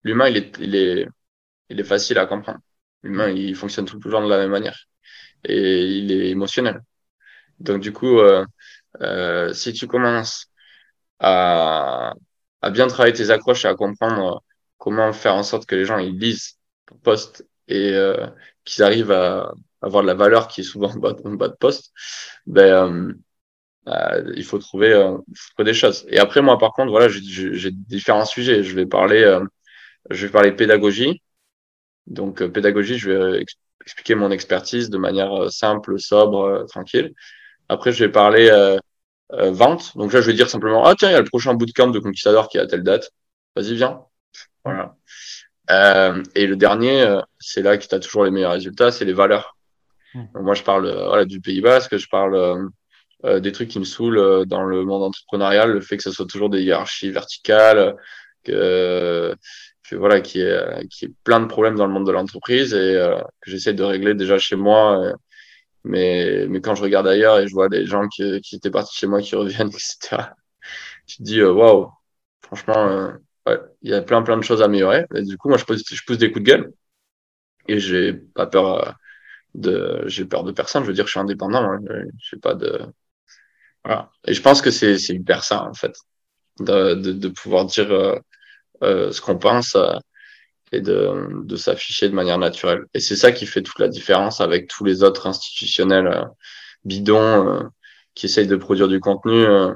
L'humain, 0.04 0.28
il 0.28 0.38
est, 0.38 0.58
il 0.60 0.76
est, 0.76 1.08
il 1.70 1.80
est 1.80 1.84
facile 1.84 2.18
à 2.20 2.26
comprendre. 2.26 2.60
L'humain, 3.04 3.30
il 3.30 3.56
fonctionne 3.56 3.86
tout 3.86 4.00
le 4.04 4.12
temps 4.12 4.24
de 4.24 4.30
la 4.30 4.38
même 4.40 4.52
manière 4.52 4.78
et 5.44 5.84
il 5.86 6.12
est 6.12 6.30
émotionnel. 6.30 6.82
Donc 7.60 7.82
du 7.82 7.94
coup, 7.94 8.20
euh, 8.20 8.46
euh, 9.02 9.54
si 9.54 9.74
tu 9.74 9.88
commences 9.88 10.48
à, 11.20 12.14
à 12.62 12.70
bien 12.72 12.88
travailler 12.88 13.14
tes 13.14 13.30
accroches 13.32 13.66
et 13.66 13.68
à 13.68 13.76
comprendre 13.76 14.44
comment 14.78 15.14
faire 15.14 15.36
en 15.36 15.44
sorte 15.44 15.66
que 15.66 15.76
les 15.76 15.86
gens 15.86 15.98
ils 16.00 16.18
lisent 16.18 16.58
ton 16.88 16.98
post 16.98 17.48
et 17.68 17.92
euh, 17.94 18.28
qu'ils 18.64 18.84
arrivent 18.84 19.12
à 19.12 19.54
avoir 19.82 20.04
de 20.04 20.08
la 20.08 20.14
valeur 20.16 20.48
qui 20.48 20.62
est 20.62 20.64
souvent 20.64 20.90
en 20.92 20.98
bas, 20.98 21.14
de 21.14 21.56
post, 21.60 21.92
ben 22.48 23.16
euh, 23.88 24.34
il 24.36 24.44
faut 24.44 24.58
trouver, 24.60 24.92
euh, 24.94 25.18
trouver, 25.52 25.66
des 25.72 25.74
choses. 25.74 26.06
Et 26.10 26.18
après 26.20 26.42
moi 26.42 26.58
par 26.58 26.74
contre 26.74 26.92
voilà 26.92 27.08
j'ai 27.10 27.72
différents 27.72 28.26
sujets. 28.26 28.64
Je 28.64 28.76
vais 28.76 28.86
parler 28.86 29.40
je 30.10 30.26
vais 30.26 30.32
parler 30.32 30.52
pédagogie. 30.52 31.22
Donc 32.08 32.46
pédagogie 32.48 32.98
je 32.98 33.12
vais 33.12 33.46
expliquer 33.82 34.16
mon 34.16 34.32
expertise 34.32 34.90
de 34.90 34.98
manière 34.98 35.52
simple, 35.52 36.00
sobre, 36.00 36.66
tranquille. 36.68 37.14
Après, 37.70 37.92
je 37.92 38.04
vais 38.04 38.12
parler 38.12 38.50
euh, 38.50 38.78
euh, 39.34 39.52
vente. 39.52 39.98
Donc 39.98 40.14
là, 40.14 40.22
je 40.22 40.28
vais 40.28 40.34
dire 40.34 40.50
simplement, 40.50 40.86
ah 40.86 40.94
tiens, 40.98 41.10
il 41.10 41.14
y 41.14 41.16
a 41.16 41.22
le 41.22 41.26
prochain 41.26 41.54
bootcamp 41.54 41.88
de 41.88 42.00
Conquistador 42.00 42.48
qui 42.48 42.58
est 42.58 42.62
à 42.62 42.68
telle 42.68 42.84
date. 42.84 43.12
Vas-y, 43.56 43.76
viens. 43.76 44.02
Voilà. 44.64 44.96
Euh, 45.72 46.22
et 46.36 46.46
le 46.46 46.56
dernier, 46.56 47.02
euh, 47.02 47.22
c'est 47.40 47.62
là 47.62 47.78
que 47.78 47.88
tu 47.88 47.96
as 47.96 48.00
toujours 48.00 48.24
les 48.26 48.32
meilleurs 48.32 48.52
résultats, 48.52 48.92
c'est 48.92 49.06
les 49.06 49.14
valeurs. 49.14 49.58
Donc, 50.14 50.44
moi, 50.44 50.54
je 50.54 50.64
parle 50.64 50.90
voilà, 50.90 51.26
du 51.26 51.42
Pays 51.42 51.60
Basque, 51.60 51.98
je 51.98 52.08
parle 52.08 52.70
des 53.24 53.52
trucs 53.52 53.68
qui 53.68 53.80
me 53.80 53.84
saoulent 53.84 54.46
dans 54.46 54.64
le 54.64 54.86
monde 54.86 55.04
entrepreneurial, 55.04 55.72
le 55.72 55.82
fait 55.82 55.98
que 55.98 56.04
ce 56.04 56.12
soit 56.12 56.28
toujours 56.28 56.50
des 56.50 56.62
hiérarchies 56.62 57.10
verticales, 57.10 57.98
que, 58.44 59.36
que 59.90 59.96
voilà, 59.96 60.22
qui 60.22 60.42
est 60.42 60.88
qui 60.90 61.06
est 61.06 61.14
plein 61.24 61.40
de 61.40 61.46
problèmes 61.46 61.76
dans 61.76 61.88
le 61.88 61.94
monde 61.94 62.08
de 62.08 62.12
l'entreprise 62.12 62.74
et 62.74 62.96
que 63.42 63.52
j'essaie 63.52 63.74
de 63.74 63.84
régler 63.84 64.14
déjà 64.16 64.38
chez 64.38 64.56
moi 64.56 65.16
mais, 65.86 66.48
mais 66.50 66.62
quand 66.62 66.76
je 66.76 66.82
regarde 66.82 67.08
ailleurs 67.08 67.40
et 67.40 67.48
je 67.48 67.54
vois 67.54 67.70
les 67.70 67.86
gens 67.86 68.08
qui, 68.08 68.42
qui 68.42 68.56
étaient 68.56 68.72
partis 68.72 68.98
chez 68.98 69.08
moi 69.08 69.22
qui 69.22 69.36
reviennent, 69.36 69.70
etc., 69.70 70.34
tu 71.08 71.18
te 71.18 71.24
dis, 71.24 71.40
euh, 71.40 71.54
waouh, 71.54 71.92
franchement, 72.42 72.88
euh, 72.88 73.12
ouais, 73.46 73.60
il 73.84 73.92
y 73.92 73.94
a 73.94 74.02
plein, 74.02 74.24
plein 74.24 74.38
de 74.38 74.44
choses 74.44 74.62
à 74.64 74.66
améliorer. 74.66 75.06
Et 75.16 75.22
du 75.22 75.38
coup, 75.38 75.50
moi, 75.50 75.58
je 75.58 75.66
pousse, 75.66 75.84
je 75.88 76.02
pousse 76.06 76.18
des 76.18 76.32
coups 76.32 76.44
de 76.44 76.50
gueule 76.50 76.74
et 77.68 77.80
j'ai 77.80 78.14
pas 78.14 78.48
peur 78.48 78.88
euh, 78.88 78.92
de, 79.54 80.04
j'ai 80.08 80.26
peur 80.26 80.44
de 80.44 80.52
personne. 80.52 80.84
Je 80.84 80.88
veux 80.88 80.94
dire, 80.94 81.06
je 81.06 81.12
suis 81.12 81.20
indépendant. 81.20 81.64
Hein, 81.64 81.80
j'ai 82.18 82.38
pas 82.38 82.56
de, 82.56 82.82
voilà. 83.84 84.12
Et 84.26 84.34
je 84.34 84.42
pense 84.42 84.62
que 84.62 84.72
c'est, 84.72 84.98
c'est 84.98 85.14
hyper 85.14 85.44
ça, 85.44 85.64
en 85.66 85.74
fait, 85.76 85.96
de, 86.60 86.96
de, 86.96 87.12
de 87.14 87.28
pouvoir 87.30 87.66
dire 87.66 87.92
euh, 87.92 88.18
ce 88.82 89.22
qu'on 89.22 89.38
pense 89.38 89.78
et 90.72 90.82
de, 90.82 91.44
de 91.44 91.56
s'afficher 91.56 92.10
de 92.10 92.14
manière 92.14 92.38
naturelle. 92.38 92.86
Et 92.94 93.00
c'est 93.00 93.16
ça 93.16 93.32
qui 93.32 93.46
fait 93.46 93.62
toute 93.62 93.80
la 93.80 93.88
différence 93.88 94.42
avec 94.42 94.68
tous 94.68 94.84
les 94.84 95.04
autres 95.04 95.28
institutionnels 95.28 96.08
euh, 96.08 96.26
bidons 96.84 97.48
euh, 97.48 97.64
qui 98.14 98.26
essayent 98.26 98.48
de 98.48 98.56
produire 98.56 98.88
du 98.88 99.00
contenu 99.00 99.44
euh, 99.44 99.74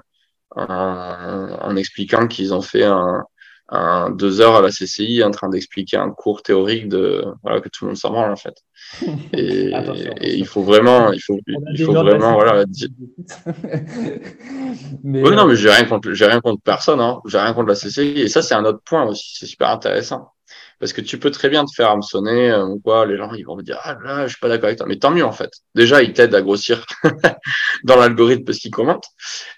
en, 0.55 1.57
en, 1.61 1.75
expliquant 1.75 2.27
qu'ils 2.27 2.53
ont 2.53 2.61
fait 2.61 2.83
un, 2.83 3.23
un, 3.71 4.09
deux 4.09 4.41
heures 4.41 4.55
à 4.55 4.61
la 4.61 4.69
CCI 4.69 5.23
en 5.23 5.31
train 5.31 5.49
d'expliquer 5.49 5.97
un 5.97 6.09
cours 6.09 6.41
théorique 6.41 6.89
de 6.89 7.23
voilà 7.43 7.61
que 7.61 7.69
tout 7.69 7.85
le 7.85 7.89
monde 7.89 7.97
s'en 7.97 8.11
branle 8.11 8.31
en 8.31 8.35
fait. 8.35 8.55
Et, 9.33 9.71
et 10.21 10.35
il 10.35 10.47
faut 10.47 10.63
vraiment, 10.63 11.11
il 11.11 11.21
faut, 11.21 11.37
il 11.47 11.83
faut 11.83 11.93
vraiment 11.93 12.33
voilà. 12.33 12.65
mais 15.03 15.21
oui, 15.21 15.35
non, 15.35 15.45
mais 15.45 15.55
j'ai 15.55 15.69
rien 15.69 15.85
contre, 15.85 16.11
j'ai 16.13 16.25
rien 16.25 16.41
contre 16.41 16.63
personne, 16.63 16.99
hein. 16.99 17.19
J'ai 17.25 17.37
rien 17.37 17.53
contre 17.53 17.67
la 17.67 17.75
CCI. 17.75 18.21
Et 18.21 18.27
ça, 18.27 18.41
c'est 18.41 18.55
un 18.55 18.65
autre 18.65 18.81
point 18.83 19.05
aussi. 19.05 19.35
C'est 19.37 19.45
super 19.45 19.69
intéressant. 19.69 20.31
Parce 20.79 20.93
que 20.93 21.01
tu 21.01 21.19
peux 21.19 21.29
très 21.29 21.49
bien 21.49 21.65
te 21.65 21.73
faire 21.75 21.91
hameçonner 21.91 22.51
euh, 22.51 22.65
ou 22.65 22.79
quoi. 22.79 23.05
Les 23.05 23.17
gens, 23.17 23.33
ils 23.33 23.43
vont 23.43 23.57
me 23.57 23.63
dire, 23.63 23.77
ah 23.83 23.97
là, 24.03 24.23
je 24.23 24.29
suis 24.29 24.39
pas 24.39 24.47
d'accord 24.47 24.67
avec 24.67 24.77
toi. 24.77 24.87
Mais 24.87 24.97
tant 24.97 25.11
mieux, 25.11 25.25
en 25.25 25.33
fait. 25.33 25.51
Déjà, 25.75 26.01
ils 26.01 26.13
t'aident 26.13 26.35
à 26.35 26.41
grossir 26.41 26.85
dans 27.83 27.97
l'algorithme 27.97 28.45
parce 28.45 28.59
qu'ils 28.59 28.71
commentent. 28.71 29.07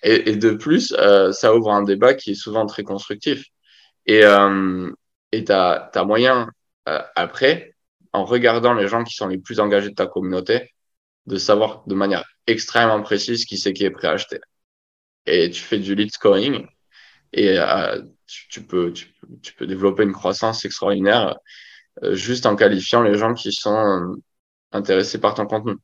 Et, 0.03 0.31
et, 0.31 0.35
de 0.35 0.51
plus, 0.51 0.93
euh, 0.97 1.31
ça 1.31 1.55
ouvre 1.55 1.71
un 1.71 1.83
débat 1.83 2.15
qui 2.15 2.31
est 2.31 2.35
souvent 2.35 2.65
très 2.65 2.83
constructif. 2.83 3.45
Et 4.05 4.23
euh, 4.23 4.91
et 5.31 5.43
t'as 5.45 5.89
as 5.93 6.03
moyen, 6.05 6.49
euh, 6.89 7.01
après, 7.15 7.75
en 8.13 8.25
regardant 8.25 8.73
les 8.73 8.87
gens 8.87 9.03
qui 9.03 9.15
sont 9.15 9.27
les 9.27 9.37
plus 9.37 9.59
engagés 9.59 9.89
de 9.89 9.95
ta 9.95 10.07
communauté, 10.07 10.73
de 11.27 11.37
savoir 11.37 11.83
de 11.87 11.95
manière 11.95 12.25
extrêmement 12.47 13.01
précise 13.03 13.45
qui 13.45 13.57
c'est 13.57 13.73
qui 13.73 13.85
est 13.85 13.91
prêt 13.91 14.07
à 14.07 14.11
acheter. 14.11 14.39
Et 15.25 15.49
tu 15.51 15.61
fais 15.61 15.79
du 15.79 15.95
lead 15.95 16.11
scoring 16.13 16.67
et 17.33 17.59
euh, 17.59 18.01
tu, 18.27 18.63
peux, 18.63 18.93
tu, 18.93 19.07
tu, 19.43 19.53
peux 19.55 19.67
développer 19.67 20.03
une 20.03 20.13
croissance 20.13 20.65
extraordinaire 20.65 21.37
euh, 22.03 22.15
juste 22.15 22.45
en 22.45 22.55
qualifiant 22.55 23.03
les 23.03 23.17
gens 23.17 23.33
qui 23.33 23.51
sont 23.53 24.17
intéressés 24.71 25.19
par 25.19 25.35
ton 25.35 25.45
contenu 25.47 25.75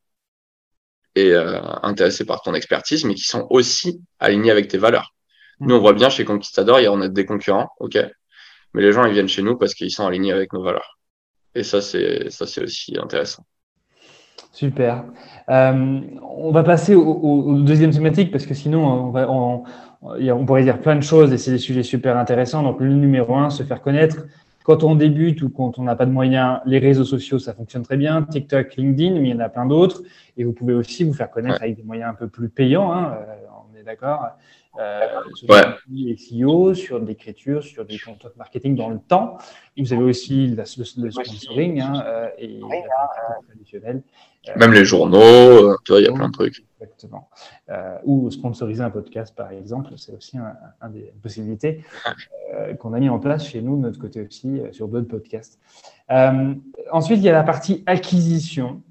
et 1.16 1.34
intéressés 1.34 2.26
par 2.26 2.42
ton 2.42 2.54
expertise, 2.54 3.04
mais 3.06 3.16
qui 3.16 3.24
sont 3.24 3.48
aussi 3.50 4.02
alignés 4.20 4.52
avec 4.52 4.68
tes 4.68 4.78
valeurs. 4.78 5.16
Nous, 5.60 5.76
on 5.76 5.80
voit 5.80 5.94
bien 5.94 6.10
chez 6.10 6.26
Conquistador, 6.26 6.80
il 6.80 6.84
y 6.84 6.86
a, 6.86 6.92
on 6.92 7.02
a 7.02 7.08
des 7.08 7.26
concurrents, 7.26 7.70
ok, 7.80 7.98
mais 8.74 8.82
les 8.82 8.92
gens, 8.92 9.06
ils 9.06 9.14
viennent 9.14 9.28
chez 9.28 9.42
nous 9.42 9.58
parce 9.58 9.74
qu'ils 9.74 9.92
sont 9.92 10.06
alignés 10.06 10.32
avec 10.32 10.54
nos 10.54 10.62
valeurs. 10.62 10.98
Et 11.56 11.64
ça, 11.64 11.82
c'est 11.82 12.30
ça, 12.30 12.46
c'est 12.46 12.62
aussi 12.62 12.96
intéressant. 13.02 13.44
Super. 14.52 15.04
Euh, 15.50 16.02
on 16.22 16.52
va 16.52 16.64
passer 16.64 16.96
au, 16.96 17.04
au, 17.04 17.60
deuxième 17.62 17.92
thématique 17.92 18.32
parce 18.32 18.46
que 18.46 18.54
sinon, 18.54 18.86
on, 18.86 19.10
va, 19.12 19.30
on, 19.30 19.64
on 20.02 20.46
pourrait 20.46 20.64
dire 20.64 20.80
plein 20.80 20.96
de 20.96 21.02
choses 21.02 21.32
et 21.34 21.38
c'est 21.38 21.52
des 21.52 21.58
sujets 21.58 21.84
super 21.84 22.18
intéressants. 22.18 22.64
Donc, 22.64 22.80
le 22.80 22.94
numéro 22.94 23.36
un, 23.36 23.50
se 23.50 23.64
faire 23.64 23.82
connaître. 23.82 24.26
Quand 24.64 24.84
on 24.84 24.96
débute 24.96 25.42
ou 25.44 25.50
quand 25.50 25.80
on 25.80 25.84
n'a 25.84 25.96
pas 25.96 26.06
de 26.06 26.12
moyens, 26.12 26.60
les 26.66 26.80
réseaux 26.80 27.06
sociaux, 27.06 27.40
ça 27.40 27.54
fonctionne 27.54 27.84
très 27.84 27.98
bien. 27.98 28.24
TikTok, 28.24 28.76
LinkedIn, 28.76 29.20
mais 29.20 29.30
il 29.30 29.32
y 29.32 29.34
en 29.34 29.40
a 29.40 29.50
plein 29.50 29.66
d'autres. 29.66 30.04
Et 30.36 30.44
vous 30.44 30.54
pouvez 30.54 30.74
aussi 30.74 31.04
vous 31.04 31.14
faire 31.14 31.32
connaître 31.32 31.62
avec 31.62 31.78
des 31.78 31.84
moyens 31.84 32.12
un 32.12 32.16
peu 32.16 32.28
plus 32.28 32.50
payants. 32.50 32.92
Hein, 32.92 33.14
euh, 33.14 33.36
on 33.72 33.80
est 33.80 33.84
d'accord. 33.84 34.28
Euh, 34.80 35.08
sur 35.34 35.48
des 35.88 36.18
SEO, 36.18 36.74
sur 36.74 37.00
de 37.00 37.06
l'écriture, 37.06 37.64
sur 37.64 37.86
des 37.86 37.98
content 37.98 38.30
marketing 38.38 38.76
dans 38.76 38.90
le 38.90 39.00
temps. 39.00 39.38
Et 39.76 39.82
vous 39.82 39.94
avez 39.94 40.04
aussi 40.04 40.48
le, 40.48 40.66
sponsoring 40.66 41.82
hein, 41.82 42.04
euh, 42.06 42.30
et 42.38 42.60
la 42.60 43.40
traditionnelle. 43.48 44.04
Même 44.56 44.74
les 44.74 44.86
journaux, 44.86 45.76
tu 45.84 45.92
vois, 45.92 46.00
il 46.00 46.06
y 46.06 46.08
a 46.08 46.14
plein 46.14 46.28
de 46.28 46.34
trucs. 46.34 46.64
Exactement. 46.80 47.30
Euh, 47.70 47.98
ou 48.06 48.30
sponsoriser 48.30 48.84
un 48.84 48.90
podcast, 48.90 49.36
par 49.36 49.52
exemple, 49.52 49.92
c'est 49.98 50.16
aussi 50.16 50.38
un, 50.38 50.54
un 50.80 50.90
des 50.90 51.12
possibilités 51.22 51.84
euh, 52.54 52.76
qu'on 52.76 52.94
a 52.94 53.00
mis 53.00 53.10
en 53.10 53.20
place 53.20 53.48
chez 53.48 53.62
nous, 53.62 53.78
de 53.78 53.82
notre 53.82 54.00
côté 54.00 54.26
aussi, 54.26 54.60
euh, 54.60 54.72
sur 54.72 54.88
d'autres 54.88 55.08
podcasts. 55.08 55.60
Euh, 56.12 56.54
ensuite, 56.92 57.18
il 57.18 57.24
y 57.24 57.30
a 57.30 57.34
la 57.34 57.44
partie 57.44 57.84
acquisition. 57.88 58.82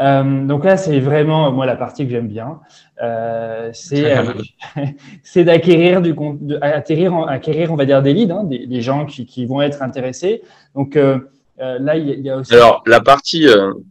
Euh, 0.00 0.46
donc 0.46 0.64
là, 0.64 0.76
c'est 0.76 0.98
vraiment 0.98 1.52
moi 1.52 1.66
la 1.66 1.76
partie 1.76 2.04
que 2.04 2.10
j'aime 2.10 2.28
bien. 2.28 2.60
c'est 3.72 5.44
d'acquérir 5.44 6.02
du 6.02 6.12
de, 6.12 6.58
acquérir, 6.60 7.16
acquérir, 7.28 7.72
on 7.72 7.76
va 7.76 7.86
dire, 7.86 8.02
des 8.02 8.12
leads, 8.12 8.32
hein, 8.32 8.44
des, 8.44 8.66
des, 8.66 8.82
gens 8.82 9.06
qui, 9.06 9.24
qui, 9.26 9.46
vont 9.46 9.62
être 9.62 9.82
intéressés. 9.82 10.42
Donc 10.74 10.96
là, 10.96 11.96
il 11.96 12.20
y, 12.20 12.30
a 12.30 12.36
aussi. 12.36 12.54
Alors 12.54 12.82
la 12.86 13.00
partie, 13.00 13.46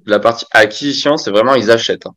la 0.06 0.20
partie 0.20 0.46
acquisition, 0.52 1.18
c'est 1.18 1.32
vraiment 1.32 1.56
ils 1.56 1.72
achètent. 1.72 2.06
Hein. 2.06 2.16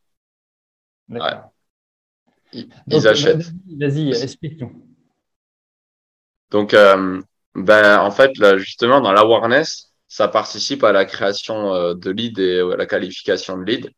Ils, 2.53 3.09
achètent. 3.09 3.51
Vas-y, 3.79 4.11
explique-nous. 4.11 4.73
Donc, 6.51 6.75
euh, 6.75 7.21
ben, 7.55 7.99
en 7.99 8.11
fait, 8.11 8.37
là, 8.39 8.59
justement, 8.59 9.01
dans 9.01 9.13
l'awareness, 9.13 9.93
ça 10.07 10.29
participe 10.29 10.85
à 10.85 10.93
la 10.93 11.07
création 11.07 11.75
euh, 11.75 11.95
de 11.95 12.11
lead 12.11 12.39
et 12.39 12.61
à 12.61 12.77
la 12.77 12.87
qualification 12.87 13.59
de 13.59 13.65
lead. 13.65 13.91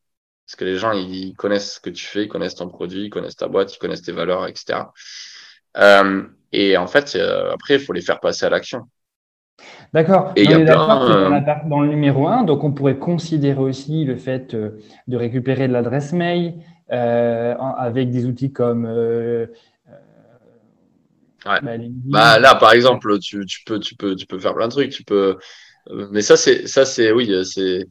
Parce 0.46 0.56
que 0.56 0.64
les 0.64 0.76
gens, 0.76 0.92
ils 0.92 1.34
connaissent 1.34 1.74
ce 1.74 1.80
que 1.80 1.90
tu 1.90 2.04
fais, 2.04 2.24
ils 2.24 2.28
connaissent 2.28 2.56
ton 2.56 2.68
produit, 2.68 3.06
ils 3.06 3.10
connaissent 3.10 3.36
ta 3.36 3.48
boîte, 3.48 3.74
ils 3.74 3.78
connaissent 3.78 4.02
tes 4.02 4.12
valeurs, 4.12 4.46
etc. 4.46 4.80
Euh, 5.78 6.22
et 6.52 6.76
en 6.76 6.86
fait, 6.86 7.16
euh, 7.16 7.52
après, 7.52 7.74
il 7.74 7.80
faut 7.80 7.92
les 7.92 8.02
faire 8.02 8.20
passer 8.20 8.44
à 8.44 8.50
l'action. 8.50 8.82
D'accord. 9.92 10.32
Et 10.36 10.42
il 10.42 10.50
y 10.50 10.54
a 10.54 10.58
plein, 10.58 11.60
dans 11.66 11.80
le 11.80 11.88
numéro 11.88 12.26
1, 12.28 12.42
donc 12.42 12.64
on 12.64 12.72
pourrait 12.72 12.98
considérer 12.98 13.60
aussi 13.60 14.04
le 14.04 14.16
fait 14.16 14.54
de 14.54 15.16
récupérer 15.16 15.68
de 15.68 15.72
l'adresse 15.72 16.12
mail, 16.12 16.54
euh, 16.92 17.54
avec 17.56 18.10
des 18.10 18.26
outils 18.26 18.52
comme 18.52 18.84
euh, 18.86 19.46
Ouais. 21.46 21.60
Bah, 21.62 21.76
bah, 21.78 22.38
là, 22.38 22.54
par 22.54 22.72
exemple, 22.72 23.18
tu, 23.18 23.44
tu, 23.44 23.64
peux, 23.64 23.78
tu, 23.78 23.96
peux, 23.96 24.16
tu 24.16 24.26
peux 24.26 24.38
faire 24.38 24.54
plein 24.54 24.68
de 24.68 24.72
trucs. 24.72 24.90
Tu 24.90 25.04
peux... 25.04 25.36
Euh, 25.90 26.08
mais 26.10 26.22
ça, 26.22 26.36
c'est, 26.36 26.66
ça, 26.66 26.84
c'est, 26.84 27.12
oui, 27.12 27.30
c'est, 27.44 27.86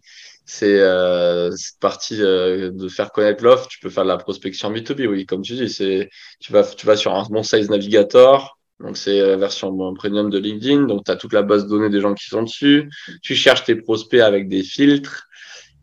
c'est 0.46 0.80
euh, 0.80 1.52
cette 1.52 1.80
partie 1.80 2.18
de 2.18 2.88
faire 2.90 3.12
connaître 3.12 3.44
l'offre. 3.44 3.68
Tu 3.68 3.80
peux 3.80 3.90
faire 3.90 4.04
de 4.04 4.10
la 4.10 4.18
prospection 4.18 4.72
B2B, 4.72 5.08
oui, 5.08 5.26
comme 5.26 5.42
tu 5.42 5.54
dis. 5.54 5.70
C'est, 5.70 6.10
tu 6.40 6.52
vas, 6.52 6.64
tu 6.64 6.86
vas 6.86 6.98
sur 6.98 7.14
un 7.14 7.24
bon 7.30 7.44
size 7.44 7.70
navigator, 7.70 8.58
Donc, 8.80 8.98
c'est 8.98 9.20
la 9.20 9.38
version 9.38 9.94
premium 9.94 10.30
de 10.30 10.38
LinkedIn. 10.38 10.84
Donc, 10.84 11.06
tu 11.06 11.12
as 11.12 11.16
toute 11.16 11.34
la 11.34 11.44
base 11.44 11.66
de 11.66 11.70
données 11.70 11.90
des 11.90 12.02
gens 12.02 12.14
qui 12.14 12.26
sont 12.26 12.44
dessus. 12.44 12.90
Tu 13.22 13.36
cherches 13.36 13.64
tes 13.64 13.76
prospects 13.76 14.20
avec 14.20 14.50
des 14.50 14.64
filtres. 14.64 15.28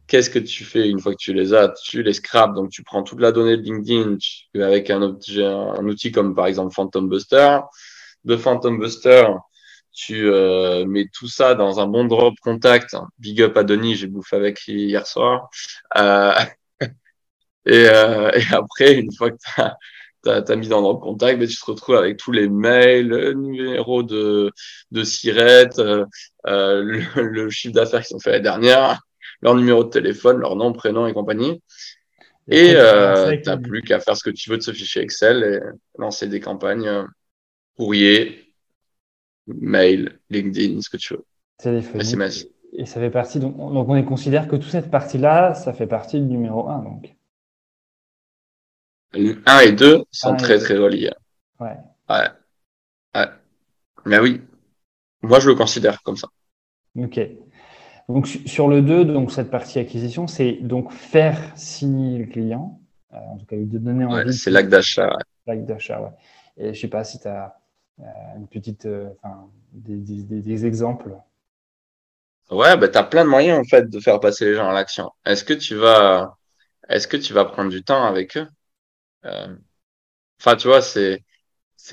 Qu'est-ce 0.06 0.28
que 0.28 0.40
tu 0.40 0.64
fais 0.64 0.88
une 0.88 0.98
fois 0.98 1.12
que 1.12 1.20
tu 1.20 1.32
les 1.32 1.54
as? 1.54 1.72
Tu 1.84 2.02
les 2.02 2.12
scrapes. 2.12 2.54
Donc, 2.54 2.70
tu 2.70 2.82
prends 2.82 3.02
toute 3.02 3.20
la 3.20 3.32
donnée 3.32 3.56
de 3.56 3.62
LinkedIn 3.62 4.18
avec 4.62 4.90
un, 4.90 5.00
un 5.02 5.86
outil 5.86 6.12
comme 6.12 6.34
par 6.34 6.46
exemple 6.46 6.74
Phantom 6.74 7.08
Buster. 7.08 7.60
De 8.24 8.36
Phantom 8.36 8.78
Buster, 8.78 9.28
tu 9.92 10.28
euh, 10.28 10.84
mets 10.86 11.06
tout 11.12 11.28
ça 11.28 11.54
dans 11.54 11.80
un 11.80 11.86
bon 11.86 12.04
drop 12.04 12.34
contact. 12.40 12.96
Big 13.18 13.42
up 13.42 13.56
à 13.56 13.64
Denis, 13.64 13.96
j'ai 13.96 14.06
bouffé 14.06 14.36
avec 14.36 14.66
hier 14.66 15.06
soir. 15.06 15.50
Euh, 15.96 16.32
et, 17.66 17.88
euh, 17.88 18.30
et, 18.32 18.42
après, 18.52 18.94
une 18.94 19.12
fois 19.12 19.30
que 19.30 19.36
tu 20.24 20.30
as, 20.30 20.56
mis 20.56 20.68
dans 20.68 20.82
drop 20.82 21.02
contact, 21.02 21.38
ben, 21.38 21.48
tu 21.48 21.56
te 21.56 21.64
retrouves 21.64 21.96
avec 21.96 22.16
tous 22.16 22.32
les 22.32 22.48
mails, 22.48 23.08
le 23.08 23.32
numéro 23.34 24.02
de, 24.02 24.52
de 24.90 25.04
Sirette, 25.04 25.78
euh, 25.78 26.04
euh, 26.46 26.82
le, 26.82 27.22
le, 27.22 27.50
chiffre 27.50 27.74
d'affaires 27.74 28.02
qu'ils 28.02 28.16
ont 28.16 28.20
fait 28.20 28.32
la 28.32 28.40
dernière, 28.40 29.00
leur 29.42 29.54
numéro 29.54 29.84
de 29.84 29.90
téléphone, 29.90 30.38
leur 30.38 30.56
nom, 30.56 30.72
prénom 30.72 31.06
et 31.06 31.12
compagnie. 31.12 31.62
Et 32.48 32.72
euh, 32.74 33.36
tu 33.36 33.48
n'as 33.48 33.56
plus 33.56 33.82
qu'à 33.82 34.00
faire 34.00 34.16
ce 34.16 34.24
que 34.24 34.30
tu 34.30 34.50
veux 34.50 34.56
de 34.56 34.62
ce 34.62 34.72
fichier 34.72 35.02
Excel 35.02 35.44
et 35.44 35.60
lancer 35.98 36.26
des 36.26 36.40
campagnes 36.40 37.06
courrier, 37.76 38.49
mail, 39.60 40.18
LinkedIn, 40.30 40.80
ce 40.80 40.90
que 40.90 40.96
tu 40.96 41.14
veux. 41.14 41.24
SMS. 41.98 42.46
Et 42.72 42.86
ça 42.86 43.00
fait 43.00 43.10
partie, 43.10 43.40
donc, 43.40 43.56
donc 43.56 43.88
on 43.88 44.02
considère 44.04 44.46
que 44.46 44.56
toute 44.56 44.70
cette 44.70 44.90
partie-là, 44.90 45.54
ça 45.54 45.72
fait 45.72 45.86
partie 45.86 46.20
du 46.20 46.26
numéro 46.26 46.68
1. 46.68 46.82
Donc. 46.82 47.16
1 49.14 49.58
et 49.60 49.72
2 49.72 50.04
sont 50.10 50.36
très 50.36 50.58
très 50.58 50.76
reliés. 50.76 51.10
Ouais. 51.58 51.76
ouais. 52.08 52.28
Ouais. 53.14 53.26
Mais 54.06 54.18
oui, 54.20 54.40
moi 55.22 55.40
je 55.40 55.48
le 55.48 55.56
considère 55.56 56.00
comme 56.02 56.16
ça. 56.16 56.28
Ok. 56.96 57.20
Donc 58.08 58.26
sur 58.26 58.68
le 58.68 58.82
2, 58.82 59.04
donc 59.04 59.30
cette 59.32 59.50
partie 59.50 59.78
acquisition, 59.78 60.26
c'est 60.26 60.52
donc 60.52 60.92
faire 60.92 61.38
signer 61.56 62.18
le 62.18 62.26
client, 62.26 62.80
euh, 63.12 63.16
en 63.16 63.38
tout 63.38 63.46
cas 63.46 63.56
lui 63.56 63.66
donner 63.66 64.04
envie. 64.04 64.26
Ouais, 64.26 64.32
c'est 64.32 64.50
l'acte 64.50 64.68
d'achat. 64.68 65.16
L'acte 65.46 65.64
d'achat, 65.64 66.00
ouais. 66.00 66.10
Et 66.56 66.74
je 66.74 66.80
sais 66.80 66.88
pas 66.88 67.04
si 67.04 67.20
tu 67.20 67.28
as 67.28 67.59
une 68.36 68.48
petite, 68.48 68.86
euh, 68.86 69.08
des, 69.72 69.96
des, 70.40 70.66
exemples 70.66 71.16
Ouais, 72.50 72.76
bah, 72.76 72.88
tu 72.88 72.98
as 72.98 73.04
plein 73.04 73.24
de 73.24 73.30
moyens 73.30 73.58
en 73.60 73.64
fait 73.64 73.88
de 73.88 74.00
faire 74.00 74.18
passer 74.20 74.46
les 74.46 74.54
gens 74.54 74.68
à 74.68 74.72
l'action. 74.72 75.10
Est-ce 75.24 75.44
que 75.44 75.54
tu 75.54 75.76
vas 75.76 76.36
est-ce 76.90 77.08
que 77.08 77.16
tu 77.16 77.32
vas 77.32 77.44
prendre 77.44 77.70
du 77.70 77.84
temps 77.84 78.04
avec 78.04 78.36
eux? 78.36 78.48
Euh... 79.26 79.56
Enfin, 80.40 80.56
tu 80.56 80.68
vois, 80.68 80.82
c'est 80.82 81.22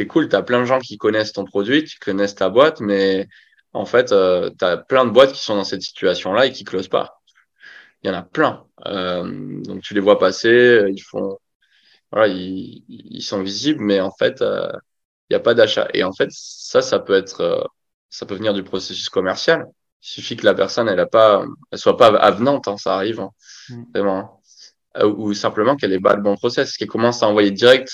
cool. 0.08 0.30
Tu 0.30 0.36
as 0.36 0.44
plein 0.44 0.60
de 0.62 0.66
gens 0.66 0.80
qui 0.80 0.98
connaissent 0.98 1.34
ton 1.34 1.46
produit, 1.46 1.84
qui 1.86 1.98
connaissent 2.00 2.36
ta 2.36 2.50
boîte, 2.50 2.80
mais 2.82 3.28
en 3.74 3.86
fait, 3.86 4.12
euh, 4.12 4.52
tu 4.58 4.66
as 4.66 4.78
plein 4.78 5.06
de 5.06 5.12
boîtes 5.12 5.34
qui 5.34 5.44
sont 5.44 5.56
dans 5.56 5.64
cette 5.64 5.82
situation-là 5.84 6.48
et 6.48 6.52
qui 6.52 6.64
closent 6.64 6.88
pas. 6.90 7.22
Il 8.04 8.08
y 8.08 8.12
en 8.12 8.16
a 8.18 8.24
plein. 8.24 8.66
Euh, 8.88 9.62
donc 9.64 9.82
tu 9.84 9.94
les 9.94 10.00
vois 10.02 10.20
passer, 10.20 10.86
ils 10.90 11.02
font, 11.02 11.38
voilà, 12.12 12.28
ils, 12.28 12.84
ils 12.90 13.22
sont 13.24 13.42
visibles, 13.44 13.82
mais 13.84 14.00
en 14.02 14.12
fait, 14.12 14.42
euh, 14.42 14.72
il 15.30 15.34
n'y 15.34 15.38
a 15.38 15.40
pas 15.40 15.54
d'achat. 15.54 15.88
Et 15.94 16.04
en 16.04 16.14
fait, 16.14 16.30
ça, 16.32 16.82
ça 16.82 17.00
peut 17.00 17.14
être, 17.16 17.42
euh, 17.42 17.64
ça 18.10 18.26
peut 18.26 18.36
venir 18.36 18.54
du 18.54 18.64
processus 18.64 19.10
commercial. 19.10 19.66
Il 20.02 20.08
suffit 20.08 20.38
que 20.38 20.46
la 20.46 20.54
personne, 20.54 20.88
elle 20.88 21.00
a 21.00 21.08
pas, 21.08 21.44
elle 21.72 21.80
soit 21.80 21.98
pas 21.98 22.08
avenante, 22.08 22.68
hein, 22.68 22.78
ça 22.78 22.96
arrive, 22.96 23.20
hein, 23.20 23.32
mm. 23.70 23.84
vraiment. 23.94 24.42
Euh, 24.98 25.08
ou 25.08 25.34
simplement 25.34 25.76
qu'elle 25.76 25.94
ait 25.94 26.00
pas 26.00 26.16
le 26.16 26.22
bon 26.22 26.36
process, 26.36 26.78
qu'elle 26.78 26.88
commence 26.88 27.24
à 27.24 27.28
envoyer 27.28 27.52
direct 27.52 27.92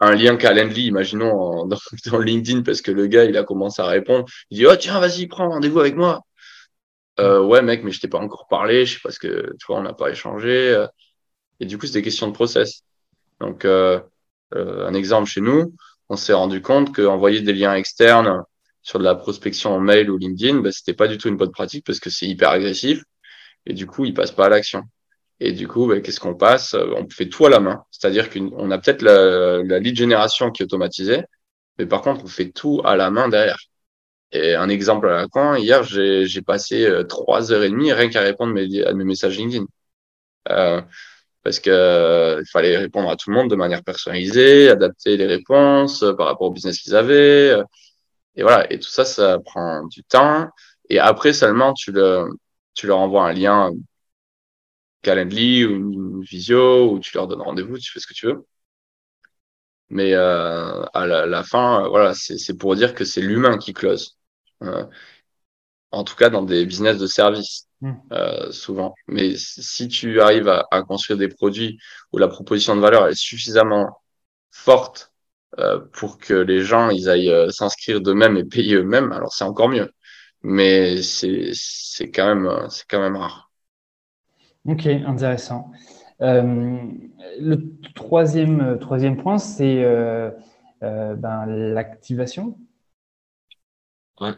un 0.00 0.12
lien 0.14 0.36
Calendly, 0.36 0.86
imaginons 0.86 1.66
dans, 1.66 1.78
dans, 2.06 2.18
LinkedIn, 2.18 2.62
parce 2.62 2.80
que 2.82 2.90
le 2.90 3.06
gars, 3.06 3.24
il 3.24 3.36
a 3.36 3.44
commencé 3.44 3.82
à 3.82 3.86
répondre. 3.86 4.26
Il 4.50 4.58
dit, 4.58 4.66
oh, 4.66 4.76
tiens, 4.76 5.00
vas-y, 5.00 5.26
prends 5.26 5.48
rendez-vous 5.48 5.80
avec 5.80 5.96
moi. 5.96 6.22
Euh, 7.18 7.42
ouais, 7.42 7.60
mec, 7.62 7.84
mais 7.84 7.90
je 7.90 8.00
t'ai 8.00 8.08
pas 8.08 8.18
encore 8.18 8.46
parlé, 8.48 8.86
je 8.86 8.94
sais 8.94 9.00
pas 9.02 9.10
ce 9.10 9.18
que, 9.18 9.54
tu 9.58 9.66
vois, 9.66 9.78
on 9.78 9.82
n'a 9.82 9.92
pas 9.92 10.10
échangé. 10.10 10.86
Et 11.60 11.66
du 11.66 11.78
coup, 11.78 11.86
c'est 11.86 11.92
des 11.94 12.02
questions 12.02 12.28
de 12.28 12.32
process. 12.32 12.82
Donc, 13.40 13.64
euh, 13.64 14.00
euh, 14.54 14.86
un 14.86 14.94
exemple 14.94 15.28
chez 15.28 15.40
nous, 15.40 15.74
on 16.10 16.16
s'est 16.16 16.34
rendu 16.34 16.60
compte 16.60 16.94
qu'envoyer 16.94 17.40
des 17.40 17.52
liens 17.54 17.74
externes 17.74 18.42
sur 18.82 18.98
de 18.98 19.04
la 19.04 19.14
prospection 19.14 19.72
en 19.72 19.80
mail 19.80 20.10
ou 20.10 20.18
LinkedIn, 20.18 20.58
bah, 20.60 20.72
c'était 20.72 20.94
pas 20.94 21.08
du 21.08 21.18
tout 21.18 21.28
une 21.28 21.36
bonne 21.36 21.52
pratique 21.52 21.86
parce 21.86 22.00
que 22.00 22.10
c'est 22.10 22.26
hyper 22.26 22.50
agressif 22.50 23.02
et 23.66 23.74
du 23.74 23.86
coup, 23.86 24.04
ils 24.04 24.14
passent 24.14 24.32
pas 24.32 24.46
à 24.46 24.48
l'action. 24.48 24.82
Et 25.40 25.52
du 25.52 25.68
coup, 25.68 25.86
bah, 25.86 26.00
qu'est-ce 26.00 26.20
qu'on 26.20 26.34
passe? 26.34 26.74
On 26.74 27.08
fait 27.08 27.28
tout 27.28 27.46
à 27.46 27.50
la 27.50 27.60
main. 27.60 27.84
C'est-à-dire 27.90 28.30
qu'on 28.30 28.70
a 28.70 28.78
peut-être 28.78 29.02
la, 29.02 29.78
lead 29.78 29.96
génération 29.96 30.50
qui 30.50 30.62
est 30.62 30.66
automatisée, 30.66 31.22
mais 31.78 31.86
par 31.86 32.02
contre, 32.02 32.24
on 32.24 32.28
fait 32.28 32.50
tout 32.50 32.82
à 32.84 32.96
la 32.96 33.10
main 33.10 33.28
derrière. 33.28 33.58
Et 34.32 34.54
un 34.54 34.68
exemple 34.68 35.08
à 35.08 35.16
la 35.22 35.28
coin, 35.28 35.58
hier, 35.58 35.82
j'ai 35.84 36.42
passé 36.42 36.86
euh, 36.86 37.04
trois 37.04 37.52
heures 37.52 37.64
et 37.64 37.70
demie 37.70 37.92
rien 37.92 38.08
qu'à 38.10 38.22
répondre 38.22 38.52
à 38.52 38.94
mes 38.94 39.04
messages 39.04 39.38
LinkedIn. 39.38 39.66
Euh, 40.50 40.82
parce 41.42 41.60
que 41.60 41.70
euh, 41.70 42.40
il 42.42 42.50
fallait 42.50 42.76
répondre 42.76 43.10
à 43.10 43.16
tout 43.16 43.30
le 43.30 43.36
monde 43.36 43.50
de 43.50 43.56
manière 43.56 43.82
personnalisée, 43.82 44.68
adapter 44.70 45.16
les 45.16 45.26
réponses 45.26 46.02
euh, 46.02 46.14
par 46.14 46.26
rapport 46.26 46.48
au 46.48 46.50
business 46.52 46.78
qu'ils 46.78 46.96
avaient. 46.96 47.50
Euh, 47.50 47.64
et 48.36 48.42
voilà, 48.42 48.72
et 48.72 48.78
tout 48.78 48.88
ça, 48.90 49.04
ça 49.04 49.38
prend 49.40 49.86
du 49.88 50.04
temps. 50.04 50.48
Et 50.90 50.98
après 50.98 51.32
seulement, 51.32 51.72
tu, 51.74 51.92
le, 51.92 52.28
tu 52.74 52.86
leur 52.86 52.98
envoies 52.98 53.24
un 53.28 53.32
lien 53.32 53.70
Calendly 55.02 55.64
ou 55.66 55.70
une 55.92 56.22
visio, 56.22 56.92
ou 56.92 57.00
tu 57.00 57.16
leur 57.16 57.26
donnes 57.28 57.42
rendez-vous, 57.42 57.78
tu 57.78 57.90
fais 57.92 58.00
ce 58.00 58.06
que 58.06 58.14
tu 58.14 58.26
veux. 58.26 58.46
Mais 59.88 60.14
euh, 60.14 60.84
à 60.94 61.06
la, 61.06 61.26
la 61.26 61.42
fin, 61.42 61.88
voilà, 61.88 62.14
c'est 62.14 62.54
pour 62.56 62.76
dire 62.76 62.94
que 62.94 63.04
c'est 63.04 63.20
l'humain 63.20 63.58
qui 63.58 63.72
close. 63.72 64.16
En 65.92 66.04
tout 66.04 66.16
cas, 66.16 66.30
dans 66.30 66.42
des 66.42 66.64
business 66.66 66.98
de 66.98 67.06
service. 67.06 67.66
Hmm. 67.82 67.92
Euh, 68.12 68.52
souvent. 68.52 68.94
Mais 69.08 69.36
si 69.36 69.88
tu 69.88 70.20
arrives 70.20 70.48
à, 70.48 70.66
à, 70.70 70.82
construire 70.82 71.18
des 71.18 71.28
produits 71.28 71.78
où 72.12 72.18
la 72.18 72.28
proposition 72.28 72.76
de 72.76 72.80
valeur 72.82 73.08
est 73.08 73.14
suffisamment 73.14 74.02
forte 74.50 75.10
euh, 75.58 75.80
pour 75.92 76.18
que 76.18 76.34
les 76.34 76.60
gens 76.60 76.90
ils 76.90 77.08
aillent 77.08 77.30
euh, 77.30 77.50
s'inscrire 77.50 78.00
d'eux-mêmes 78.00 78.36
et 78.36 78.44
payer 78.44 78.76
eux-mêmes, 78.76 79.12
alors 79.12 79.32
c'est 79.32 79.44
encore 79.44 79.68
mieux. 79.68 79.90
Mais 80.42 81.02
c'est 81.02 81.50
c'est 81.54 82.10
quand 82.10 82.26
même 82.26 82.46
euh, 82.46 82.68
c'est 82.68 82.84
quand 82.88 83.00
même 83.00 83.16
rare. 83.16 83.50
Ok, 84.66 84.86
intéressant. 84.86 85.72
Euh, 86.20 86.78
le 87.40 87.56
troisième 87.94 88.78
troisième 88.78 89.16
point, 89.16 89.38
c'est 89.38 89.82
ben, 90.80 91.46
l'activation. 91.46 92.58
Ouais. 94.20 94.34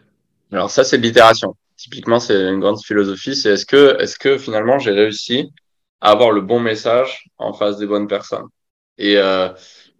Alors 0.53 0.70
ça, 0.70 0.84
c'est 0.84 0.98
l'itération 0.98 1.57
typiquement, 1.76 2.20
c'est 2.20 2.40
une 2.48 2.61
grande 2.61 2.80
philosophie. 2.84 3.34
C'est 3.34 3.50
est-ce 3.55 3.66
que, 3.66 3.96
est-ce 4.00 4.16
que 4.18 4.38
finalement 4.38 4.78
j'ai 4.78 4.92
réussi 4.92 5.50
à 6.00 6.11
avoir 6.12 6.30
le 6.30 6.40
bon 6.40 6.61
message 6.61 7.24
en 7.38 7.53
face 7.53 7.78
des 7.78 7.86
bonnes 7.86 8.07
personnes? 8.07 8.46
Et 8.98 9.16
euh, 9.18 9.48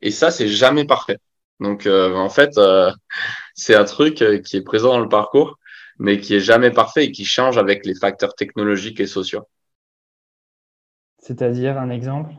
et 0.03 0.11
ça, 0.11 0.31
c'est 0.31 0.49
jamais 0.49 0.85
parfait. 0.87 1.19
Donc 1.61 1.87
euh, 1.87 2.15
en 2.15 2.29
fait, 2.29 2.57
euh, 2.59 2.91
c'est 3.55 3.75
un 3.75 3.85
truc 3.85 4.23
euh, 4.23 4.39
qui 4.41 4.57
est 4.57 4.63
présent 4.63 4.91
dans 4.91 5.01
le 5.01 5.09
parcours, 5.09 5.59
mais 5.99 6.21
qui 6.21 6.35
est 6.37 6.41
jamais 6.41 6.71
parfait 6.71 7.07
et 7.07 7.13
qui 7.13 7.25
change 7.25 7.59
avec 7.59 7.85
les 7.87 7.95
facteurs 7.95 8.35
technologiques 8.35 9.01
et 9.01 9.07
sociaux. 9.07 9.47
C'est-à-dire 11.21 11.79
un 11.79 11.89
exemple? 11.89 12.35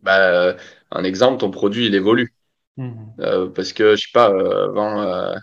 Bah, 0.00 0.56
Un 0.90 1.04
exemple, 1.04 1.38
ton 1.40 1.50
produit, 1.50 1.86
il 1.86 1.94
évolue. 1.94 2.34
Mmh. 2.76 3.12
Euh, 3.20 3.48
parce 3.50 3.72
que, 3.72 3.96
je 3.96 4.02
sais 4.02 4.12
pas, 4.12 4.26
avant, 4.26 5.34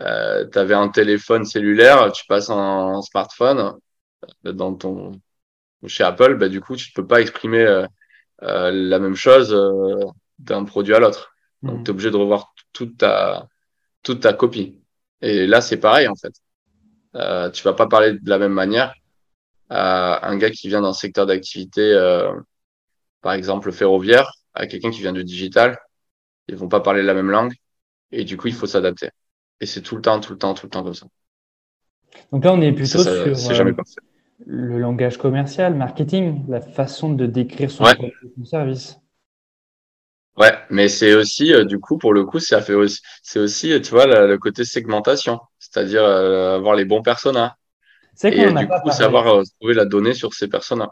euh, 0.00 0.46
tu 0.50 0.58
avais 0.58 0.74
un 0.74 0.88
téléphone 0.88 1.44
cellulaire, 1.44 2.12
tu 2.12 2.24
passes 2.26 2.50
en, 2.50 3.02
smartphone 3.02 3.74
euh, 4.46 4.52
dans 4.52 4.74
ton 4.74 5.12
chez 5.86 6.04
Apple, 6.04 6.36
bah, 6.36 6.48
du 6.48 6.60
coup, 6.60 6.76
tu 6.76 6.90
ne 6.90 6.94
peux 6.94 7.06
pas 7.06 7.20
exprimer 7.20 7.60
euh, 7.60 7.86
euh, 8.42 8.70
la 8.72 8.98
même 8.98 9.14
chose 9.14 9.52
euh, 9.52 10.04
d'un 10.38 10.64
produit 10.64 10.94
à 10.94 11.00
l'autre. 11.00 11.34
Donc, 11.62 11.80
mmh. 11.80 11.84
tu 11.84 11.88
es 11.88 11.90
obligé 11.90 12.10
de 12.10 12.16
revoir 12.16 12.54
toute 12.72 12.98
ta, 12.98 13.48
toute 14.02 14.20
ta 14.20 14.32
copie. 14.32 14.82
Et 15.22 15.46
là, 15.46 15.60
c'est 15.60 15.78
pareil, 15.78 16.08
en 16.08 16.16
fait. 16.16 16.34
Euh, 17.14 17.50
tu 17.50 17.62
vas 17.62 17.72
pas 17.72 17.86
parler 17.86 18.12
de 18.12 18.30
la 18.30 18.38
même 18.38 18.52
manière 18.52 18.94
à 19.70 20.28
un 20.28 20.36
gars 20.36 20.50
qui 20.50 20.68
vient 20.68 20.82
d'un 20.82 20.92
secteur 20.92 21.26
d'activité, 21.26 21.92
par 23.20 23.32
exemple, 23.32 23.72
ferroviaire, 23.72 24.30
à 24.54 24.66
quelqu'un 24.66 24.90
qui 24.90 25.00
vient 25.00 25.12
du 25.12 25.24
digital. 25.24 25.78
Ils 26.48 26.56
vont 26.56 26.68
pas 26.68 26.80
parler 26.80 27.02
la 27.02 27.14
même 27.14 27.30
langue. 27.30 27.52
Et 28.12 28.24
du 28.24 28.36
coup, 28.36 28.46
il 28.46 28.54
faut 28.54 28.66
s'adapter. 28.66 29.10
Et 29.60 29.66
c'est 29.66 29.82
tout 29.82 29.96
le 29.96 30.02
temps, 30.02 30.20
tout 30.20 30.32
le 30.32 30.38
temps, 30.38 30.54
tout 30.54 30.66
le 30.66 30.70
temps 30.70 30.82
comme 30.82 30.94
ça. 30.94 31.06
Donc 32.32 32.44
là, 32.44 32.52
on 32.52 32.60
est 32.60 32.72
plutôt 32.72 33.02
sur 33.02 33.12
euh, 33.12 33.72
le 34.46 34.78
langage 34.78 35.16
commercial, 35.16 35.74
marketing, 35.74 36.44
la 36.48 36.60
façon 36.60 37.12
de 37.12 37.26
décrire 37.26 37.70
son, 37.70 37.84
service. 38.44 38.98
Ouais, 40.36 40.52
mais 40.68 40.88
c'est 40.88 41.14
aussi, 41.14 41.54
euh, 41.54 41.64
du 41.64 41.78
coup, 41.78 41.96
pour 41.96 42.12
le 42.12 42.24
coup, 42.24 42.38
ça 42.38 42.60
fait 42.60 42.74
aussi, 42.74 43.00
c'est 43.22 43.38
aussi, 43.38 43.80
tu 43.80 43.90
vois, 43.90 44.06
le, 44.06 44.36
côté 44.36 44.64
segmentation, 44.64 45.40
c'est-à-dire 45.58 46.04
euh, 46.04 46.56
avoir 46.56 46.74
les 46.74 46.84
bons 46.84 47.02
personas. 47.02 47.56
C'est 48.14 48.32
et 48.34 48.52
du 48.52 48.68
coup, 48.68 48.90
savoir 48.90 49.42
trouver 49.58 49.74
la 49.74 49.84
donnée 49.84 50.14
sur 50.14 50.34
ces 50.34 50.48
personas. 50.48 50.90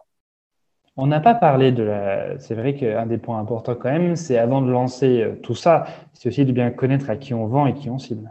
On 0.96 1.06
n'a 1.06 1.20
pas 1.20 1.34
parlé 1.34 1.72
de 1.72 1.82
la. 1.82 2.38
C'est 2.38 2.54
vrai 2.54 2.76
qu'un 2.76 3.06
des 3.06 3.18
points 3.18 3.40
importants 3.40 3.74
quand 3.74 3.90
même, 3.90 4.14
c'est 4.14 4.38
avant 4.38 4.62
de 4.62 4.70
lancer 4.70 5.26
tout 5.42 5.54
ça, 5.54 5.86
c'est 6.12 6.28
aussi 6.28 6.44
de 6.44 6.52
bien 6.52 6.70
connaître 6.70 7.10
à 7.10 7.16
qui 7.16 7.34
on 7.34 7.46
vend 7.46 7.66
et 7.66 7.74
qui 7.74 7.90
on 7.90 7.98
cible. 7.98 8.30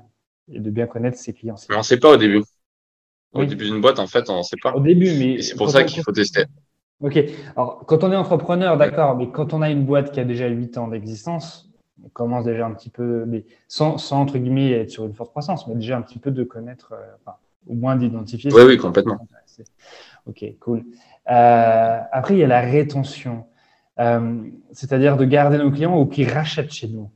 Et 0.51 0.59
de 0.59 0.69
bien 0.69 0.87
connaître 0.87 1.17
ses 1.17 1.33
clients. 1.33 1.55
Mais 1.69 1.75
on 1.75 1.79
ne 1.79 1.83
sait 1.83 1.99
pas 1.99 2.09
au 2.09 2.17
début. 2.17 2.43
Au 3.33 3.45
début 3.45 3.65
d'une 3.65 3.81
boîte, 3.81 3.99
en 3.99 4.07
fait, 4.07 4.29
on 4.29 4.39
ne 4.39 4.43
sait 4.43 4.57
pas. 4.61 4.73
Au 4.73 4.79
début, 4.79 5.11
mais. 5.17 5.41
C'est 5.41 5.55
pour 5.55 5.69
ça 5.69 5.83
qu'il 5.83 6.03
faut 6.03 6.11
tester. 6.11 6.45
Ok. 6.99 7.19
Alors, 7.55 7.83
quand 7.85 8.03
on 8.03 8.11
est 8.11 8.15
entrepreneur, 8.15 8.77
d'accord, 8.77 9.17
mais 9.17 9.29
quand 9.29 9.53
on 9.53 9.61
a 9.61 9.69
une 9.69 9.85
boîte 9.85 10.11
qui 10.11 10.19
a 10.19 10.25
déjà 10.25 10.47
8 10.47 10.77
ans 10.77 10.87
d'existence, 10.87 11.69
on 12.03 12.09
commence 12.09 12.45
déjà 12.45 12.65
un 12.65 12.73
petit 12.73 12.89
peu, 12.89 13.25
mais 13.25 13.45
sans, 13.67 13.97
sans, 13.97 14.21
entre 14.21 14.37
guillemets 14.37 14.71
être 14.71 14.89
sur 14.89 15.05
une 15.05 15.13
forte 15.13 15.31
croissance, 15.31 15.67
mais 15.67 15.75
déjà 15.75 15.97
un 15.97 16.01
petit 16.01 16.19
peu 16.19 16.31
de 16.31 16.43
connaître, 16.43 16.93
euh, 16.93 17.15
enfin, 17.21 17.37
au 17.67 17.73
moins 17.73 17.95
d'identifier. 17.95 18.51
Oui, 18.53 18.63
oui, 18.63 18.77
complètement. 18.77 19.17
Ok, 20.25 20.45
cool. 20.59 20.83
Euh, 21.29 21.99
après, 22.11 22.35
il 22.35 22.39
y 22.39 22.43
a 22.43 22.47
la 22.47 22.61
rétention, 22.61 23.45
euh, 23.99 24.43
c'est-à-dire 24.71 25.17
de 25.17 25.25
garder 25.25 25.57
nos 25.57 25.71
clients 25.71 25.99
ou 25.99 26.05
qui 26.05 26.25
rachètent 26.25 26.71
chez 26.71 26.87
nous? 26.87 27.11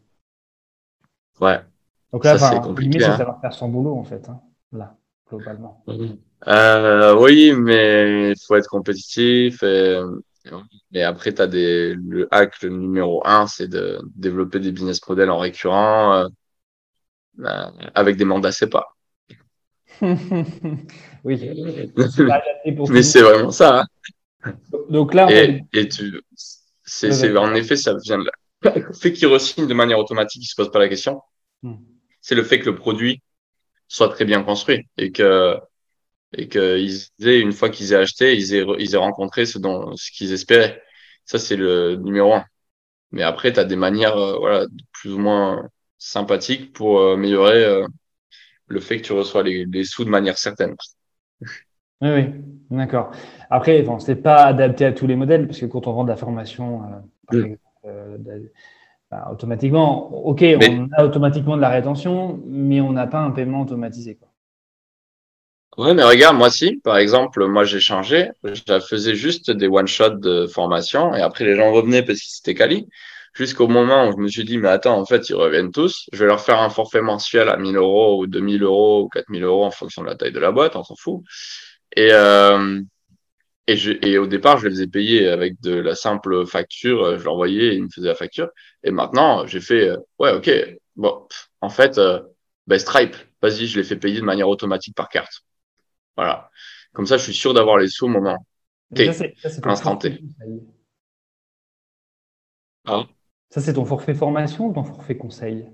Ouais. 1.39 1.59
Donc 2.13 2.23
là, 2.23 2.37
c'est 2.37 2.61
compliqué. 2.61 2.99
C'est 2.99 3.05
hein. 3.05 3.17
savoir 3.17 3.41
faire 3.41 3.53
son 3.53 3.69
boulot, 3.69 3.95
en 3.95 4.03
fait, 4.03 4.27
hein, 4.29 4.39
là, 4.71 4.95
globalement. 5.29 5.83
Euh, 6.47 7.15
oui, 7.19 7.53
mais 7.53 8.31
il 8.31 8.35
faut 8.45 8.55
être 8.55 8.69
compétitif. 8.69 9.63
Et, 9.63 11.03
après, 11.03 11.33
tu 11.33 11.41
as 11.41 11.47
des, 11.47 11.95
le 11.95 12.27
hack, 12.31 12.61
le 12.61 12.69
numéro 12.69 13.21
un, 13.25 13.47
c'est 13.47 13.67
de 13.67 13.99
développer 14.15 14.59
des 14.59 14.71
business 14.71 15.05
models 15.07 15.29
en 15.29 15.37
récurrent 15.37 16.13
euh, 16.13 16.27
euh 17.39 17.69
avec 17.93 18.15
des 18.15 18.25
mandats 18.25 18.51
CEPA. 18.51 18.85
oui. 20.01 21.51
mais 22.89 23.03
c'est 23.03 23.21
vraiment 23.21 23.51
ça. 23.51 23.81
Hein. 24.43 24.53
Donc 24.89 25.13
là, 25.13 25.27
et, 25.29 25.63
et 25.73 25.89
tu, 25.89 26.21
c'est, 26.87 27.37
en 27.37 27.53
effet, 27.53 27.75
ça 27.75 27.93
vient 28.01 28.17
de 28.17 28.23
là. 28.23 28.73
Le 28.75 28.93
fait 28.93 29.13
qu'ils 29.13 29.27
re-signent 29.27 29.67
de 29.67 29.73
manière 29.73 29.99
automatique, 29.99 30.43
ils 30.43 30.47
se 30.47 30.55
posent 30.55 30.71
pas 30.71 30.79
la 30.79 30.87
question. 30.87 31.21
Hmm. 31.61 31.75
C'est 32.21 32.35
le 32.35 32.43
fait 32.43 32.59
que 32.59 32.65
le 32.65 32.75
produit 32.75 33.21
soit 33.87 34.09
très 34.09 34.25
bien 34.25 34.43
construit 34.43 34.87
et 34.97 35.11
que 35.11 35.57
et 36.33 36.47
qu'ils 36.49 37.01
aient, 37.21 37.39
une 37.39 37.53
fois 37.53 37.69
qu'ils 37.69 37.93
aient 37.93 37.97
acheté, 37.97 38.35
ils 38.35 38.53
aient, 38.53 38.65
ils 38.79 38.93
aient 38.95 38.97
rencontré 38.97 39.45
ce, 39.45 39.59
dont, 39.59 39.95
ce 39.95 40.11
qu'ils 40.11 40.33
espéraient. 40.33 40.81
Ça, 41.25 41.39
c'est 41.39 41.55
le 41.55 41.95
numéro 41.95 42.33
un. 42.33 42.45
Mais 43.11 43.23
après, 43.23 43.53
tu 43.53 43.59
as 43.59 43.65
des 43.65 43.75
manières 43.75 44.17
euh, 44.17 44.37
voilà, 44.37 44.65
plus 44.91 45.13
ou 45.13 45.19
moins 45.19 45.69
sympathiques 45.97 46.73
pour 46.73 46.99
euh, 46.99 47.13
améliorer 47.13 47.63
euh, 47.63 47.87
le 48.67 48.79
fait 48.79 48.97
que 48.97 49.07
tu 49.07 49.13
reçois 49.13 49.43
les, 49.43 49.65
les, 49.65 49.83
sous 49.85 50.03
de 50.03 50.09
manière 50.09 50.37
certaine. 50.37 50.75
Oui, 52.01 52.09
oui, 52.09 52.25
d'accord. 52.69 53.11
Après, 53.49 53.81
bon, 53.81 53.99
c'est 53.99 54.17
pas 54.17 54.45
adapté 54.45 54.85
à 54.85 54.91
tous 54.91 55.07
les 55.07 55.15
modèles, 55.15 55.47
parce 55.47 55.59
que 55.59 55.65
quand 55.65 55.87
on 55.87 55.93
vend 55.93 56.03
de 56.03 56.09
la 56.09 56.17
formation, 56.17 56.81
par 57.27 57.39
exemple, 57.39 57.57
bah, 59.09 59.29
automatiquement, 59.31 60.09
ok, 60.25 60.43
on 60.61 60.89
a 60.97 61.05
automatiquement 61.05 61.55
de 61.55 61.61
la 61.61 61.69
rétention, 61.69 62.41
mais 62.45 62.81
on 62.81 62.91
n'a 62.91 63.07
pas 63.07 63.19
un 63.19 63.31
paiement 63.31 63.61
automatisé. 63.61 64.15
Quoi. 64.15 64.27
Ouais, 65.77 65.93
mais 65.93 66.03
regarde, 66.03 66.35
moi 66.35 66.49
si, 66.49 66.77
par 66.83 66.97
exemple, 66.97 67.45
moi 67.45 67.63
j'ai 67.63 67.79
changé, 67.79 68.31
je 68.43 68.79
faisais 68.79 69.15
juste 69.15 69.51
des 69.51 69.67
one-shots 69.67 70.17
de 70.17 70.47
formation 70.47 71.13
et 71.13 71.21
après 71.21 71.45
les 71.45 71.55
gens 71.55 71.71
revenaient 71.71 72.03
parce 72.03 72.19
qu'ils 72.19 72.39
étaient 72.41 72.57
quali. 72.57 72.87
Jusqu'au 73.33 73.67
moment 73.67 74.07
où 74.07 74.13
je 74.13 74.17
me 74.17 74.27
suis 74.27 74.43
dit, 74.43 74.57
mais 74.57 74.69
attends, 74.69 74.99
en 74.99 75.05
fait, 75.05 75.29
ils 75.29 75.35
reviennent 75.35 75.71
tous. 75.71 76.09
Je 76.11 76.17
vais 76.17 76.25
leur 76.25 76.41
faire 76.41 76.59
un 76.59 76.71
forfait 76.71 77.01
mensuel 77.01 77.49
à 77.49 77.57
1000 77.57 77.77
euros 77.77 78.19
ou 78.19 78.25
2000 78.25 78.63
euros 78.63 79.03
ou 79.03 79.09
4000 79.09 79.43
euros 79.43 79.63
en 79.63 79.69
fonction 79.69 80.01
de 80.01 80.07
la 80.07 80.15
taille 80.15 80.31
de 80.31 80.39
la 80.39 80.51
boîte, 80.51 80.75
on 80.75 80.83
s'en 80.83 80.95
fout. 80.95 81.21
Et, 81.95 82.09
euh, 82.11 82.81
et, 83.67 83.75
je, 83.75 83.91
et 84.01 84.17
au 84.17 84.27
départ, 84.27 84.57
je 84.57 84.65
les 84.65 84.71
faisais 84.71 84.87
payer 84.87 85.27
avec 85.27 85.59
de 85.61 85.73
la 85.73 85.93
simple 85.93 86.45
facture. 86.45 87.17
Je 87.17 87.23
leur 87.23 87.33
envoyais 87.33 87.75
ils 87.75 87.83
me 87.83 87.89
faisaient 87.89 88.07
la 88.07 88.15
facture. 88.15 88.49
Et 88.83 88.91
maintenant, 88.91 89.45
j'ai 89.45 89.59
fait, 89.59 89.89
euh, 89.89 89.97
ouais, 90.19 90.31
ok, 90.31 90.49
bon, 90.95 91.27
en 91.59 91.69
fait, 91.69 91.97
euh, 91.97 92.21
ben 92.65 92.79
Stripe, 92.79 93.15
vas-y, 93.41 93.67
je 93.67 93.77
les 93.77 93.83
fais 93.83 93.97
payer 93.97 94.21
de 94.21 94.25
manière 94.25 94.47
automatique 94.47 94.95
par 94.95 95.09
carte. 95.09 95.43
Voilà. 96.15 96.49
Comme 96.93 97.05
ça, 97.05 97.17
je 97.17 97.23
suis 97.23 97.33
sûr 97.33 97.53
d'avoir 97.53 97.77
les 97.77 97.89
sous 97.89 98.05
au 98.05 98.09
moment 98.09 98.37
T, 98.95 99.09
instant 99.63 99.97
T. 99.97 100.21
Ah. 102.85 103.05
Ça, 103.49 103.59
c'est 103.59 103.73
ton 103.73 103.85
forfait 103.85 104.13
formation 104.13 104.67
ou 104.67 104.73
ton 104.73 104.83
forfait 104.83 105.17
conseil? 105.17 105.69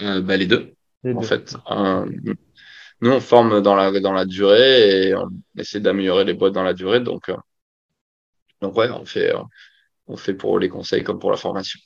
Euh, 0.00 0.22
bah, 0.22 0.38
les, 0.38 0.46
deux, 0.46 0.74
en 1.04 1.22
fait. 1.22 1.54
Nous, 3.00 3.10
on 3.10 3.20
forme 3.20 3.60
dans 3.60 3.74
la, 3.74 4.00
dans 4.00 4.12
la 4.12 4.24
durée 4.24 5.08
et 5.08 5.14
on 5.14 5.28
essaie 5.58 5.80
d'améliorer 5.80 6.24
les 6.24 6.34
boîtes 6.34 6.54
dans 6.54 6.62
la 6.62 6.74
durée. 6.74 7.00
Donc, 7.00 7.28
euh, 7.28 7.36
donc 8.60 8.76
ouais, 8.76 8.88
on 8.90 9.04
fait, 9.04 9.34
euh, 9.34 9.40
on 10.06 10.16
fait 10.16 10.34
pour 10.34 10.58
les 10.58 10.68
conseils 10.68 11.02
comme 11.02 11.18
pour 11.18 11.30
la 11.30 11.36
formation. 11.36 11.80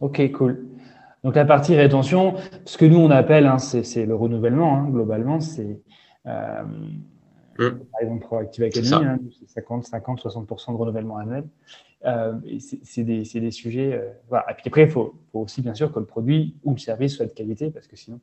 Ok, 0.00 0.30
cool. 0.32 0.68
Donc 1.24 1.36
la 1.36 1.44
partie 1.44 1.76
rétention, 1.76 2.34
ce 2.64 2.76
que 2.76 2.84
nous 2.84 2.98
on 2.98 3.10
appelle, 3.10 3.46
hein, 3.46 3.58
c'est 3.58 4.06
le 4.06 4.14
renouvellement, 4.14 4.76
hein, 4.76 4.88
globalement, 4.90 5.40
c'est 5.40 5.80
euh, 6.26 6.62
mmh. 7.58 7.78
par 7.92 8.00
exemple 8.00 8.20
Proactive 8.24 8.64
Academy, 8.64 9.04
hein, 9.04 9.18
50, 9.46 9.84
50, 9.84 10.24
60% 10.24 10.72
de 10.72 10.76
renouvellement 10.76 11.18
annuel. 11.18 11.44
Euh, 12.04 12.34
c'est 12.82 13.04
des, 13.04 13.22
des, 13.22 13.50
sujets. 13.52 13.92
Euh, 13.92 14.10
voilà. 14.28 14.50
Et 14.50 14.54
puis 14.54 14.64
après, 14.66 14.82
il 14.82 14.90
faut, 14.90 15.14
faut, 15.30 15.40
aussi 15.40 15.62
bien 15.62 15.74
sûr 15.74 15.92
que 15.92 16.00
le 16.00 16.04
produit 16.04 16.56
ou 16.64 16.72
le 16.72 16.78
service 16.78 17.14
soit 17.16 17.26
de 17.26 17.32
qualité, 17.32 17.70
parce 17.70 17.86
que 17.86 17.94
sinon, 17.94 18.20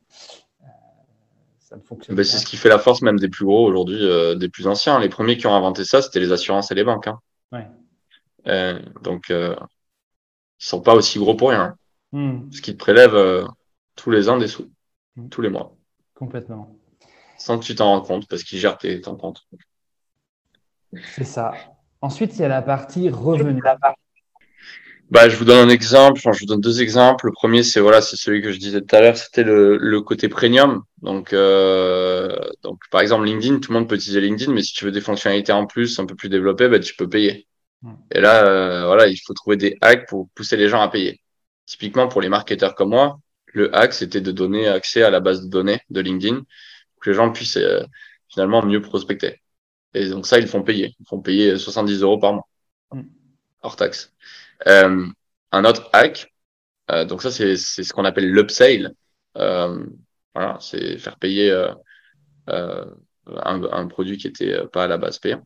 ça 1.69 1.75
ne 1.75 1.81
fonctionne 1.81 2.15
ben, 2.15 2.23
pas. 2.23 2.29
C'est 2.29 2.39
ce 2.39 2.45
qui 2.45 2.57
fait 2.57 2.69
la 2.69 2.79
force 2.79 3.01
même 3.01 3.19
des 3.19 3.29
plus 3.29 3.45
gros 3.45 3.65
aujourd'hui, 3.65 3.99
euh, 4.01 4.35
des 4.35 4.49
plus 4.49 4.67
anciens. 4.67 4.99
Les 4.99 5.09
premiers 5.09 5.37
qui 5.37 5.47
ont 5.47 5.55
inventé 5.55 5.85
ça, 5.85 6.01
c'était 6.01 6.19
les 6.19 6.31
assurances 6.31 6.71
et 6.71 6.75
les 6.75 6.83
banques. 6.83 7.07
Hein. 7.07 7.19
Ouais. 7.51 8.75
donc, 9.01 9.29
ils 10.59 10.65
sont 10.65 10.81
pas 10.81 10.93
aussi 10.93 11.19
gros 11.19 11.35
pour 11.35 11.49
rien. 11.49 11.75
Hmm. 12.11 12.51
Ce 12.51 12.61
qui 12.61 12.73
te 12.73 12.77
prélève 12.77 13.15
euh, 13.15 13.45
tous 13.95 14.11
les 14.11 14.29
ans 14.29 14.37
des 14.37 14.47
sous, 14.47 14.69
hmm. 15.15 15.29
tous 15.29 15.41
les 15.41 15.49
mois. 15.49 15.75
Complètement. 16.15 16.75
Sans 17.37 17.59
que 17.59 17.63
tu 17.63 17.75
t'en 17.75 17.85
rends 17.85 18.01
compte, 18.01 18.27
parce 18.27 18.43
qu'ils 18.43 18.59
gèrent 18.59 18.77
tes 18.77 18.99
comptes. 19.01 19.47
C'est 21.15 21.23
ça. 21.23 21.53
Ensuite, 22.01 22.35
il 22.35 22.41
y 22.41 22.43
a 22.43 22.47
la 22.47 22.61
partie 22.61 23.09
revenu. 23.09 23.61
Bah, 25.09 25.27
je 25.27 25.35
vous 25.37 25.45
donne 25.45 25.67
un 25.67 25.71
exemple. 25.71 26.19
Enfin, 26.19 26.31
je 26.31 26.39
vous 26.41 26.45
donne 26.45 26.61
deux 26.61 26.81
exemples. 26.81 27.25
Le 27.25 27.31
premier, 27.31 27.63
c'est 27.63 27.79
voilà, 27.79 28.01
c'est 28.01 28.15
celui 28.15 28.41
que 28.41 28.51
je 28.51 28.59
disais 28.59 28.81
tout 28.81 28.95
à 28.95 29.01
l'heure. 29.01 29.17
C'était 29.17 29.43
le, 29.43 29.77
le, 29.77 30.01
côté 30.01 30.29
premium. 30.29 30.83
Donc, 31.01 31.33
euh, 31.33 32.35
donc, 32.63 32.79
par 32.91 33.01
exemple, 33.01 33.25
LinkedIn, 33.25 33.59
tout 33.59 33.71
le 33.71 33.79
monde 33.79 33.89
peut 33.89 33.95
utiliser 33.95 34.21
LinkedIn, 34.21 34.53
mais 34.53 34.61
si 34.61 34.73
tu 34.73 34.85
veux 34.85 34.91
des 34.91 35.01
fonctionnalités 35.01 35.51
en 35.51 35.65
plus, 35.65 35.99
un 35.99 36.05
peu 36.05 36.15
plus 36.15 36.29
développées, 36.29 36.67
bah, 36.67 36.79
tu 36.79 36.95
peux 36.95 37.09
payer. 37.09 37.47
Et 38.11 38.19
là, 38.19 38.45
euh, 38.45 38.85
voilà, 38.85 39.07
il 39.07 39.17
faut 39.17 39.33
trouver 39.33 39.57
des 39.57 39.77
hacks 39.81 40.07
pour 40.07 40.29
pousser 40.35 40.57
les 40.57 40.69
gens 40.69 40.81
à 40.81 40.89
payer. 40.89 41.21
Typiquement, 41.65 42.07
pour 42.07 42.21
les 42.21 42.29
marketeurs 42.29 42.75
comme 42.75 42.89
moi, 42.89 43.19
le 43.53 43.75
hack, 43.75 43.93
c'était 43.93 44.21
de 44.21 44.31
donner 44.31 44.67
accès 44.67 45.03
à 45.03 45.09
la 45.09 45.19
base 45.19 45.43
de 45.43 45.49
données 45.49 45.79
de 45.89 46.01
LinkedIn 46.01 46.35
pour 46.35 47.01
que 47.01 47.09
les 47.09 47.15
gens 47.15 47.31
puissent 47.31 47.57
euh, 47.57 47.83
finalement 48.27 48.63
mieux 48.65 48.81
prospecter. 48.81 49.41
Et 49.93 50.09
donc 50.09 50.27
ça, 50.27 50.39
ils 50.39 50.47
font 50.47 50.63
payer. 50.63 50.95
Ils 50.99 51.07
font 51.07 51.21
payer 51.21 51.57
70 51.57 52.01
euros 52.01 52.19
par 52.19 52.33
mois, 52.33 52.47
mm. 52.93 53.01
hors 53.63 53.75
taxe. 53.75 54.13
Euh, 54.67 55.05
un 55.51 55.65
autre 55.65 55.89
hack, 55.93 56.33
euh, 56.91 57.05
donc 57.05 57.21
ça, 57.21 57.31
c'est 57.31 57.55
ce 57.57 57.93
qu'on 57.93 58.05
appelle 58.05 58.29
l'upsale. 58.29 58.93
Euh, 59.37 59.85
voilà, 60.33 60.57
c'est 60.59 60.97
faire 60.97 61.17
payer 61.17 61.51
un, 62.47 62.87
un, 63.27 63.87
produit 63.87 64.17
qui 64.17 64.27
était 64.27 64.65
pas 64.67 64.85
à 64.85 64.87
la 64.87 64.97
base 64.97 65.19
payant. 65.19 65.43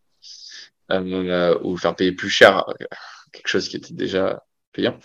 ou 0.89 1.77
faire 1.77 1.95
payer 1.95 2.11
plus 2.11 2.29
cher 2.29 2.65
quelque 3.31 3.47
chose 3.47 3.67
qui 3.67 3.77
était 3.77 3.93
déjà 3.93 4.43
payant. 4.71 4.99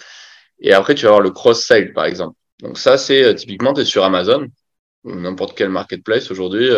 Et 0.60 0.72
après, 0.72 0.94
tu 0.94 1.02
vas 1.02 1.10
avoir 1.10 1.22
le 1.22 1.30
cross-sale, 1.30 1.92
par 1.92 2.04
exemple. 2.04 2.36
Donc 2.60 2.78
ça, 2.78 2.98
c'est 2.98 3.34
typiquement, 3.36 3.72
tu 3.72 3.82
es 3.82 3.84
sur 3.84 4.04
Amazon 4.04 4.48
ou 5.04 5.14
n'importe 5.14 5.56
quel 5.56 5.70
marketplace 5.70 6.30
aujourd'hui. 6.30 6.70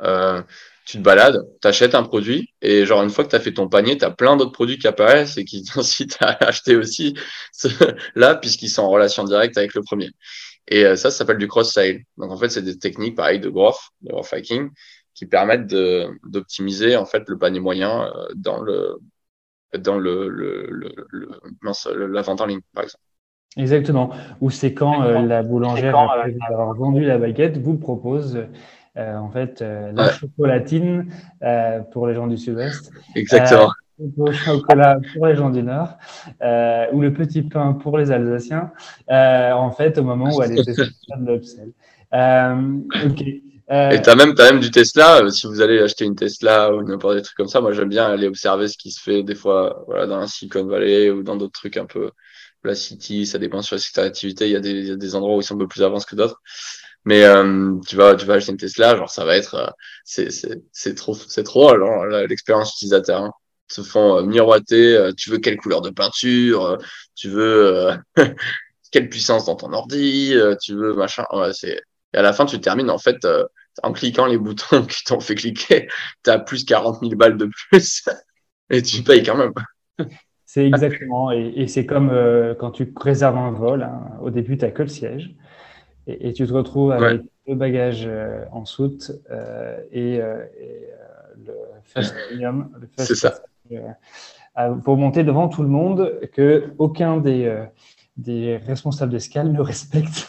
Euh, 0.00 0.42
tu 0.84 0.98
te 0.98 1.02
balades, 1.02 1.46
tu 1.60 1.68
achètes 1.68 1.94
un 1.94 2.02
produit 2.02 2.50
et 2.60 2.84
genre 2.84 3.02
une 3.02 3.10
fois 3.10 3.24
que 3.24 3.30
tu 3.30 3.36
as 3.36 3.40
fait 3.40 3.54
ton 3.54 3.68
panier, 3.68 3.96
tu 3.96 4.04
as 4.04 4.10
plein 4.10 4.36
d'autres 4.36 4.52
produits 4.52 4.78
qui 4.78 4.86
apparaissent 4.86 5.38
et 5.38 5.44
qui 5.44 5.62
t'incitent 5.74 6.18
à 6.20 6.44
acheter 6.44 6.76
aussi 6.76 7.14
là 8.14 8.34
puisqu'ils 8.34 8.68
sont 8.68 8.82
en 8.82 8.90
relation 8.90 9.24
directe 9.24 9.56
avec 9.58 9.74
le 9.74 9.82
premier. 9.82 10.10
Et 10.68 10.84
euh, 10.84 10.96
ça, 10.96 11.10
ça 11.10 11.18
s'appelle 11.18 11.38
du 11.38 11.48
cross-sale. 11.48 12.00
Donc 12.16 12.30
en 12.30 12.36
fait, 12.36 12.48
c'est 12.48 12.62
des 12.62 12.78
techniques 12.78 13.16
pareilles 13.16 13.40
de 13.40 13.50
growth, 13.50 13.78
de 14.02 14.12
growth 14.12 14.32
hacking 14.32 14.70
qui 15.14 15.26
permettent 15.26 15.66
d'optimiser 16.24 16.96
en 16.96 17.06
fait 17.06 17.22
le 17.28 17.38
panier 17.38 17.60
moyen 17.60 18.12
dans 18.34 18.60
le 18.60 18.98
dans 19.78 19.98
le, 19.98 20.28
le, 20.28 20.68
le, 20.70 22.06
la 22.06 22.22
vente 22.22 22.40
en 22.40 22.46
ligne, 22.46 22.60
par 22.74 22.84
exemple. 22.84 23.02
Exactement. 23.56 24.10
Ou 24.40 24.50
c'est 24.50 24.74
quand 24.74 25.02
euh, 25.02 25.22
la 25.22 25.42
boulangère, 25.42 25.96
après 25.96 26.34
avoir 26.48 26.74
vendu 26.74 27.04
la 27.04 27.18
baguette, 27.18 27.56
vous 27.58 27.76
propose 27.76 28.36
euh, 28.36 28.46
en 28.96 29.30
fait 29.30 29.62
euh, 29.62 29.92
la 29.92 30.10
chocolatine 30.10 31.08
pour 31.92 32.06
les 32.06 32.14
gens 32.14 32.26
du 32.26 32.36
Sud-Ouest. 32.36 32.90
Exactement. 33.14 33.70
le 33.98 34.32
chocolat 34.32 34.98
pour 35.14 35.26
les 35.26 35.36
gens 35.36 35.50
du 35.50 35.62
Nord, 35.62 35.96
ou 36.92 37.00
le 37.00 37.12
petit 37.12 37.42
pain 37.42 37.74
pour 37.74 37.98
les 37.98 38.10
Alsaciens, 38.10 38.72
en 39.08 39.70
fait, 39.70 39.98
au 39.98 40.02
moment 40.02 40.34
où 40.34 40.42
elle 40.42 40.58
était 40.58 40.74
sur 40.74 40.86
de 41.18 41.32
l'upsell. 41.32 41.72
ok. 42.12 43.24
Euh, 43.70 43.90
et 43.90 44.02
t'as 44.02 44.14
même, 44.14 44.34
as 44.38 44.52
même 44.52 44.60
du 44.60 44.70
Tesla. 44.70 45.22
Euh, 45.22 45.30
si 45.30 45.46
vous 45.46 45.60
allez 45.60 45.78
acheter 45.80 46.04
une 46.04 46.16
Tesla 46.16 46.72
ou 46.74 46.82
n'importe 46.82 47.16
des 47.16 47.22
trucs 47.22 47.36
comme 47.36 47.48
ça, 47.48 47.60
moi 47.60 47.72
j'aime 47.72 47.88
bien 47.88 48.06
aller 48.06 48.26
observer 48.26 48.68
ce 48.68 48.76
qui 48.76 48.90
se 48.90 49.00
fait 49.00 49.22
des 49.22 49.34
fois 49.34 49.84
voilà, 49.86 50.06
dans 50.06 50.18
la 50.18 50.26
Silicon 50.26 50.66
Valley 50.66 51.10
ou 51.10 51.22
dans 51.22 51.36
d'autres 51.36 51.58
trucs 51.58 51.78
un 51.78 51.86
peu 51.86 52.10
la 52.62 52.74
City. 52.74 53.26
Ça 53.26 53.38
dépend 53.38 53.62
sur 53.62 53.76
la 53.76 53.80
secteur 53.80 54.04
d'activité. 54.04 54.46
Il 54.46 54.52
y, 54.52 54.56
a 54.56 54.60
des, 54.60 54.70
il 54.70 54.88
y 54.88 54.90
a 54.90 54.96
des 54.96 55.14
endroits 55.14 55.36
où 55.36 55.40
ils 55.40 55.44
sont 55.44 55.54
un 55.54 55.58
peu 55.58 55.68
plus 55.68 55.82
avancés 55.82 56.06
que 56.10 56.16
d'autres. 56.16 56.42
Mais 57.04 57.24
euh, 57.24 57.74
tu 57.86 57.96
vas 57.96 58.14
tu 58.14 58.26
vas 58.26 58.34
acheter 58.34 58.52
une 58.52 58.58
Tesla, 58.58 58.96
genre 58.96 59.10
ça 59.10 59.24
va 59.24 59.36
être 59.36 59.74
c'est 60.04 60.28
c'est 60.72 60.94
trop 60.94 61.14
c'est 61.14 61.44
trop 61.44 61.74
l'expérience 62.26 62.74
utilisateur. 62.74 63.22
Hein. 63.22 63.32
se 63.68 63.82
font 63.82 64.22
miroiter. 64.22 65.10
tu 65.16 65.30
veux 65.30 65.38
quelle 65.38 65.56
couleur 65.56 65.82
de 65.82 65.90
peinture 65.90 66.78
Tu 67.14 67.28
veux 67.28 67.90
quelle 68.90 69.08
puissance 69.08 69.46
dans 69.46 69.56
ton 69.56 69.72
ordi 69.72 70.34
Tu 70.62 70.74
veux 70.74 70.94
machin. 70.94 71.24
C'est 71.52 71.80
et 72.14 72.18
à 72.18 72.22
la 72.22 72.32
fin, 72.32 72.46
tu 72.46 72.60
termines 72.60 72.90
en 72.90 72.98
fait 72.98 73.24
euh, 73.24 73.44
en 73.82 73.92
cliquant 73.92 74.26
les 74.26 74.38
boutons 74.38 74.82
qui 74.86 75.04
t'ont 75.04 75.20
fait 75.20 75.34
cliquer, 75.34 75.88
tu 76.22 76.30
as 76.30 76.38
plus 76.38 76.64
40 76.64 77.00
000 77.00 77.16
balles 77.16 77.36
de 77.36 77.50
plus 77.68 78.04
et 78.70 78.80
tu 78.82 79.02
payes 79.02 79.22
quand 79.22 79.36
même. 79.36 79.52
C'est 80.46 80.66
exactement. 80.66 81.32
Et, 81.32 81.66
c'est 81.66 81.84
comme 81.84 82.10
euh, 82.10 82.54
quand 82.54 82.70
tu 82.70 82.92
réserves 82.96 83.36
un 83.36 83.50
vol. 83.50 83.82
Hein. 83.82 84.18
au 84.22 84.30
début, 84.30 84.56
tu 84.56 84.64
n'as 84.64 84.70
que 84.70 84.82
le 84.82 84.88
siège 84.88 85.34
et, 86.06 86.32
tu 86.32 86.46
te 86.46 86.52
retrouves 86.52 86.92
avec 86.92 87.22
le 87.46 87.54
bagage 87.54 88.04
euh, 88.06 88.44
en 88.52 88.64
soute 88.64 89.12
et, 89.92 90.18
le 90.18 91.54
fast 91.84 92.14
premium. 92.28 92.70
Pour 94.84 94.96
monter 94.96 95.24
devant 95.24 95.48
tout 95.48 95.62
le 95.62 95.68
monde 95.68 96.20
que 96.32 96.72
aucun 96.78 97.16
des 97.18 97.66
des 98.16 98.58
responsables 98.58 99.10
d'escale 99.10 99.52
le 99.52 99.60
respectent 99.60 100.28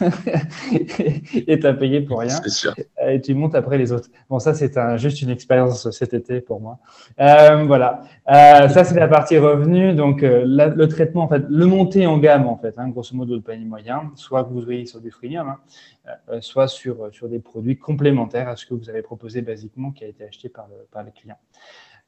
et 1.36 1.60
t'as 1.60 1.74
payé 1.74 2.02
pour 2.02 2.20
rien. 2.20 2.42
Sûr. 2.48 2.74
Et 3.08 3.22
tu 3.22 3.36
montes 3.36 3.54
après 3.54 3.78
les 3.78 3.92
autres. 3.92 4.10
Bon, 4.28 4.40
ça, 4.40 4.56
c'est 4.56 4.78
un, 4.78 4.98
juste 4.98 5.22
une 5.22 5.30
expérience 5.30 5.90
cet 5.92 6.16
été 6.16 6.42
pour 6.42 6.60
moi. 6.60 6.80
Euh, 7.20 7.64
voilà. 7.66 8.02
Euh, 8.28 8.68
ça, 8.70 8.84
c'est 8.84 9.00
la 9.00 9.08
partie 9.08 9.38
revenu. 9.38 9.94
Donc, 9.94 10.24
euh, 10.24 10.44
le 10.46 10.88
traitement, 10.88 11.24
en 11.24 11.28
fait, 11.28 11.44
le 11.48 11.66
monter 11.68 12.08
en 12.08 12.18
gamme, 12.18 12.48
en 12.48 12.58
fait, 12.58 12.74
hein, 12.78 12.90
grosso 12.90 13.16
modo, 13.16 13.38
de 13.38 13.42
panier 13.42 13.66
moyen, 13.66 14.12
soit 14.16 14.44
que 14.44 14.50
vous 14.50 14.64
soyez 14.64 14.88
sur 14.88 15.00
du 15.00 15.12
freemium, 15.12 15.50
hein, 15.50 16.40
soit 16.42 16.68
sur, 16.68 17.10
sur 17.12 17.30
des 17.30 17.40
produits 17.40 17.78
complémentaires 17.78 18.50
à 18.50 18.56
ce 18.56 18.66
que 18.66 18.74
vous 18.74 18.90
avez 18.90 19.04
proposé 19.04 19.42
basiquement 19.42 19.92
qui 19.92 20.04
a 20.04 20.08
été 20.08 20.24
acheté 20.24 20.50
par 20.50 20.68
le, 20.70 20.88
par 20.92 21.04
le 21.04 21.12
client. 21.12 21.38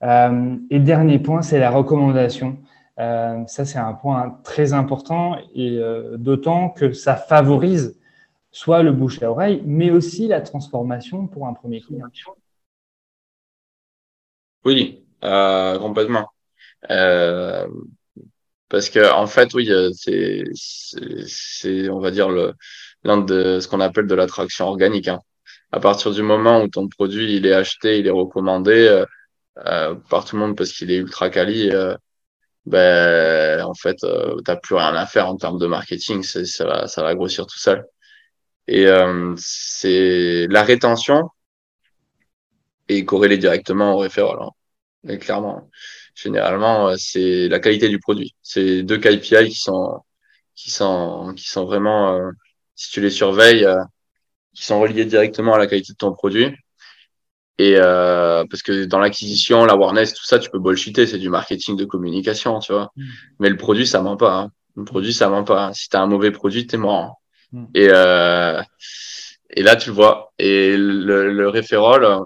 Euh, 0.03 0.55
et 0.69 0.79
dernier 0.79 1.19
point, 1.19 1.41
c'est 1.41 1.59
la 1.59 1.69
recommandation. 1.69 2.57
Euh, 2.99 3.45
ça, 3.45 3.63
c'est 3.65 3.77
un 3.77 3.93
point 3.93 4.39
très 4.43 4.73
important 4.73 5.37
et 5.53 5.77
euh, 5.77 6.17
d'autant 6.17 6.69
que 6.69 6.93
ça 6.93 7.15
favorise 7.15 7.95
soit 8.51 8.81
le 8.81 8.91
bouche 8.91 9.21
à 9.21 9.29
oreille, 9.29 9.61
mais 9.65 9.91
aussi 9.91 10.27
la 10.27 10.41
transformation 10.41 11.27
pour 11.27 11.47
un 11.47 11.53
premier 11.53 11.79
client. 11.81 12.07
Oui, 14.65 15.05
euh, 15.23 15.77
complètement. 15.77 16.27
Parce 18.69 18.89
que 18.89 19.13
en 19.13 19.27
fait, 19.27 19.53
oui, 19.53 19.69
c'est, 19.93 21.89
on 21.89 21.99
va 21.99 22.09
dire 22.11 22.29
l'un 23.03 23.17
de 23.17 23.59
ce 23.59 23.67
qu'on 23.67 23.79
appelle 23.79 24.07
de 24.07 24.15
l'attraction 24.15 24.65
organique. 24.65 25.07
Hein. 25.07 25.21
À 25.71 25.79
partir 25.79 26.11
du 26.11 26.23
moment 26.23 26.63
où 26.63 26.67
ton 26.67 26.87
produit 26.87 27.35
il 27.35 27.45
est 27.45 27.53
acheté, 27.53 27.99
il 27.99 28.07
est 28.07 28.11
recommandé 28.11 29.03
par 29.55 30.25
tout 30.25 30.35
le 30.35 30.41
monde 30.41 30.57
parce 30.57 30.71
qu'il 30.71 30.89
est 30.89 30.97
ultra 30.97 31.29
quali, 31.29 31.71
ben 32.67 33.61
en 33.63 33.73
fait 33.73 34.03
euh, 34.03 34.35
t'as 34.45 34.57
plus 34.57 34.75
rien 34.75 34.93
à 34.95 35.05
faire 35.05 35.27
en 35.27 35.37
termes 35.37 35.59
de 35.59 35.67
marketing 35.67 36.23
ça 36.23 36.65
va 36.65 36.87
ça 36.87 37.03
va 37.03 37.15
grossir 37.15 37.45
tout 37.47 37.59
seul. 37.59 37.85
Et 38.67 38.87
euh, 38.87 39.33
c'est 39.37 40.47
la 40.49 40.63
rétention 40.63 41.29
est 42.89 43.05
corrélée 43.05 43.37
directement 43.37 43.95
au 43.95 43.97
référent 43.99 44.37
hein. 44.41 44.51
mais 45.03 45.17
clairement 45.19 45.69
généralement 46.15 46.89
euh, 46.89 46.95
c'est 46.97 47.47
la 47.49 47.59
qualité 47.59 47.89
du 47.89 47.99
produit. 47.99 48.35
C'est 48.41 48.83
deux 48.83 48.97
KPI 48.99 49.49
qui 49.49 49.55
sont 49.55 50.01
qui 50.55 50.71
sont 50.71 51.33
qui 51.35 51.47
sont 51.49 51.65
vraiment 51.65 52.15
euh, 52.15 52.31
si 52.75 52.91
tu 52.91 53.01
les 53.01 53.11
surveilles 53.11 53.67
qui 54.53 54.65
sont 54.65 54.79
reliés 54.81 55.05
directement 55.05 55.55
à 55.55 55.59
la 55.59 55.67
qualité 55.67 55.93
de 55.93 55.97
ton 55.97 56.13
produit 56.13 56.55
et 57.59 57.75
euh, 57.77 58.43
parce 58.49 58.61
que 58.61 58.85
dans 58.85 58.99
l'acquisition, 58.99 59.65
l'awareness, 59.65 60.13
tout 60.13 60.25
ça, 60.25 60.39
tu 60.39 60.49
peux 60.49 60.59
bullshiter, 60.59 61.07
c'est 61.07 61.17
du 61.17 61.29
marketing 61.29 61.75
de 61.75 61.85
communication, 61.85 62.59
tu 62.59 62.71
vois. 62.71 62.91
Mm. 62.95 63.03
Mais 63.39 63.49
le 63.49 63.57
produit, 63.57 63.87
ça 63.87 64.01
ment 64.01 64.17
pas. 64.17 64.35
Hein. 64.35 64.51
Le 64.75 64.83
produit, 64.83 65.13
ça 65.13 65.29
ment 65.29 65.43
pas. 65.43 65.71
Si 65.73 65.89
t'as 65.89 66.01
un 66.01 66.07
mauvais 66.07 66.31
produit, 66.31 66.67
t'es 66.67 66.77
mort. 66.77 67.21
Hein. 67.53 67.57
Mm. 67.59 67.65
Et 67.73 67.87
euh, 67.91 68.61
et 69.51 69.63
là, 69.63 69.75
tu 69.75 69.89
le 69.89 69.95
vois. 69.95 70.33
Et 70.37 70.77
le, 70.77 71.31
le 71.31 71.49
référol, 71.49 72.25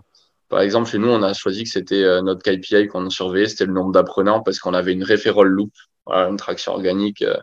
par 0.52 0.60
exemple, 0.60 0.90
chez 0.90 0.98
nous, 0.98 1.08
on 1.08 1.24
a 1.24 1.34
choisi 1.34 1.64
que 1.64 1.70
c'était 1.70 2.04
euh, 2.04 2.22
notre 2.22 2.44
KPI 2.44 2.88
qu'on 2.88 3.10
surveillait, 3.10 3.48
c'était 3.48 3.66
le 3.66 3.72
nombre 3.72 3.94
d'apprenants 3.94 4.44
parce 4.44 4.60
qu'on 4.60 4.74
avait 4.74 4.92
une 4.92 5.04
référol 5.06 5.48
loop, 5.48 5.72
voilà, 6.06 6.28
une 6.28 6.36
traction 6.36 6.74
organique 6.74 7.22
euh, 7.22 7.38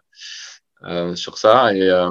euh 0.84 1.16
sur 1.16 1.39
ça. 1.39 1.74
Et, 1.74 1.89
euh, 1.89 2.11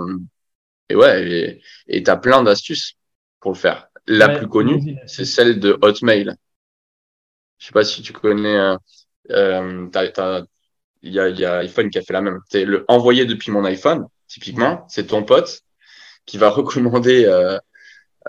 et 0.89 0.95
ouais, 0.95 1.61
et 1.87 2.01
t'as 2.03 2.17
plein 2.17 2.41
d'astuces 2.41 2.95
pour 3.39 3.51
le 3.51 3.57
faire. 3.57 3.86
La 4.07 4.29
plus 4.29 4.47
connue, 4.47 4.97
c'est 5.05 5.25
celle 5.25 5.59
de 5.59 5.77
Hotmail. 5.81 6.33
Je 7.57 7.65
sais 7.65 7.73
pas 7.73 7.83
si 7.83 8.01
tu 8.01 8.13
connais. 8.13 8.55
Euh, 8.55 8.77
euh 9.31 9.89
il 11.03 11.13
y 11.13 11.19
a, 11.19 11.29
y 11.29 11.45
a 11.45 11.57
iPhone 11.57 11.89
qui 11.89 11.97
a 11.99 12.01
fait 12.01 12.13
la 12.13 12.21
même. 12.21 12.39
C'est 12.49 12.65
le 12.65 12.85
envoyer 12.87 13.25
depuis 13.25 13.51
mon 13.51 13.63
iPhone, 13.65 14.07
typiquement. 14.27 14.85
C'est 14.89 15.07
ton 15.07 15.23
pote 15.23 15.61
qui 16.25 16.37
va 16.37 16.49
recommander, 16.51 17.25
euh, 17.25 17.57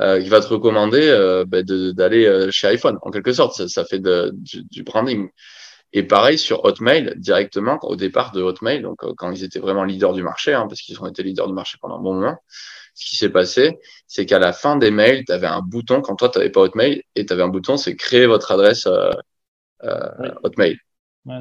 euh, 0.00 0.20
qui 0.20 0.28
va 0.28 0.40
te 0.40 0.46
recommander 0.46 1.08
euh, 1.08 1.44
bah, 1.46 1.62
d'aller 1.62 2.26
euh, 2.26 2.50
chez 2.50 2.66
iPhone. 2.68 2.98
En 3.02 3.10
quelque 3.10 3.32
sorte, 3.32 3.54
ça, 3.54 3.68
ça 3.68 3.84
fait 3.84 3.98
de, 3.98 4.30
du, 4.34 4.64
du, 4.64 4.82
branding. 4.82 5.28
Et 5.92 6.02
pareil 6.02 6.38
sur 6.38 6.64
Hotmail, 6.64 7.14
directement 7.16 7.78
au 7.82 7.96
départ 7.96 8.32
de 8.32 8.42
Hotmail, 8.42 8.82
donc 8.82 8.98
quand 9.16 9.30
ils 9.30 9.42
étaient 9.42 9.58
vraiment 9.58 9.84
leaders 9.84 10.12
du 10.12 10.22
marché, 10.22 10.52
hein, 10.52 10.66
parce 10.68 10.82
qu'ils 10.82 11.00
ont 11.00 11.06
été 11.06 11.22
leaders 11.22 11.48
du 11.48 11.54
marché 11.54 11.78
pendant 11.80 11.96
un 11.96 12.02
bon 12.02 12.14
moment 12.14 12.36
ce 12.98 13.10
qui 13.10 13.16
s'est 13.16 13.30
passé, 13.30 13.78
c'est 14.08 14.26
qu'à 14.26 14.38
la 14.40 14.52
fin 14.52 14.76
des 14.76 14.90
mails, 14.90 15.24
tu 15.24 15.32
avais 15.32 15.46
un 15.46 15.60
bouton, 15.62 16.00
quand 16.02 16.16
toi, 16.16 16.28
tu 16.28 16.38
n'avais 16.38 16.50
pas 16.50 16.62
Hotmail, 16.62 17.04
et 17.14 17.24
tu 17.26 17.32
avais 17.32 17.42
un 17.42 17.48
bouton, 17.48 17.76
c'est 17.76 17.94
créer 17.96 18.26
votre 18.26 18.50
adresse 18.50 18.86
euh, 18.86 19.12
euh, 19.84 20.34
Hotmail. 20.42 20.78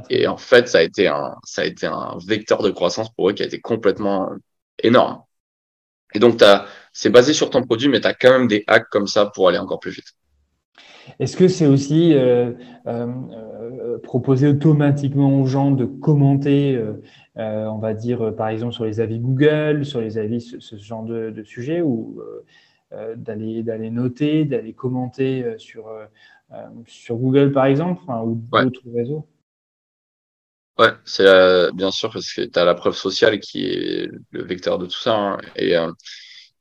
et 0.10 0.28
en 0.28 0.38
fait, 0.38 0.68
ça 0.68 0.80
a, 0.80 0.82
été 0.84 1.08
un, 1.08 1.36
ça 1.44 1.64
a 1.64 1.66
été 1.66 1.88
un 1.88 2.18
vecteur 2.28 2.62
de 2.62 2.70
croissance 2.70 3.10
pour 3.14 3.30
eux 3.30 3.34
qui 3.34 3.42
a 3.44 3.48
été 3.48 3.60
complètement 3.60 4.30
énorme. 4.84 5.24
Et 6.14 6.20
donc, 6.20 6.42
c'est 6.94 7.10
basé 7.10 7.34
sur 7.34 7.50
ton 7.50 7.64
produit, 7.64 7.90
mais 7.90 8.02
tu 8.02 8.08
as 8.08 8.14
quand 8.14 8.32
même 8.32 8.48
des 8.48 8.64
hacks 8.68 8.90
comme 8.90 9.08
ça 9.08 9.26
pour 9.26 9.50
aller 9.50 9.58
encore 9.58 9.80
plus 9.80 9.92
vite. 9.92 10.14
Est-ce 11.20 11.38
que 11.38 11.48
c'est 11.48 11.68
aussi 11.68 12.14
euh, 12.14 12.52
euh, 12.86 13.08
euh, 13.32 13.98
proposer 14.00 14.48
automatiquement 14.48 15.42
aux 15.42 15.46
gens 15.46 15.72
de 15.72 15.86
commenter, 15.86 16.80
on 17.36 17.78
va 17.80 17.94
dire 17.94 18.36
par 18.36 18.50
exemple 18.50 18.74
sur 18.74 18.86
les 18.86 19.00
avis 19.00 19.20
Google, 19.20 19.86
sur 19.86 20.02
les 20.02 20.18
avis 20.18 20.42
ce, 20.42 20.60
ce 20.60 20.76
genre 20.78 21.04
de, 21.04 21.30
de 21.32 21.44
sujet, 21.44 21.82
ou 21.82 22.22
d'aller 23.16 23.64
d'aller 23.64 23.90
noter, 23.90 24.46
d'aller 24.46 24.74
commenter 24.74 25.46
sur 25.58 25.90
sur 26.86 27.18
Google 27.18 27.52
par 27.52 27.66
exemple, 27.66 28.02
ou 28.08 28.42
d'autres 28.52 28.82
réseaux? 28.94 29.28
Ouais, 30.78 30.92
c'est 31.06 31.72
bien 31.74 31.90
sûr 31.90 32.12
parce 32.12 32.32
que 32.32 32.42
tu 32.42 32.60
as 32.60 32.66
la 32.66 32.76
preuve 32.76 32.96
sociale 32.96 33.40
qui 33.40 33.66
est 33.66 34.10
le 34.32 34.44
vecteur 34.44 34.78
de 34.78 34.86
tout 34.86 35.00
ça. 35.00 35.16
Hein, 35.16 35.38
et 35.56 35.76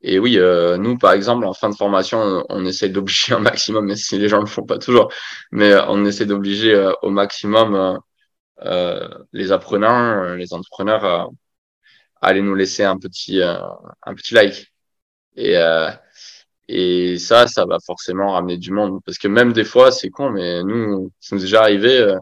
et 0.09 0.21
oui, 0.21 0.39
euh, 0.39 0.77
nous, 0.79 0.97
par 0.99 1.13
exemple, 1.15 1.45
en 1.47 1.53
fin 1.53 1.69
de 1.69 1.75
formation, 1.75 2.47
on, 2.49 2.65
essaie 2.65 2.89
d'obliger 2.89 3.35
un 3.35 3.41
maximum, 3.41 3.87
mais 3.87 3.97
si 3.97 4.19
les 4.19 4.29
gens 4.29 4.41
le 4.41 4.47
font 4.47 4.65
pas 4.65 4.79
toujours, 4.79 5.13
mais 5.51 5.75
on 5.89 6.05
essaie 6.05 6.27
d'obliger 6.27 6.75
euh, 6.75 6.93
au 7.03 7.11
maximum 7.11 7.99
euh, 8.65 9.09
les 9.33 9.53
apprenants, 9.53 10.35
les 10.35 10.55
entrepreneurs 10.55 11.05
à, 11.05 11.29
aller 12.23 12.41
nous 12.41 12.55
laisser 12.55 12.85
un 12.85 12.99
petit, 12.99 13.43
un 13.43 14.15
petit 14.15 14.35
like. 14.35 14.73
Et, 15.37 15.55
et 16.69 17.19
ça, 17.19 17.47
ça 17.49 17.67
va 17.67 17.79
forcément 17.85 18.33
ramener 18.33 18.59
du 18.59 18.73
monde. 18.73 19.01
Parce 19.05 19.19
que 19.19 19.29
même 19.29 19.53
des 19.53 19.65
fois, 19.65 19.93
c'est 19.93 20.11
con, 20.11 20.31
mais 20.31 20.63
nous, 20.63 21.13
ça 21.21 21.37
nous 21.37 21.43
est 21.43 21.45
déjà 21.47 21.63
arrivé 21.63 22.15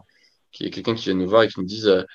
qu'il 0.51 0.65
y 0.65 0.69
ait 0.69 0.71
quelqu'un 0.71 0.95
qui 0.95 1.05
vient 1.05 1.13
nous 1.15 1.29
voir 1.29 1.43
et 1.43 1.47
qui 1.47 1.59
nous 1.59 1.65
dise 1.65 2.05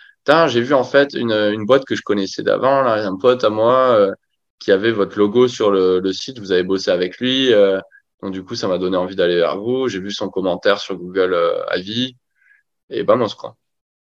j'ai 0.49 0.61
vu 0.61 0.75
en 0.75 0.85
fait 0.85 1.15
une, 1.15 1.33
une 1.33 1.65
boîte 1.67 1.85
que 1.85 1.95
je 1.95 2.03
connaissais 2.03 2.43
d'avant, 2.43 2.85
un 2.85 3.17
pote 3.17 3.45
à 3.45 3.51
moi 3.51 4.15
qui 4.61 4.71
avait 4.73 4.93
votre 4.93 5.19
logo 5.19 5.49
sur 5.49 5.71
le, 5.71 6.01
le 6.01 6.13
site, 6.13 6.39
vous 6.39 6.53
avez 6.53 6.63
bossé 6.63 6.91
avec 6.91 7.19
lui. 7.19 7.53
Euh, 7.53 7.81
donc 8.23 8.33
du 8.33 8.45
coup, 8.45 8.55
ça 8.55 8.69
m'a 8.69 8.79
donné 8.79 8.97
envie 8.97 9.17
d'aller 9.17 9.37
vers 9.37 9.59
vous. 9.59 9.89
J'ai 9.89 10.01
vu 10.01 10.11
son 10.13 10.29
commentaire 10.29 10.79
sur 10.79 10.97
Google 10.97 11.35
euh, 11.35 11.65
Avis 11.67 12.17
et 12.91 13.03
ben 13.03 13.27
se 13.27 13.35
quoi. 13.35 13.57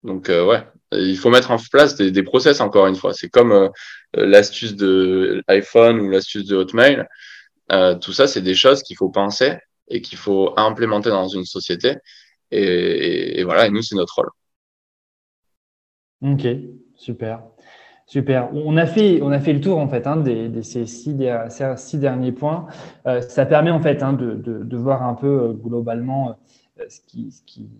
Donc 0.03 0.31
euh, 0.31 0.45
ouais, 0.47 0.67
il 0.93 1.19
faut 1.19 1.31
mettre 1.31 1.51
en 1.51 1.59
place 1.71 1.97
des, 1.97 2.11
des 2.11 2.23
process 2.23 2.61
encore 2.61 2.87
une 2.87 2.97
fois. 2.97 3.13
C'est 3.13 3.29
comme 3.29 3.53
euh, 3.53 3.69
l'astuce 4.15 4.75
de 4.75 5.43
iPhone 5.49 6.01
ou 6.01 6.11
l'astuce 6.11 6.47
de 6.47 6.57
Hotmail. 6.57 7.05
tout 8.01 8.13
ça, 8.13 8.27
c'est 8.27 8.43
des 8.43 8.55
choses 8.55 8.83
qu'il 8.83 8.97
faut 8.97 9.11
penser 9.11 9.57
et 9.89 10.01
qu'il 10.01 10.19
faut 10.19 10.55
implémenter 10.57 11.11
dans 11.11 11.29
une 11.29 11.45
société. 11.45 11.97
Et, 12.51 12.63
et, 12.63 13.41
et 13.41 13.45
voilà, 13.45 13.67
et 13.67 13.71
nous, 13.71 13.83
c'est 13.83 13.97
notre 13.97 14.15
rôle. 14.17 14.31
Ok, 16.23 16.47
super. 16.97 17.43
Super. 18.07 18.51
On 18.55 18.77
a 18.77 18.87
fait, 18.87 19.21
on 19.21 19.33
a 19.33 19.41
fait 19.41 19.53
le 19.53 19.61
tour 19.61 19.79
en 19.79 19.89
fait 19.89 20.07
hein, 20.07 20.17
de 20.17 20.63
ces, 20.63 20.87
six, 20.87 21.15
derniers 21.15 22.33
points. 22.33 22.69
Euh, 23.07 23.21
ça 23.21 23.45
permet 23.47 23.73
en 23.73 23.81
fait 23.81 24.01
hein, 24.01 24.13
de, 24.13 24.77
voir 24.77 25.03
un 25.03 25.15
peu 25.15 25.27
euh, 25.27 25.53
globalement 25.53 26.39
euh, 26.79 26.85
ce, 26.89 27.01
qui, 27.05 27.73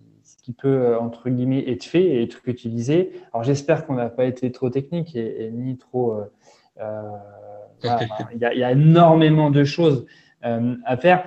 peut 0.57 0.97
entre 0.97 1.29
guillemets 1.29 1.69
être 1.69 1.85
fait 1.85 2.03
et 2.03 2.23
être 2.23 2.39
utilisé. 2.45 3.13
Alors 3.33 3.43
j'espère 3.43 3.85
qu'on 3.85 3.95
n'a 3.95 4.09
pas 4.09 4.25
été 4.25 4.51
trop 4.51 4.69
technique 4.69 5.15
et, 5.15 5.49
ni 5.51 5.77
trop. 5.77 6.21
il, 7.83 8.39
y 8.39 8.63
a, 8.63 8.71
énormément 8.71 9.49
de 9.49 9.63
choses 9.63 10.05
à 10.41 10.97
faire. 10.97 11.23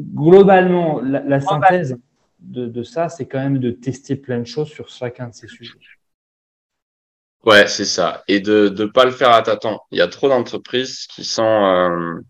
Globalement, 0.00 1.00
la, 1.00 1.40
synthèse 1.40 1.98
de 2.40 2.82
ça, 2.84 3.08
c'est 3.08 3.26
quand 3.26 3.40
même 3.40 3.58
de 3.58 3.70
tester 3.72 4.14
plein 4.14 4.38
de 4.38 4.46
choses 4.46 4.68
sur 4.68 4.88
chacun 4.88 5.28
de 5.28 5.34
ces 5.34 5.48
sujets. 5.48 5.78
Ouais, 7.46 7.66
c'est 7.68 7.84
ça. 7.84 8.24
Et 8.28 8.40
de 8.40 8.68
ne 8.76 8.86
pas 8.86 9.04
le 9.04 9.10
faire 9.10 9.30
à 9.30 9.42
tâtons. 9.42 9.78
Il 9.90 9.98
y 9.98 10.00
a 10.00 10.08
trop 10.08 10.28
d'entreprises 10.28 11.06
qui 11.06 11.24
sont 11.24 11.42
euh, 11.44 12.20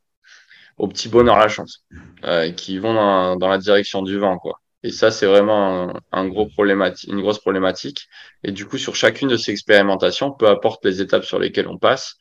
au 0.79 0.89
petit 0.89 1.09
bonheur 1.09 1.39
la 1.39 1.49
chance, 1.49 1.85
euh, 2.25 2.51
qui 2.53 2.79
vont 2.79 2.95
dans, 2.95 3.37
dans, 3.37 3.49
la 3.49 3.59
direction 3.59 4.03
du 4.03 4.19
vent, 4.19 4.39
quoi. 4.39 4.61
Et 4.83 4.91
ça, 4.91 5.11
c'est 5.11 5.27
vraiment 5.27 5.95
un, 6.13 6.29
gros 6.29 6.47
problématique, 6.47 7.11
une 7.11 7.21
grosse 7.21 7.39
problématique. 7.39 8.09
Et 8.43 8.53
du 8.53 8.67
coup, 8.67 8.77
sur 8.79 8.97
chacune 8.97 9.29
de 9.29 9.37
ces 9.37 9.53
expérimentations, 9.53 10.33
peu 10.33 10.49
importe 10.49 10.85
les 10.85 11.01
étapes 11.01 11.25
sur 11.25 11.39
lesquelles 11.39 11.69
on 11.69 11.79
passe, 11.79 12.17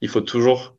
il 0.00 0.08
faut 0.08 0.20
toujours 0.20 0.76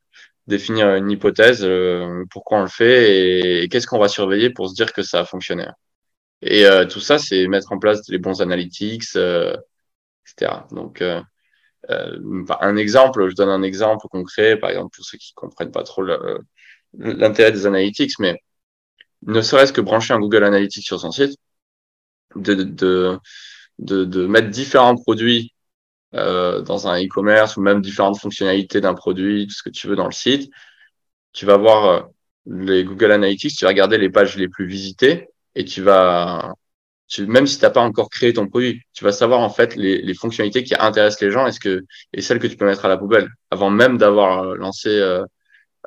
définir 0.48 0.96
une 0.96 1.10
hypothèse, 1.12 1.64
euh, 1.64 2.24
pourquoi 2.32 2.60
on 2.60 2.62
le 2.64 2.68
fait 2.68 3.64
et, 3.64 3.70
qu'est-ce 3.70 3.88
qu'on 3.88 4.00
va 4.00 4.10
surveiller 4.10 4.50
pour 4.50 4.70
se 4.70 4.76
dire 4.76 4.94
que 4.94 5.04
ça 5.04 5.22
a 5.22 5.26
fonctionné. 5.26 5.68
Et 6.42 6.66
euh, 6.66 6.86
tout 6.86 7.00
ça, 7.00 7.20
c'est 7.20 7.48
mettre 7.48 7.72
en 7.72 7.80
place 7.80 8.02
les 8.10 8.18
bons 8.18 8.42
analytics, 8.42 9.16
euh, 9.16 9.56
etc. 10.26 10.66
Donc, 10.72 11.02
euh, 11.02 11.22
un 11.90 12.76
exemple, 12.78 13.30
je 13.30 13.36
donne 13.36 13.50
un 13.50 13.64
exemple 13.64 14.08
concret, 14.10 14.58
par 14.58 14.70
exemple 14.70 14.96
pour 14.96 15.06
ceux 15.06 15.18
qui 15.18 15.34
comprennent 15.34 15.72
pas 15.72 15.84
trop 15.84 16.04
l'intérêt 16.98 17.52
des 17.52 17.66
analytics, 17.66 18.20
mais 18.20 18.40
ne 19.24 19.42
serait-ce 19.42 19.74
que 19.74 19.82
brancher 19.82 20.14
un 20.14 20.20
Google 20.20 20.44
Analytics 20.44 20.86
sur 20.86 21.00
son 21.00 21.12
site, 21.12 21.38
de, 22.36 22.54
de, 22.56 23.20
de, 23.80 24.06
de 24.06 24.26
mettre 24.28 24.50
différents 24.50 24.96
produits 24.96 25.54
euh, 26.16 26.62
dans 26.62 26.88
un 26.88 27.02
e-commerce 27.02 27.58
ou 27.58 27.62
même 27.62 27.82
différentes 27.82 28.20
fonctionnalités 28.20 28.82
d'un 28.82 28.94
produit, 28.94 29.48
tout 29.48 29.54
ce 29.54 29.64
que 29.64 29.70
tu 29.70 29.88
veux 29.88 29.96
dans 29.96 30.06
le 30.06 30.12
site, 30.12 30.52
tu 31.34 31.46
vas 31.46 31.58
voir 31.58 31.86
euh, 31.86 32.02
les 32.46 32.84
Google 32.84 33.12
Analytics, 33.12 33.56
tu 33.56 33.66
vas 33.66 33.70
regarder 33.70 33.98
les 33.98 34.10
pages 34.10 34.38
les 34.38 34.50
plus 34.50 34.68
visitées 34.68 35.30
et 35.56 35.66
tu 35.66 35.82
vas 35.82 36.54
même 37.20 37.48
si 37.48 37.58
tu 37.58 37.64
n'as 37.64 37.70
pas 37.72 37.82
encore 37.82 38.10
créé 38.10 38.34
ton 38.34 38.48
produit, 38.48 38.82
tu 38.94 39.04
vas 39.04 39.12
savoir 39.12 39.42
en 39.42 39.50
fait 39.50 39.76
les, 39.76 40.02
les, 40.02 40.14
fonctionnalités 40.14 40.64
qui 40.64 40.76
intéressent 40.76 41.22
les 41.22 41.32
gens 41.32 41.46
et, 41.48 41.52
ce 41.52 41.60
que, 41.60 41.86
et 42.14 42.22
celles 42.22 42.40
que 42.40 42.48
tu 42.48 42.56
peux 42.58 42.66
mettre 42.66 42.86
à 42.86 42.88
la 42.88 42.98
poubelle 42.98 43.30
avant 43.52 43.70
même 43.70 43.98
d'avoir 43.98 44.44
euh, 44.44 44.56
lancé 44.56 44.90
euh, 44.90 45.26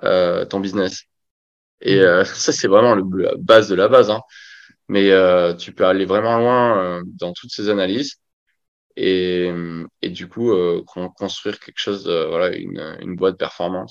euh, 0.02 0.44
ton 0.44 0.60
business. 0.60 1.04
Et 1.80 2.00
euh, 2.00 2.24
ça, 2.24 2.52
c'est 2.52 2.68
vraiment 2.68 2.94
le, 2.94 3.04
la 3.22 3.34
base 3.38 3.68
de 3.68 3.74
la 3.74 3.88
base. 3.88 4.10
Hein. 4.10 4.20
Mais 4.88 5.10
euh, 5.10 5.54
tu 5.54 5.72
peux 5.72 5.86
aller 5.86 6.04
vraiment 6.04 6.38
loin 6.38 7.02
dans 7.06 7.32
toutes 7.32 7.50
ces 7.50 7.70
analyses 7.70 8.16
et, 8.96 9.50
et 10.02 10.10
du 10.10 10.28
coup 10.28 10.52
construire 11.16 11.58
quelque 11.58 11.78
chose, 11.78 12.06
voilà, 12.06 12.54
une, 12.54 12.98
une 13.00 13.16
boîte 13.16 13.38
performante 13.38 13.90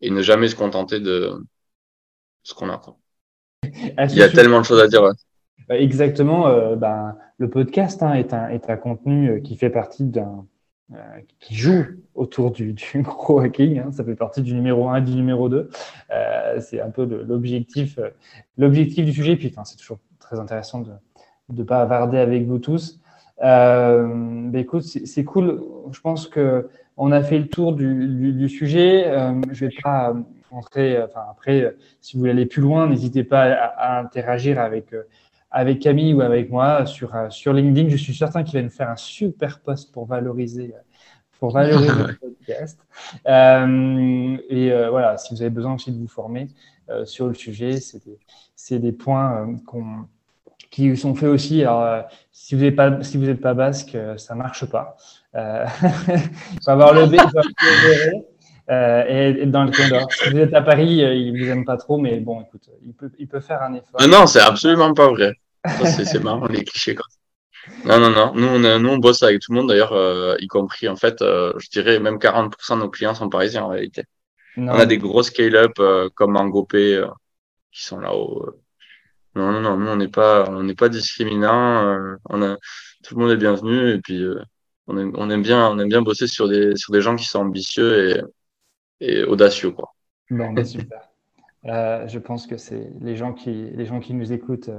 et 0.00 0.10
ne 0.10 0.20
jamais 0.20 0.48
se 0.48 0.56
contenter 0.56 1.00
de 1.00 1.32
ce 2.42 2.54
qu'on 2.54 2.70
a. 2.70 2.80
Il 3.62 4.16
y 4.16 4.22
a 4.22 4.28
tellement 4.28 4.60
de 4.60 4.66
choses 4.66 4.80
à 4.80 4.88
dire. 4.88 5.02
Ouais. 5.02 5.12
Bah, 5.72 5.78
exactement. 5.78 6.48
Euh, 6.48 6.76
ben, 6.76 7.16
le 7.38 7.48
podcast 7.48 8.02
hein, 8.02 8.12
est, 8.12 8.34
un, 8.34 8.50
est 8.50 8.68
un 8.68 8.76
contenu 8.76 9.30
euh, 9.30 9.40
qui 9.40 9.56
fait 9.56 9.70
partie 9.70 10.04
d'un. 10.04 10.44
Euh, 10.92 10.98
qui 11.40 11.54
joue 11.54 11.86
autour 12.14 12.50
du, 12.50 12.74
du 12.74 12.84
gros 13.02 13.38
hacking. 13.40 13.78
Hein. 13.78 13.90
ça 13.90 14.04
fait 14.04 14.14
partie 14.14 14.42
du 14.42 14.52
numéro 14.52 14.90
1 14.90 14.96
et 14.96 15.00
du 15.00 15.14
numéro 15.14 15.48
2. 15.48 15.70
c'est 16.60 16.82
un 16.82 16.90
peu 16.90 17.06
l'objectif 17.26 17.96
du 18.58 19.12
sujet. 19.14 19.36
Puis 19.36 19.54
c'est 19.64 19.76
toujours 19.78 19.98
très 20.18 20.38
intéressant 20.38 20.82
de 20.82 20.90
ne 21.48 21.62
pas 21.62 21.80
avarder 21.80 22.18
avec 22.18 22.46
vous 22.46 22.58
tous. 22.58 23.00
Euh, 23.42 24.50
bah, 24.50 24.58
écoute, 24.58 24.82
c'est 24.82 25.24
cool. 25.24 25.62
Je 25.90 26.00
pense 26.02 26.28
que 26.28 26.68
on 26.98 27.12
a 27.12 27.22
fait 27.22 27.38
le 27.38 27.48
tour 27.48 27.72
du, 27.72 28.34
du, 28.34 28.48
sujet. 28.50 29.04
Euh, 29.06 29.40
je 29.52 29.64
vais 29.64 29.74
pas 29.82 30.14
rentrer. 30.50 31.02
Enfin, 31.02 31.22
après, 31.30 31.74
si 32.02 32.12
vous 32.12 32.20
voulez 32.20 32.32
aller 32.32 32.44
plus 32.44 32.60
loin, 32.60 32.86
n'hésitez 32.86 33.24
pas 33.24 33.44
à, 33.44 34.00
interagir 34.00 34.60
avec 34.60 34.92
avec 35.52 35.80
Camille 35.80 36.14
ou 36.14 36.22
avec 36.22 36.50
moi 36.50 36.86
sur, 36.86 37.14
euh, 37.14 37.30
sur 37.30 37.52
LinkedIn. 37.52 37.88
Je 37.88 37.96
suis 37.96 38.14
certain 38.14 38.42
qu'il 38.42 38.58
va 38.58 38.62
nous 38.62 38.70
faire 38.70 38.88
un 38.88 38.96
super 38.96 39.60
post 39.60 39.92
pour 39.92 40.06
valoriser, 40.06 40.74
pour 41.38 41.52
valoriser 41.52 41.88
le 42.08 42.16
podcast. 42.16 42.80
Euh, 43.28 44.36
et 44.48 44.72
euh, 44.72 44.90
voilà, 44.90 45.18
si 45.18 45.34
vous 45.34 45.42
avez 45.42 45.50
besoin 45.50 45.74
aussi 45.74 45.92
de 45.92 45.98
vous 45.98 46.08
former 46.08 46.48
euh, 46.88 47.04
sur 47.04 47.28
le 47.28 47.34
sujet, 47.34 47.80
c'est 47.80 48.02
des, 48.04 48.78
des, 48.78 48.92
points 48.92 49.46
euh, 49.46 49.80
qui 50.70 50.96
sont 50.96 51.14
faits 51.14 51.28
aussi. 51.28 51.62
Alors, 51.62 52.04
si 52.30 52.54
vous 52.54 52.62
n'êtes 52.62 52.76
pas, 52.76 53.02
si 53.02 53.18
vous 53.18 53.36
pas 53.36 53.54
basque, 53.54 53.96
ça 54.16 54.34
marche 54.34 54.64
pas. 54.64 54.96
il 55.34 55.66
faut 56.64 56.70
avoir 56.70 56.94
le 56.94 57.06
B, 57.06 57.16
euh, 58.70 59.34
et, 59.40 59.46
dans 59.46 59.64
le 59.64 59.70
coin 59.70 60.06
Si 60.10 60.30
vous 60.30 60.38
êtes 60.38 60.54
à 60.54 60.62
Paris, 60.62 60.96
il 60.96 61.32
ne 61.32 61.38
vous 61.38 61.50
aime 61.50 61.64
pas 61.64 61.76
trop, 61.76 61.98
mais 61.98 62.20
bon, 62.20 62.42
écoute, 62.42 62.68
il 62.84 62.94
peut, 62.94 63.10
il 63.18 63.28
peut 63.28 63.40
faire 63.40 63.62
un 63.62 63.74
effort. 63.74 64.00
Non, 64.08 64.26
c'est 64.26 64.40
absolument 64.40 64.94
pas 64.94 65.08
vrai. 65.08 65.32
C'est 65.84 66.22
marrant 66.22 66.46
les 66.46 66.64
clichés 66.64 66.94
quoi. 66.94 67.06
Non, 67.84 68.00
non, 68.00 68.10
non. 68.10 68.32
Nous, 68.34 68.46
on, 68.46 68.78
nous, 68.80 68.88
on 68.88 68.98
bosse 68.98 69.22
avec 69.22 69.40
tout 69.40 69.52
le 69.52 69.58
monde, 69.58 69.68
d'ailleurs, 69.68 69.92
euh, 69.92 70.36
y 70.40 70.48
compris, 70.48 70.88
en 70.88 70.96
fait, 70.96 71.22
euh, 71.22 71.52
je 71.58 71.68
dirais 71.70 72.00
même 72.00 72.16
40% 72.16 72.74
de 72.74 72.80
nos 72.80 72.90
clients 72.90 73.14
sont 73.14 73.28
parisiens 73.28 73.64
en 73.64 73.68
réalité. 73.68 74.04
On 74.56 74.68
a 74.68 74.84
des 74.84 74.98
gros 74.98 75.22
scale-up 75.22 75.72
euh, 75.78 76.10
comme 76.14 76.36
Angopé 76.36 76.96
euh, 76.96 77.06
qui 77.70 77.84
sont 77.84 78.00
là-haut. 78.00 78.50
Non, 79.34 79.52
non, 79.52 79.60
non, 79.60 79.76
nous, 79.76 79.88
on 79.88 79.96
n'est 79.96 80.08
pas, 80.08 80.48
on 80.50 80.62
n'est 80.62 80.74
pas 80.74 80.88
discriminant. 80.88 82.16
on 82.28 82.42
a, 82.42 82.56
tout 83.04 83.14
le 83.14 83.22
monde 83.22 83.30
est 83.30 83.36
bienvenu 83.36 83.92
et 83.92 84.00
puis 84.00 84.22
on, 84.86 84.98
aime, 84.98 85.12
on 85.16 85.30
aime 85.30 85.42
bien, 85.42 85.68
on 85.68 85.78
aime 85.78 85.88
bien 85.88 86.02
bosser 86.02 86.26
sur 86.26 86.48
des, 86.48 86.76
sur 86.76 86.92
des 86.92 87.00
gens 87.00 87.16
qui 87.16 87.24
sont 87.24 87.40
ambitieux 87.40 88.10
et, 88.10 88.22
et 89.02 89.24
audacieux, 89.24 89.70
quoi. 89.70 89.94
Bon, 90.30 90.52
bah, 90.52 90.64
super. 90.64 91.10
je 91.64 92.18
pense 92.18 92.46
que 92.46 92.56
c'est 92.56 92.90
les 93.00 93.16
gens 93.16 93.32
qui, 93.32 93.70
les 93.74 93.84
gens 93.84 94.00
qui 94.00 94.14
nous 94.14 94.32
écoutent 94.32 94.70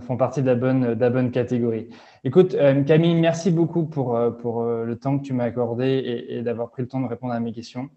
font, 0.00 0.16
partie 0.16 0.42
de 0.42 0.46
la, 0.46 0.54
bonne, 0.54 0.94
de 0.94 1.00
la 1.00 1.10
bonne 1.10 1.30
catégorie. 1.30 1.88
Écoute, 2.24 2.54
euh, 2.54 2.82
Camille, 2.82 3.14
merci 3.14 3.50
beaucoup 3.50 3.84
pour, 3.84 4.16
euh, 4.16 4.30
pour 4.30 4.62
euh, 4.62 4.84
le 4.84 4.96
temps 4.96 5.18
que 5.18 5.24
tu 5.24 5.32
m'as 5.32 5.44
accordé 5.44 6.26
et, 6.28 6.42
d'avoir 6.42 6.70
pris 6.70 6.82
le 6.82 6.88
temps 6.88 7.00
de 7.00 7.08
répondre 7.08 7.32
à 7.32 7.40
mes 7.40 7.52
questions. 7.52 7.90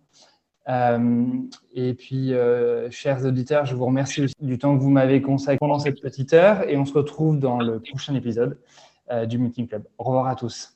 et 0.68 1.93
puis, 1.93 2.34
chers 2.89 3.26
auditeurs, 3.26 3.66
je 3.66 3.76
vous 3.76 3.86
remercie 3.86 4.24
aussi 4.24 4.36
du 4.41 4.58
temps 4.58 4.76
que 4.76 4.82
vous 4.82 4.89
m'avez 4.89 5.22
consacré 5.22 5.58
pendant 5.60 5.80
cette 5.80 6.01
petite 6.01 6.34
heure 6.34 6.68
et 6.68 6.78
on 6.78 6.86
se 6.86 6.93
retrouve 6.93 7.39
dans 7.39 7.60
le 7.60 7.80
prochain 7.80 8.16
épisode 8.16 8.58
du 9.28 9.38
Meeting 9.38 9.68
Club. 9.68 9.84
Au 9.99 10.06
revoir 10.06 10.28
à 10.28 10.36
tous. 10.36 10.72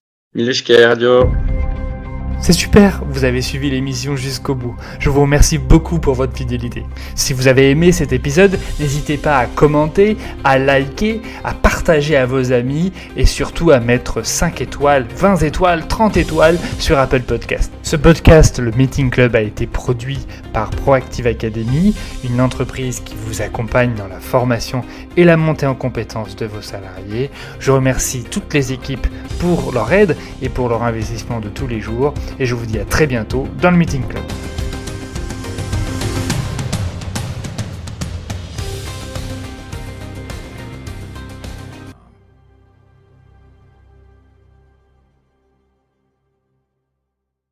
C'est 2.42 2.54
super, 2.54 3.04
vous 3.06 3.26
avez 3.26 3.42
suivi 3.42 3.70
l'émission 3.70 4.16
jusqu'au 4.16 4.56
bout. 4.56 4.76
Je 5.00 5.10
vous 5.10 5.22
remercie 5.22 5.58
beaucoup 5.58 6.00
pour 6.00 6.14
votre 6.16 6.36
fidélité. 6.36 6.86
Si 7.14 7.34
vous 7.34 7.50
avez 7.50 7.70
aimé 7.70 7.92
cet 7.92 8.14
épisode, 8.14 8.58
n'hésitez 8.80 9.18
pas 9.18 9.38
à 9.38 9.46
commenter, 9.46 10.18
à 10.46 10.58
liker, 10.58 11.22
à 11.44 11.54
partager 11.54 12.16
à 12.16 12.26
vos 12.26 12.54
amis 12.54 12.94
et 13.18 13.26
surtout 13.26 13.72
à 13.72 13.82
mettre 13.82 14.26
5 14.26 14.62
étoiles, 14.62 15.06
20 15.16 15.44
étoiles, 15.44 15.86
30 15.88 16.16
étoiles 16.16 16.58
sur 16.80 16.98
Apple 16.98 17.22
Podcast. 17.22 17.74
Ce 17.84 17.98
podcast, 17.98 18.60
le 18.60 18.72
Meeting 18.72 19.10
Club, 19.10 19.36
a 19.36 19.42
été 19.42 19.68
produit 19.68 20.26
par 20.54 20.70
Proactive 20.70 21.28
Academy, 21.28 21.94
une 22.24 22.40
entreprise 22.40 23.02
qui 23.02 23.16
vous 23.26 23.42
accompagne 23.42 23.96
dans 23.96 24.08
la 24.08 24.20
formation 24.20 24.82
et 25.18 25.26
la 25.26 25.38
montée 25.38 25.66
en 25.66 25.76
compétences 25.76 26.36
de 26.38 26.46
vos 26.46 26.62
salariés. 26.62 27.32
Je 27.60 27.72
remercie 27.72 28.24
toutes 28.24 28.54
les 28.54 28.72
équipes 28.72 29.08
pour 29.40 29.72
leur 29.74 29.92
aide 29.92 30.16
et 30.42 30.50
pour 30.50 30.70
leur 30.70 30.84
investissement 30.84 31.40
de 31.40 31.50
tous 31.50 31.68
les 31.68 31.82
jours 31.82 32.14
et 32.40 32.46
je 32.46 32.56
vous 32.56 32.66
dis 32.66 32.80
à 32.80 32.86
très 32.86 33.08
bientôt 33.08 33.48
dans 33.62 33.72
le 33.72 33.78
Meeting 33.78 34.04
Club. 34.08 34.24